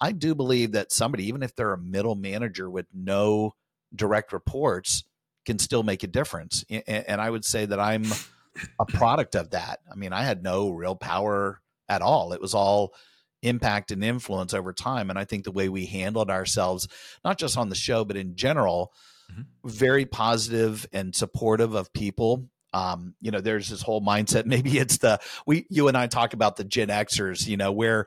i 0.00 0.12
do 0.12 0.34
believe 0.34 0.72
that 0.72 0.92
somebody 0.92 1.26
even 1.26 1.42
if 1.42 1.54
they're 1.54 1.72
a 1.72 1.78
middle 1.78 2.14
manager 2.14 2.68
with 2.68 2.86
no 2.92 3.54
direct 3.94 4.32
reports 4.32 5.04
can 5.44 5.58
still 5.58 5.82
make 5.82 6.02
a 6.02 6.08
difference 6.08 6.64
and 6.86 7.20
i 7.20 7.30
would 7.30 7.44
say 7.44 7.64
that 7.66 7.80
i'm 7.80 8.04
a 8.80 8.86
product 8.86 9.34
of 9.34 9.50
that 9.50 9.80
i 9.90 9.94
mean 9.94 10.12
i 10.12 10.22
had 10.22 10.42
no 10.42 10.70
real 10.70 10.96
power 10.96 11.60
at 11.88 12.02
all 12.02 12.32
it 12.32 12.40
was 12.40 12.54
all 12.54 12.92
impact 13.42 13.92
and 13.92 14.02
influence 14.02 14.52
over 14.52 14.72
time 14.72 15.08
and 15.08 15.18
i 15.18 15.24
think 15.24 15.44
the 15.44 15.52
way 15.52 15.68
we 15.68 15.86
handled 15.86 16.30
ourselves 16.30 16.88
not 17.24 17.38
just 17.38 17.56
on 17.56 17.68
the 17.68 17.76
show 17.76 18.04
but 18.04 18.16
in 18.16 18.34
general 18.34 18.92
mm-hmm. 19.30 19.42
very 19.64 20.06
positive 20.06 20.86
and 20.92 21.14
supportive 21.14 21.74
of 21.74 21.92
people. 21.92 22.48
Um, 22.76 23.14
you 23.22 23.30
know, 23.30 23.40
there's 23.40 23.70
this 23.70 23.80
whole 23.80 24.02
mindset. 24.02 24.44
Maybe 24.46 24.78
it's 24.78 24.98
the 24.98 25.18
we 25.46 25.66
you 25.70 25.88
and 25.88 25.96
I 25.96 26.06
talk 26.06 26.34
about 26.34 26.56
the 26.56 26.64
Gen 26.64 26.88
Xers, 26.88 27.46
you 27.46 27.56
know, 27.56 27.72
where 27.72 28.06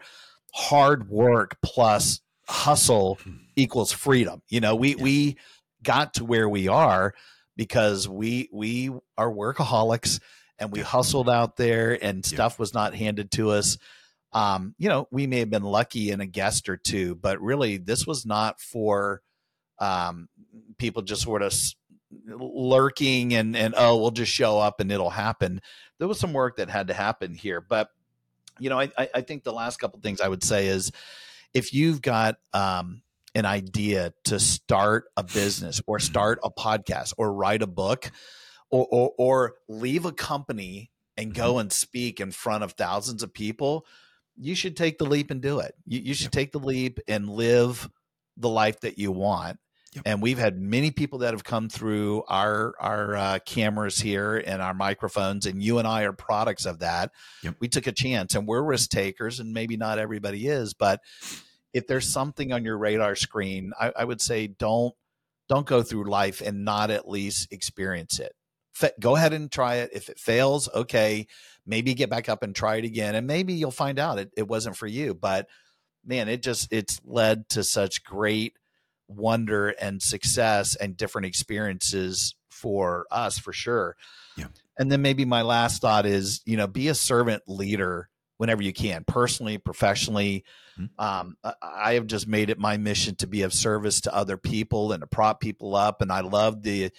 hard 0.54 1.10
work 1.10 1.58
plus 1.64 2.22
hustle 2.48 3.20
equals 3.56 3.92
freedom. 3.92 4.42
You 4.50 4.62
know, 4.62 4.76
we 4.76 4.96
we 4.96 5.38
got 5.82 6.16
to 6.16 6.26
where 6.26 6.48
we 6.48 6.68
are 6.68 7.14
because 7.56 8.08
we 8.08 8.50
we 8.52 8.92
are 9.18 9.32
workaholics 9.32 10.20
and 10.60 10.72
we 10.72 10.82
hustled 10.82 11.30
out 11.30 11.56
there 11.56 11.98
and 12.04 12.26
stuff 12.26 12.60
was 12.60 12.74
not 12.74 12.94
handed 12.94 13.32
to 13.32 13.52
us. 13.52 13.78
Um, 14.34 14.76
you 14.78 14.90
know, 14.90 15.08
we 15.10 15.26
may 15.26 15.40
have 15.40 15.50
been 15.50 15.64
lucky 15.64 16.12
in 16.12 16.22
a 16.22 16.26
guest 16.26 16.70
or 16.70 16.78
two, 16.78 17.16
but 17.16 17.42
really 17.42 17.78
this 17.78 18.06
was 18.06 18.26
not 18.26 18.60
for 18.60 19.22
um, 19.80 20.28
people 20.78 21.02
just 21.02 21.24
sort 21.24 21.42
of 21.42 21.54
lurking 22.12 23.34
and 23.34 23.56
and 23.56 23.74
oh 23.78 23.98
we'll 23.98 24.12
just 24.12 24.32
show 24.32 24.60
up 24.60 24.80
and 24.80 24.92
it'll 24.92 25.10
happen. 25.10 25.62
There 26.00 26.08
was 26.08 26.20
some 26.20 26.34
work 26.34 26.58
that 26.58 26.70
had 26.70 26.88
to 26.88 26.94
happen 26.94 27.34
here 27.34 27.62
but 27.62 27.90
you 28.58 28.70
know 28.70 28.80
i 28.80 28.92
i 28.98 29.22
think 29.22 29.44
the 29.44 29.54
last 29.54 29.78
couple 29.78 30.00
things 30.02 30.20
i 30.20 30.28
would 30.28 30.44
say 30.44 30.68
is 30.68 30.92
if 31.54 31.74
you've 31.74 32.02
got 32.02 32.36
um 32.54 33.02
an 33.36 33.46
idea 33.46 34.14
to 34.26 34.40
start 34.40 35.06
a 35.16 35.24
business 35.24 35.82
or 35.88 36.00
start 36.00 36.40
a 36.44 36.52
podcast 36.52 37.14
or 37.18 37.32
write 37.32 37.62
a 37.62 37.68
book 37.68 38.12
or 38.70 38.86
or, 38.92 39.14
or 39.18 39.56
leave 39.70 40.04
a 40.04 40.12
company 40.12 40.92
and 41.16 41.34
go 41.34 41.60
and 41.60 41.72
speak 41.72 42.20
in 42.20 42.32
front 42.32 42.64
of 42.64 42.74
thousands 42.74 43.24
of 43.24 43.34
people 43.34 43.86
you 44.40 44.56
should 44.56 44.78
take 44.78 44.98
the 44.98 45.06
leap 45.06 45.32
and 45.32 45.42
do 45.42 45.60
it. 45.60 45.76
You, 45.86 46.00
you 46.00 46.14
should 46.14 46.32
take 46.32 46.52
the 46.52 46.60
leap 46.60 47.00
and 47.08 47.30
live 47.30 47.90
the 48.38 48.50
life 48.50 48.80
that 48.82 48.98
you 48.98 49.12
want 49.12 49.60
Yep. 49.94 50.04
And 50.06 50.22
we've 50.22 50.38
had 50.38 50.60
many 50.60 50.92
people 50.92 51.20
that 51.20 51.34
have 51.34 51.44
come 51.44 51.68
through 51.68 52.24
our 52.28 52.76
our 52.80 53.16
uh, 53.16 53.40
cameras 53.46 54.00
here 54.00 54.38
and 54.38 54.62
our 54.62 54.74
microphones, 54.76 55.48
and 55.48 55.64
you 55.64 55.80
and 55.80 55.88
I 55.88 56.04
are 56.04 56.14
products 56.14 56.66
of 56.66 56.80
that. 56.80 57.12
Yep. 57.44 57.56
We 57.60 57.68
took 57.70 57.88
a 57.88 57.92
chance, 57.92 58.36
and 58.36 58.48
we're 58.48 58.62
risk 58.62 58.92
takers, 58.92 59.40
and 59.40 59.52
maybe 59.52 59.78
not 59.78 59.98
everybody 59.98 60.48
is, 60.48 60.74
but 60.76 61.02
if 61.74 61.88
there's 61.88 62.12
something 62.12 62.52
on 62.52 62.64
your 62.64 62.78
radar 62.78 63.16
screen, 63.16 63.72
I, 63.80 63.92
I 63.98 64.04
would 64.04 64.22
say 64.22 64.48
don't 64.48 64.94
don't 65.48 65.66
go 65.66 65.82
through 65.82 66.10
life 66.10 66.42
and 66.42 66.64
not 66.64 66.92
at 66.92 67.10
least 67.10 67.52
experience 67.52 68.20
it. 68.20 68.34
Go 69.00 69.16
ahead 69.16 69.34
and 69.34 69.52
try 69.52 69.78
it. 69.78 69.90
If 69.94 70.10
it 70.10 70.20
fails, 70.20 70.70
okay, 70.74 71.28
maybe 71.66 71.96
get 71.96 72.10
back 72.10 72.30
up 72.30 72.44
and 72.44 72.56
try 72.56 72.76
it 72.76 72.86
again, 72.86 73.16
and 73.16 73.26
maybe 73.26 73.54
you'll 73.54 73.72
find 73.72 73.98
out 73.98 74.20
it, 74.20 74.32
it 74.38 74.48
wasn't 74.48 74.78
for 74.78 74.88
you. 74.88 75.16
But 75.16 75.48
man, 76.06 76.30
it 76.30 76.44
just 76.44 76.72
it's 76.72 77.02
led 77.04 77.50
to 77.50 77.64
such 77.64 78.04
great 78.04 78.54
wonder 79.10 79.70
and 79.70 80.02
success 80.02 80.76
and 80.76 80.96
different 80.96 81.26
experiences 81.26 82.36
for 82.50 83.06
us 83.12 83.38
for 83.38 83.52
sure. 83.52 83.96
Yeah. 84.38 84.48
And 84.78 84.92
then 84.92 85.02
maybe 85.02 85.26
my 85.26 85.42
last 85.42 85.82
thought 85.82 86.06
is, 86.06 86.42
you 86.46 86.56
know, 86.56 86.68
be 86.68 86.88
a 86.88 86.96
servant 86.96 87.44
leader 87.48 88.10
whenever 88.38 88.64
you 88.64 88.72
can, 88.72 89.04
personally, 89.06 89.58
professionally. 89.58 90.46
Mm-hmm. 90.80 91.04
Um, 91.04 91.36
I 91.62 91.94
have 91.94 92.08
just 92.08 92.28
made 92.28 92.50
it 92.50 92.58
my 92.58 92.78
mission 92.78 93.16
to 93.18 93.28
be 93.28 93.42
of 93.42 93.54
service 93.54 94.02
to 94.02 94.16
other 94.16 94.38
people 94.38 94.94
and 94.94 95.02
to 95.02 95.08
prop 95.08 95.42
people 95.42 95.76
up. 95.76 96.02
And 96.02 96.12
I 96.12 96.22
love 96.22 96.64
the 96.64 96.92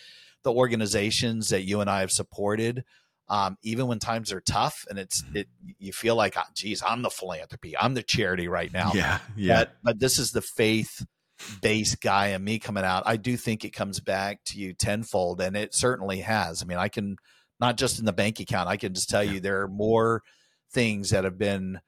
the 0.42 0.52
organizations 0.52 1.50
that 1.50 1.62
you 1.62 1.80
and 1.80 1.90
I 1.90 2.00
have 2.00 2.10
supported. 2.10 2.84
Um, 3.28 3.58
even 3.62 3.86
when 3.86 4.00
times 4.00 4.32
are 4.32 4.40
tough 4.40 4.84
and 4.90 4.98
it's 4.98 5.22
mm-hmm. 5.22 5.36
it 5.36 5.48
you 5.78 5.92
feel 5.92 6.16
like 6.16 6.34
oh, 6.36 6.42
geez 6.52 6.82
i'm 6.84 7.02
the 7.02 7.10
philanthropy 7.10 7.78
i'm 7.78 7.94
the 7.94 8.02
charity 8.02 8.48
right 8.48 8.72
now 8.72 8.90
yeah 8.92 9.20
yeah 9.36 9.58
but, 9.60 9.76
but 9.84 10.00
this 10.00 10.18
is 10.18 10.32
the 10.32 10.42
faith 10.42 11.06
base 11.62 11.94
guy 11.94 12.28
and 12.28 12.44
me 12.44 12.58
coming 12.58 12.84
out, 12.84 13.02
I 13.06 13.16
do 13.16 13.36
think 13.36 13.64
it 13.64 13.70
comes 13.70 14.00
back 14.00 14.40
to 14.46 14.58
you 14.58 14.72
tenfold, 14.72 15.40
and 15.40 15.56
it 15.56 15.74
certainly 15.74 16.20
has. 16.20 16.62
I 16.62 16.66
mean, 16.66 16.78
I 16.78 16.88
can 16.88 17.16
not 17.60 17.76
just 17.76 17.98
in 17.98 18.04
the 18.04 18.12
bank 18.12 18.40
account. 18.40 18.68
I 18.68 18.76
can 18.76 18.94
just 18.94 19.10
tell 19.10 19.22
you 19.22 19.40
there 19.40 19.62
are 19.62 19.68
more 19.68 20.22
things 20.72 21.10
that 21.10 21.24
have 21.24 21.38
been 21.38 21.80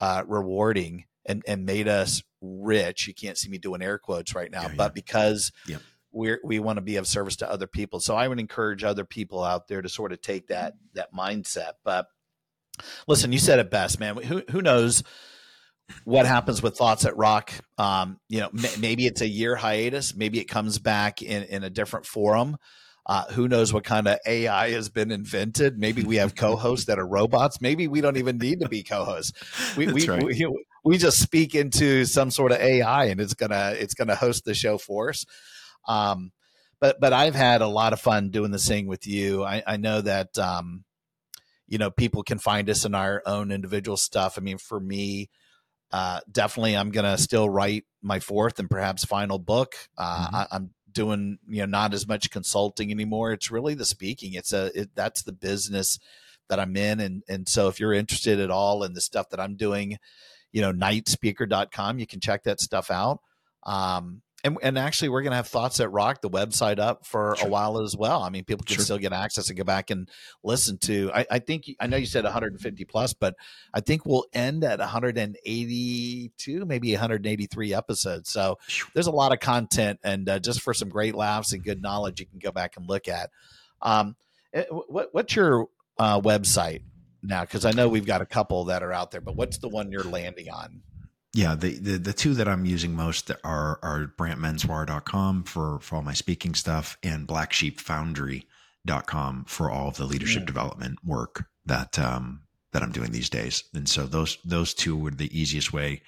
uh, 0.00 0.22
rewarding 0.26 1.04
and 1.26 1.42
and 1.46 1.64
made 1.64 1.88
us 1.88 2.22
rich. 2.40 3.06
You 3.06 3.14
can't 3.14 3.38
see 3.38 3.48
me 3.48 3.58
doing 3.58 3.82
air 3.82 3.98
quotes 3.98 4.34
right 4.34 4.50
now, 4.50 4.62
yeah, 4.62 4.74
but 4.76 4.90
yeah. 4.90 4.94
because 4.94 5.52
yeah. 5.66 5.78
we 6.12 6.36
we 6.44 6.58
want 6.58 6.76
to 6.76 6.82
be 6.82 6.96
of 6.96 7.06
service 7.06 7.36
to 7.36 7.50
other 7.50 7.66
people. 7.66 8.00
So 8.00 8.14
I 8.14 8.28
would 8.28 8.40
encourage 8.40 8.84
other 8.84 9.04
people 9.04 9.42
out 9.42 9.68
there 9.68 9.82
to 9.82 9.88
sort 9.88 10.12
of 10.12 10.20
take 10.20 10.48
that 10.48 10.74
that 10.94 11.14
mindset. 11.14 11.72
But 11.84 12.06
listen, 13.08 13.32
you 13.32 13.38
said 13.38 13.58
it 13.58 13.70
best, 13.70 13.98
man. 13.98 14.16
Who 14.16 14.42
who 14.50 14.60
knows? 14.60 15.02
What 16.04 16.26
happens 16.26 16.62
with 16.62 16.76
Thoughts 16.76 17.02
That 17.02 17.16
Rock 17.16 17.52
um, 17.78 18.18
you 18.28 18.40
know 18.40 18.48
m- 18.48 18.80
maybe 18.80 19.06
it's 19.06 19.20
a 19.20 19.28
year 19.28 19.56
hiatus 19.56 20.14
maybe 20.14 20.40
it 20.40 20.44
comes 20.44 20.78
back 20.78 21.22
in, 21.22 21.44
in 21.44 21.64
a 21.64 21.70
different 21.70 22.06
forum. 22.06 22.56
Uh, 23.06 23.24
who 23.32 23.48
knows 23.48 23.70
what 23.70 23.84
kind 23.84 24.08
of 24.08 24.18
ai 24.26 24.70
has 24.70 24.88
been 24.88 25.10
invented? 25.10 25.78
Maybe 25.78 26.02
we 26.02 26.16
have 26.16 26.34
co-hosts 26.34 26.86
that 26.86 26.98
are 26.98 27.06
robots. 27.06 27.60
Maybe 27.60 27.86
we 27.86 28.00
don't 28.00 28.16
even 28.16 28.38
need 28.38 28.60
to 28.60 28.68
be 28.68 28.82
co-hosts. 28.82 29.76
We, 29.76 29.86
we, 29.92 30.06
right. 30.06 30.22
we, 30.22 30.64
we, 30.84 30.96
just 30.96 31.20
speak 31.20 31.54
into 31.54 32.06
some 32.06 32.30
sort 32.30 32.50
of 32.50 32.60
ai 32.60 33.06
and 33.06 33.20
it's 33.20 33.34
gonna 33.34 33.74
it's 33.76 33.92
gonna 33.92 34.14
host 34.14 34.46
the 34.46 34.54
show 34.54 34.78
for 34.78 35.10
us. 35.10 35.26
Um, 35.86 36.32
but 36.80 36.98
but 36.98 37.12
i've 37.12 37.34
had 37.34 37.60
a 37.60 37.66
lot 37.66 37.92
of 37.92 38.00
fun 38.00 38.30
doing 38.30 38.50
this 38.50 38.66
thing 38.66 38.86
with 38.86 39.06
you. 39.06 39.44
I, 39.44 39.62
I 39.66 39.76
know 39.76 40.00
that 40.00 40.38
um, 40.38 40.84
you 41.66 41.76
know 41.76 41.90
people 41.90 42.22
can 42.22 42.38
find 42.38 42.70
us 42.70 42.86
in 42.86 42.94
our 42.94 43.22
own 43.26 43.50
individual 43.52 43.98
stuff. 43.98 44.38
I 44.38 44.40
mean 44.40 44.58
for 44.58 44.80
me 44.80 45.28
uh, 45.94 46.18
definitely 46.28 46.76
I'm 46.76 46.90
going 46.90 47.04
to 47.04 47.16
still 47.16 47.48
write 47.48 47.84
my 48.02 48.18
fourth 48.18 48.58
and 48.58 48.68
perhaps 48.68 49.04
final 49.04 49.38
book. 49.38 49.76
Uh, 49.96 50.26
mm-hmm. 50.26 50.34
I, 50.34 50.56
am 50.56 50.70
doing, 50.90 51.38
you 51.48 51.60
know, 51.60 51.66
not 51.66 51.94
as 51.94 52.08
much 52.08 52.32
consulting 52.32 52.90
anymore. 52.90 53.30
It's 53.30 53.52
really 53.52 53.74
the 53.74 53.84
speaking. 53.84 54.32
It's 54.32 54.52
a, 54.52 54.72
it, 54.76 54.90
that's 54.96 55.22
the 55.22 55.30
business 55.30 56.00
that 56.48 56.58
I'm 56.58 56.76
in. 56.76 56.98
And, 56.98 57.22
and 57.28 57.48
so 57.48 57.68
if 57.68 57.78
you're 57.78 57.92
interested 57.92 58.40
at 58.40 58.50
all 58.50 58.82
in 58.82 58.94
the 58.94 59.00
stuff 59.00 59.30
that 59.30 59.38
I'm 59.38 59.54
doing, 59.54 59.98
you 60.50 60.62
know, 60.62 60.72
knightspeaker.com, 60.72 62.00
you 62.00 62.08
can 62.08 62.18
check 62.18 62.42
that 62.42 62.60
stuff 62.60 62.90
out. 62.90 63.20
Um, 63.62 64.22
and, 64.44 64.58
and 64.62 64.78
actually 64.78 65.08
we're 65.08 65.22
going 65.22 65.32
to 65.32 65.36
have 65.36 65.48
thoughts 65.48 65.78
that 65.78 65.88
rock 65.88 66.20
the 66.20 66.28
website 66.28 66.78
up 66.78 67.06
for 67.06 67.34
sure. 67.36 67.48
a 67.48 67.50
while 67.50 67.80
as 67.80 67.96
well. 67.96 68.22
I 68.22 68.28
mean 68.28 68.44
people 68.44 68.64
can 68.64 68.76
sure. 68.76 68.84
still 68.84 68.98
get 68.98 69.12
access 69.12 69.48
and 69.48 69.56
go 69.56 69.64
back 69.64 69.90
and 69.90 70.08
listen 70.44 70.76
to 70.78 71.10
I, 71.14 71.26
I, 71.30 71.38
think 71.38 71.64
i 71.80 71.86
know 71.86 71.96
you 71.96 72.06
said 72.06 72.24
150 72.24 72.84
plus 72.84 73.14
but 73.14 73.34
i 73.72 73.80
think 73.80 74.04
we'll 74.04 74.26
end 74.34 74.62
at 74.62 74.78
182 74.78 76.64
maybe 76.66 76.92
183 76.92 77.74
episodes. 77.74 78.30
So 78.30 78.58
there's 78.92 79.06
a 79.06 79.12
lot 79.12 79.32
of 79.32 79.40
content 79.40 79.98
and 80.04 80.28
uh, 80.28 80.38
just 80.38 80.60
for 80.60 80.74
some 80.74 80.90
great 80.90 81.14
laughs 81.14 81.52
and 81.52 81.64
good 81.64 81.80
knowledge 81.80 82.20
you 82.20 82.26
can 82.26 82.38
go 82.38 82.52
back 82.52 82.76
and 82.76 82.86
look 82.86 83.08
at. 83.08 83.30
Um, 83.80 84.14
eh, 84.52 84.64
what, 84.70 85.08
what's 85.12 85.34
your 85.34 85.68
uh, 85.98 86.20
website 86.20 86.82
now? 87.22 87.40
Because 87.40 87.64
i 87.64 87.70
know 87.70 87.88
we've 87.88 88.06
got 88.06 88.20
a 88.20 88.26
couple 88.26 88.66
that 88.66 88.82
are 88.82 88.92
out 88.92 89.10
there 89.10 89.22
but 89.22 89.36
what's 89.36 89.58
the 89.58 89.68
one 89.68 89.90
you're 89.90 90.04
landing 90.04 90.50
on 90.50 90.82
yeah, 91.34 91.54
the, 91.54 91.78
the, 91.78 91.98
the 91.98 92.12
two 92.12 92.34
that 92.34 92.48
I'm 92.48 92.64
using 92.64 92.94
most 92.94 93.30
are 93.42 93.78
are 93.82 94.12
brantmenswar.com 94.18 95.44
for 95.44 95.78
for 95.80 95.96
all 95.96 96.02
my 96.02 96.14
speaking 96.14 96.54
stuff 96.54 96.96
and 97.02 97.28
blacksheepfoundry.com 97.28 99.44
for 99.46 99.70
all 99.70 99.88
of 99.88 99.96
the 99.96 100.04
leadership 100.04 100.42
yeah. 100.42 100.46
development 100.46 100.98
work 101.04 101.46
that 101.66 101.98
um 101.98 102.42
that 102.72 102.82
I'm 102.82 102.92
doing 102.92 103.12
these 103.12 103.30
days. 103.30 103.64
And 103.74 103.88
so 103.88 104.06
those 104.06 104.38
those 104.44 104.74
two 104.74 104.96
were 104.96 105.10
the 105.10 105.38
easiest 105.38 105.72
way. 105.72 106.02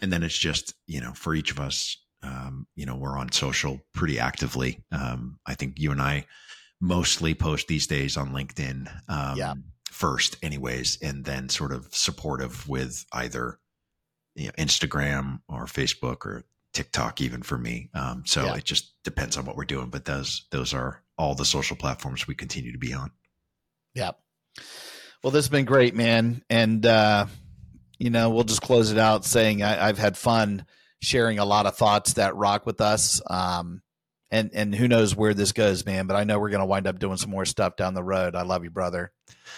And 0.00 0.12
then 0.12 0.22
it's 0.22 0.38
just, 0.38 0.74
you 0.86 1.00
know, 1.00 1.12
for 1.12 1.34
each 1.34 1.50
of 1.50 1.58
us 1.58 1.96
um, 2.22 2.66
you 2.74 2.86
know, 2.86 2.96
we're 2.96 3.18
on 3.18 3.32
social 3.32 3.80
pretty 3.94 4.18
actively. 4.18 4.82
Um, 4.92 5.38
I 5.46 5.54
think 5.54 5.78
you 5.78 5.92
and 5.92 6.02
I 6.02 6.26
mostly 6.80 7.34
post 7.34 7.68
these 7.68 7.86
days 7.86 8.16
on 8.16 8.32
LinkedIn 8.32 8.88
um, 9.08 9.36
yeah. 9.36 9.54
first, 9.90 10.36
anyways, 10.42 10.98
and 11.02 11.24
then 11.24 11.48
sort 11.48 11.72
of 11.72 11.88
supportive 11.92 12.68
with 12.68 13.04
either 13.12 13.58
you 14.38 14.46
know, 14.46 14.52
Instagram 14.52 15.40
or 15.48 15.66
Facebook 15.66 16.24
or 16.24 16.44
TikTok, 16.72 17.20
even 17.20 17.42
for 17.42 17.58
me. 17.58 17.90
Um, 17.92 18.22
so 18.24 18.44
yeah. 18.44 18.54
it 18.54 18.64
just 18.64 18.94
depends 19.02 19.36
on 19.36 19.44
what 19.44 19.56
we're 19.56 19.64
doing. 19.64 19.90
But 19.90 20.04
those 20.04 20.46
those 20.50 20.72
are 20.72 21.02
all 21.18 21.34
the 21.34 21.44
social 21.44 21.76
platforms 21.76 22.26
we 22.26 22.34
continue 22.34 22.72
to 22.72 22.78
be 22.78 22.94
on. 22.94 23.10
Yeah. 23.94 24.12
Well, 25.22 25.32
this 25.32 25.46
has 25.46 25.50
been 25.50 25.64
great, 25.64 25.94
man. 25.96 26.42
And 26.48 26.86
uh, 26.86 27.26
you 27.98 28.10
know, 28.10 28.30
we'll 28.30 28.44
just 28.44 28.62
close 28.62 28.92
it 28.92 28.98
out 28.98 29.24
saying 29.24 29.62
I, 29.62 29.86
have 29.86 29.98
had 29.98 30.16
fun 30.16 30.64
sharing 31.02 31.40
a 31.40 31.44
lot 31.44 31.66
of 31.66 31.76
thoughts 31.76 32.14
that 32.14 32.36
rock 32.36 32.64
with 32.64 32.80
us. 32.80 33.20
Um, 33.28 33.82
and 34.30 34.50
and 34.52 34.74
who 34.74 34.86
knows 34.86 35.16
where 35.16 35.34
this 35.34 35.52
goes, 35.52 35.84
man. 35.84 36.06
But 36.06 36.16
I 36.16 36.24
know 36.24 36.38
we're 36.38 36.50
going 36.50 36.60
to 36.60 36.66
wind 36.66 36.86
up 36.86 37.00
doing 37.00 37.16
some 37.16 37.30
more 37.30 37.44
stuff 37.44 37.76
down 37.76 37.94
the 37.94 38.04
road. 38.04 38.36
I 38.36 38.42
love 38.42 38.62
you, 38.62 38.70
brother. 38.70 39.10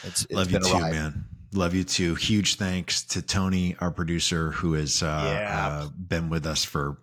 It's, 0.04 0.22
it's 0.22 0.32
love 0.32 0.50
you 0.50 0.60
too, 0.60 0.80
man. 0.80 1.26
Love 1.52 1.74
you 1.74 1.84
too. 1.84 2.14
Huge 2.14 2.56
thanks 2.56 3.02
to 3.06 3.22
Tony, 3.22 3.76
our 3.80 3.90
producer, 3.90 4.52
who 4.52 4.74
has 4.74 5.02
uh, 5.02 5.22
yeah. 5.24 5.68
uh, 5.68 5.88
been 5.88 6.28
with 6.30 6.46
us 6.46 6.64
for 6.64 6.98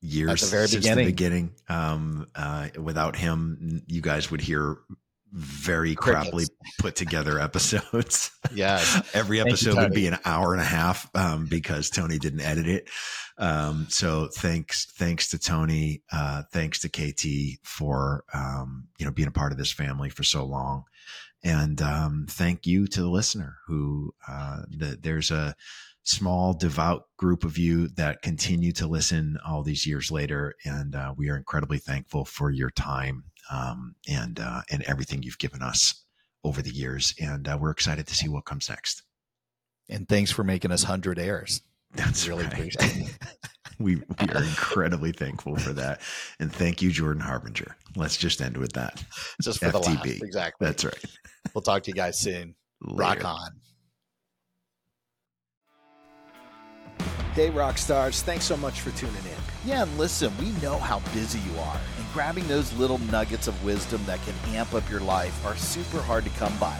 years 0.00 0.30
At 0.30 0.38
the 0.40 0.46
very 0.46 0.68
since 0.68 0.84
beginning. 0.84 1.04
the 1.04 1.12
beginning. 1.12 1.54
Um, 1.68 2.26
uh, 2.34 2.68
without 2.80 3.16
him, 3.16 3.82
you 3.86 4.00
guys 4.00 4.30
would 4.30 4.40
hear 4.40 4.78
very 5.32 5.94
Crickets. 5.94 6.30
crappily 6.30 6.46
put 6.78 6.96
together 6.96 7.38
episodes. 7.40 8.30
Yeah, 8.54 8.84
every 9.14 9.40
episode 9.40 9.74
you, 9.74 9.80
would 9.80 9.94
be 9.94 10.06
an 10.06 10.18
hour 10.26 10.52
and 10.52 10.60
a 10.60 10.64
half 10.64 11.08
um, 11.14 11.46
because 11.46 11.88
Tony 11.88 12.18
didn't 12.18 12.42
edit 12.42 12.66
it. 12.66 12.90
Um, 13.38 13.86
so 13.88 14.28
thanks, 14.34 14.86
thanks 14.98 15.28
to 15.28 15.38
Tony, 15.38 16.02
uh, 16.12 16.42
thanks 16.52 16.80
to 16.80 16.90
KT 16.90 17.60
for 17.62 18.24
um, 18.34 18.88
you 18.98 19.06
know 19.06 19.12
being 19.12 19.28
a 19.28 19.32
part 19.32 19.52
of 19.52 19.58
this 19.58 19.72
family 19.72 20.10
for 20.10 20.22
so 20.22 20.44
long. 20.44 20.84
And 21.44 21.82
um, 21.82 22.26
thank 22.28 22.66
you 22.66 22.86
to 22.86 23.00
the 23.00 23.10
listener 23.10 23.58
who 23.66 24.14
uh, 24.28 24.62
the, 24.68 24.98
there's 25.00 25.30
a 25.30 25.56
small 26.04 26.52
devout 26.52 27.06
group 27.16 27.44
of 27.44 27.58
you 27.58 27.88
that 27.88 28.22
continue 28.22 28.72
to 28.72 28.86
listen 28.86 29.38
all 29.46 29.62
these 29.62 29.86
years 29.86 30.10
later, 30.10 30.54
and 30.64 30.94
uh, 30.94 31.14
we 31.16 31.28
are 31.28 31.36
incredibly 31.36 31.78
thankful 31.78 32.24
for 32.24 32.50
your 32.50 32.70
time 32.70 33.24
um, 33.50 33.94
and 34.08 34.40
uh, 34.40 34.62
and 34.70 34.82
everything 34.84 35.22
you've 35.22 35.38
given 35.38 35.62
us 35.62 36.04
over 36.44 36.62
the 36.62 36.70
years. 36.70 37.14
And 37.20 37.48
uh, 37.48 37.58
we're 37.60 37.70
excited 37.70 38.06
to 38.06 38.14
see 38.14 38.28
what 38.28 38.44
comes 38.44 38.68
next. 38.68 39.02
And 39.88 40.08
thanks 40.08 40.30
for 40.30 40.44
making 40.44 40.72
us 40.72 40.84
hundred 40.84 41.18
airs. 41.18 41.62
That's 41.94 42.26
really 42.26 42.46
right. 42.46 42.74
we 43.82 43.96
we 43.96 44.28
are 44.34 44.42
incredibly 44.42 45.12
thankful 45.12 45.56
for 45.56 45.72
that, 45.72 46.00
and 46.38 46.52
thank 46.52 46.82
you, 46.82 46.90
Jordan 46.90 47.22
Harbinger. 47.22 47.76
Let's 47.96 48.16
just 48.16 48.40
end 48.40 48.56
with 48.56 48.72
that. 48.72 49.04
Just 49.40 49.58
for 49.58 49.66
FTB. 49.66 49.72
the 49.72 49.78
laugh, 49.78 50.06
exactly. 50.22 50.66
That's 50.66 50.84
right. 50.84 51.04
We'll 51.54 51.62
talk 51.62 51.82
to 51.84 51.90
you 51.90 51.94
guys 51.94 52.18
soon. 52.18 52.54
Later. 52.80 52.96
Rock 52.98 53.24
on. 53.24 53.50
Hey, 57.34 57.50
rock 57.50 57.78
stars! 57.78 58.22
Thanks 58.22 58.44
so 58.44 58.56
much 58.56 58.80
for 58.80 58.90
tuning 58.90 59.16
in. 59.16 59.42
Yeah, 59.64 59.84
and 59.84 59.98
listen, 59.98 60.32
we 60.38 60.50
know 60.60 60.78
how 60.78 61.00
busy 61.14 61.38
you 61.38 61.58
are, 61.60 61.80
and 61.98 62.06
grabbing 62.12 62.46
those 62.46 62.72
little 62.74 62.98
nuggets 62.98 63.48
of 63.48 63.64
wisdom 63.64 64.02
that 64.06 64.20
can 64.22 64.34
amp 64.54 64.74
up 64.74 64.88
your 64.90 65.00
life 65.00 65.44
are 65.46 65.56
super 65.56 66.00
hard 66.00 66.24
to 66.24 66.30
come 66.30 66.56
by. 66.58 66.78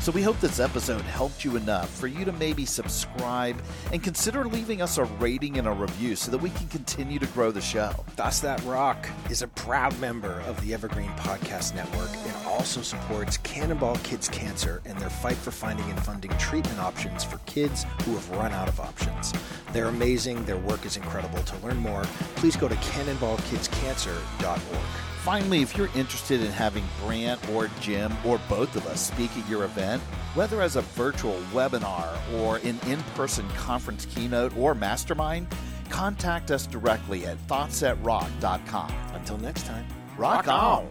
So 0.00 0.12
we 0.12 0.22
hope 0.22 0.40
this 0.40 0.60
episode 0.60 1.02
helped 1.02 1.44
you 1.44 1.56
enough 1.56 1.90
for 1.90 2.06
you 2.06 2.24
to 2.24 2.32
maybe 2.32 2.64
subscribe 2.64 3.60
and 3.92 4.02
consider 4.02 4.44
leaving 4.44 4.80
us 4.80 4.96
a 4.96 5.04
rating 5.04 5.58
and 5.58 5.68
a 5.68 5.72
review 5.72 6.16
so 6.16 6.30
that 6.30 6.38
we 6.38 6.48
can 6.48 6.68
continue 6.68 7.18
to 7.18 7.26
grow 7.26 7.50
the 7.50 7.60
show. 7.60 7.90
Thoughts 8.16 8.40
That 8.40 8.64
Rock 8.64 9.06
is 9.28 9.42
a 9.42 9.48
proud 9.48 10.00
member 10.00 10.40
of 10.46 10.58
the 10.62 10.72
Evergreen 10.72 11.10
Podcast 11.18 11.74
Network 11.74 12.08
and 12.26 12.34
also 12.46 12.80
supports 12.80 13.36
Cannonball 13.38 13.96
Kids 13.96 14.30
Cancer 14.30 14.80
and 14.86 14.98
their 14.98 15.10
fight 15.10 15.36
for 15.36 15.50
finding 15.50 15.90
and 15.90 16.02
funding 16.02 16.30
treatment 16.38 16.78
options 16.78 17.22
for 17.22 17.36
kids 17.44 17.84
who 18.04 18.14
have 18.14 18.30
run 18.30 18.52
out 18.52 18.68
of 18.68 18.80
options. 18.80 19.34
They're 19.74 19.88
amazing, 19.88 20.46
their 20.46 20.56
work 20.56 20.86
is 20.86 20.96
incredible. 20.96 21.42
To 21.42 21.56
learn 21.58 21.76
more, 21.76 22.04
please 22.36 22.56
go 22.56 22.68
to 22.68 22.74
cannonballkidscancer.org. 22.76 25.09
Finally, 25.20 25.60
if 25.60 25.76
you're 25.76 25.90
interested 25.94 26.40
in 26.40 26.50
having 26.50 26.82
Brant 27.04 27.46
or 27.50 27.68
Jim 27.82 28.10
or 28.24 28.40
both 28.48 28.74
of 28.74 28.86
us 28.86 29.08
speak 29.08 29.30
at 29.36 29.46
your 29.50 29.64
event, 29.64 30.02
whether 30.32 30.62
as 30.62 30.76
a 30.76 30.80
virtual 30.80 31.38
webinar 31.52 32.08
or 32.38 32.56
an 32.58 32.80
in 32.86 33.02
person 33.14 33.46
conference 33.50 34.06
keynote 34.06 34.56
or 34.56 34.74
mastermind, 34.74 35.46
contact 35.90 36.50
us 36.50 36.66
directly 36.66 37.26
at 37.26 37.36
thoughtsthatrock.com. 37.48 38.94
Until 39.12 39.36
next 39.36 39.66
time, 39.66 39.84
Rock 40.16 40.48
on! 40.48 40.88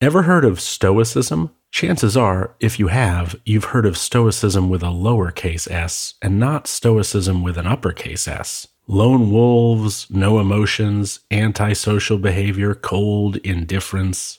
Ever 0.00 0.22
heard 0.22 0.46
of 0.46 0.62
Stoicism? 0.62 1.50
Chances 1.70 2.16
are, 2.16 2.54
if 2.58 2.78
you 2.78 2.86
have, 2.86 3.38
you've 3.44 3.64
heard 3.64 3.84
of 3.84 3.98
Stoicism 3.98 4.70
with 4.70 4.82
a 4.82 4.86
lowercase 4.86 5.70
s 5.70 6.14
and 6.22 6.38
not 6.38 6.66
Stoicism 6.66 7.42
with 7.42 7.58
an 7.58 7.66
uppercase 7.66 8.26
s. 8.26 8.68
Lone 8.88 9.30
wolves, 9.32 10.06
no 10.10 10.38
emotions, 10.38 11.18
antisocial 11.32 12.18
behavior, 12.18 12.72
cold 12.72 13.36
indifference. 13.38 14.38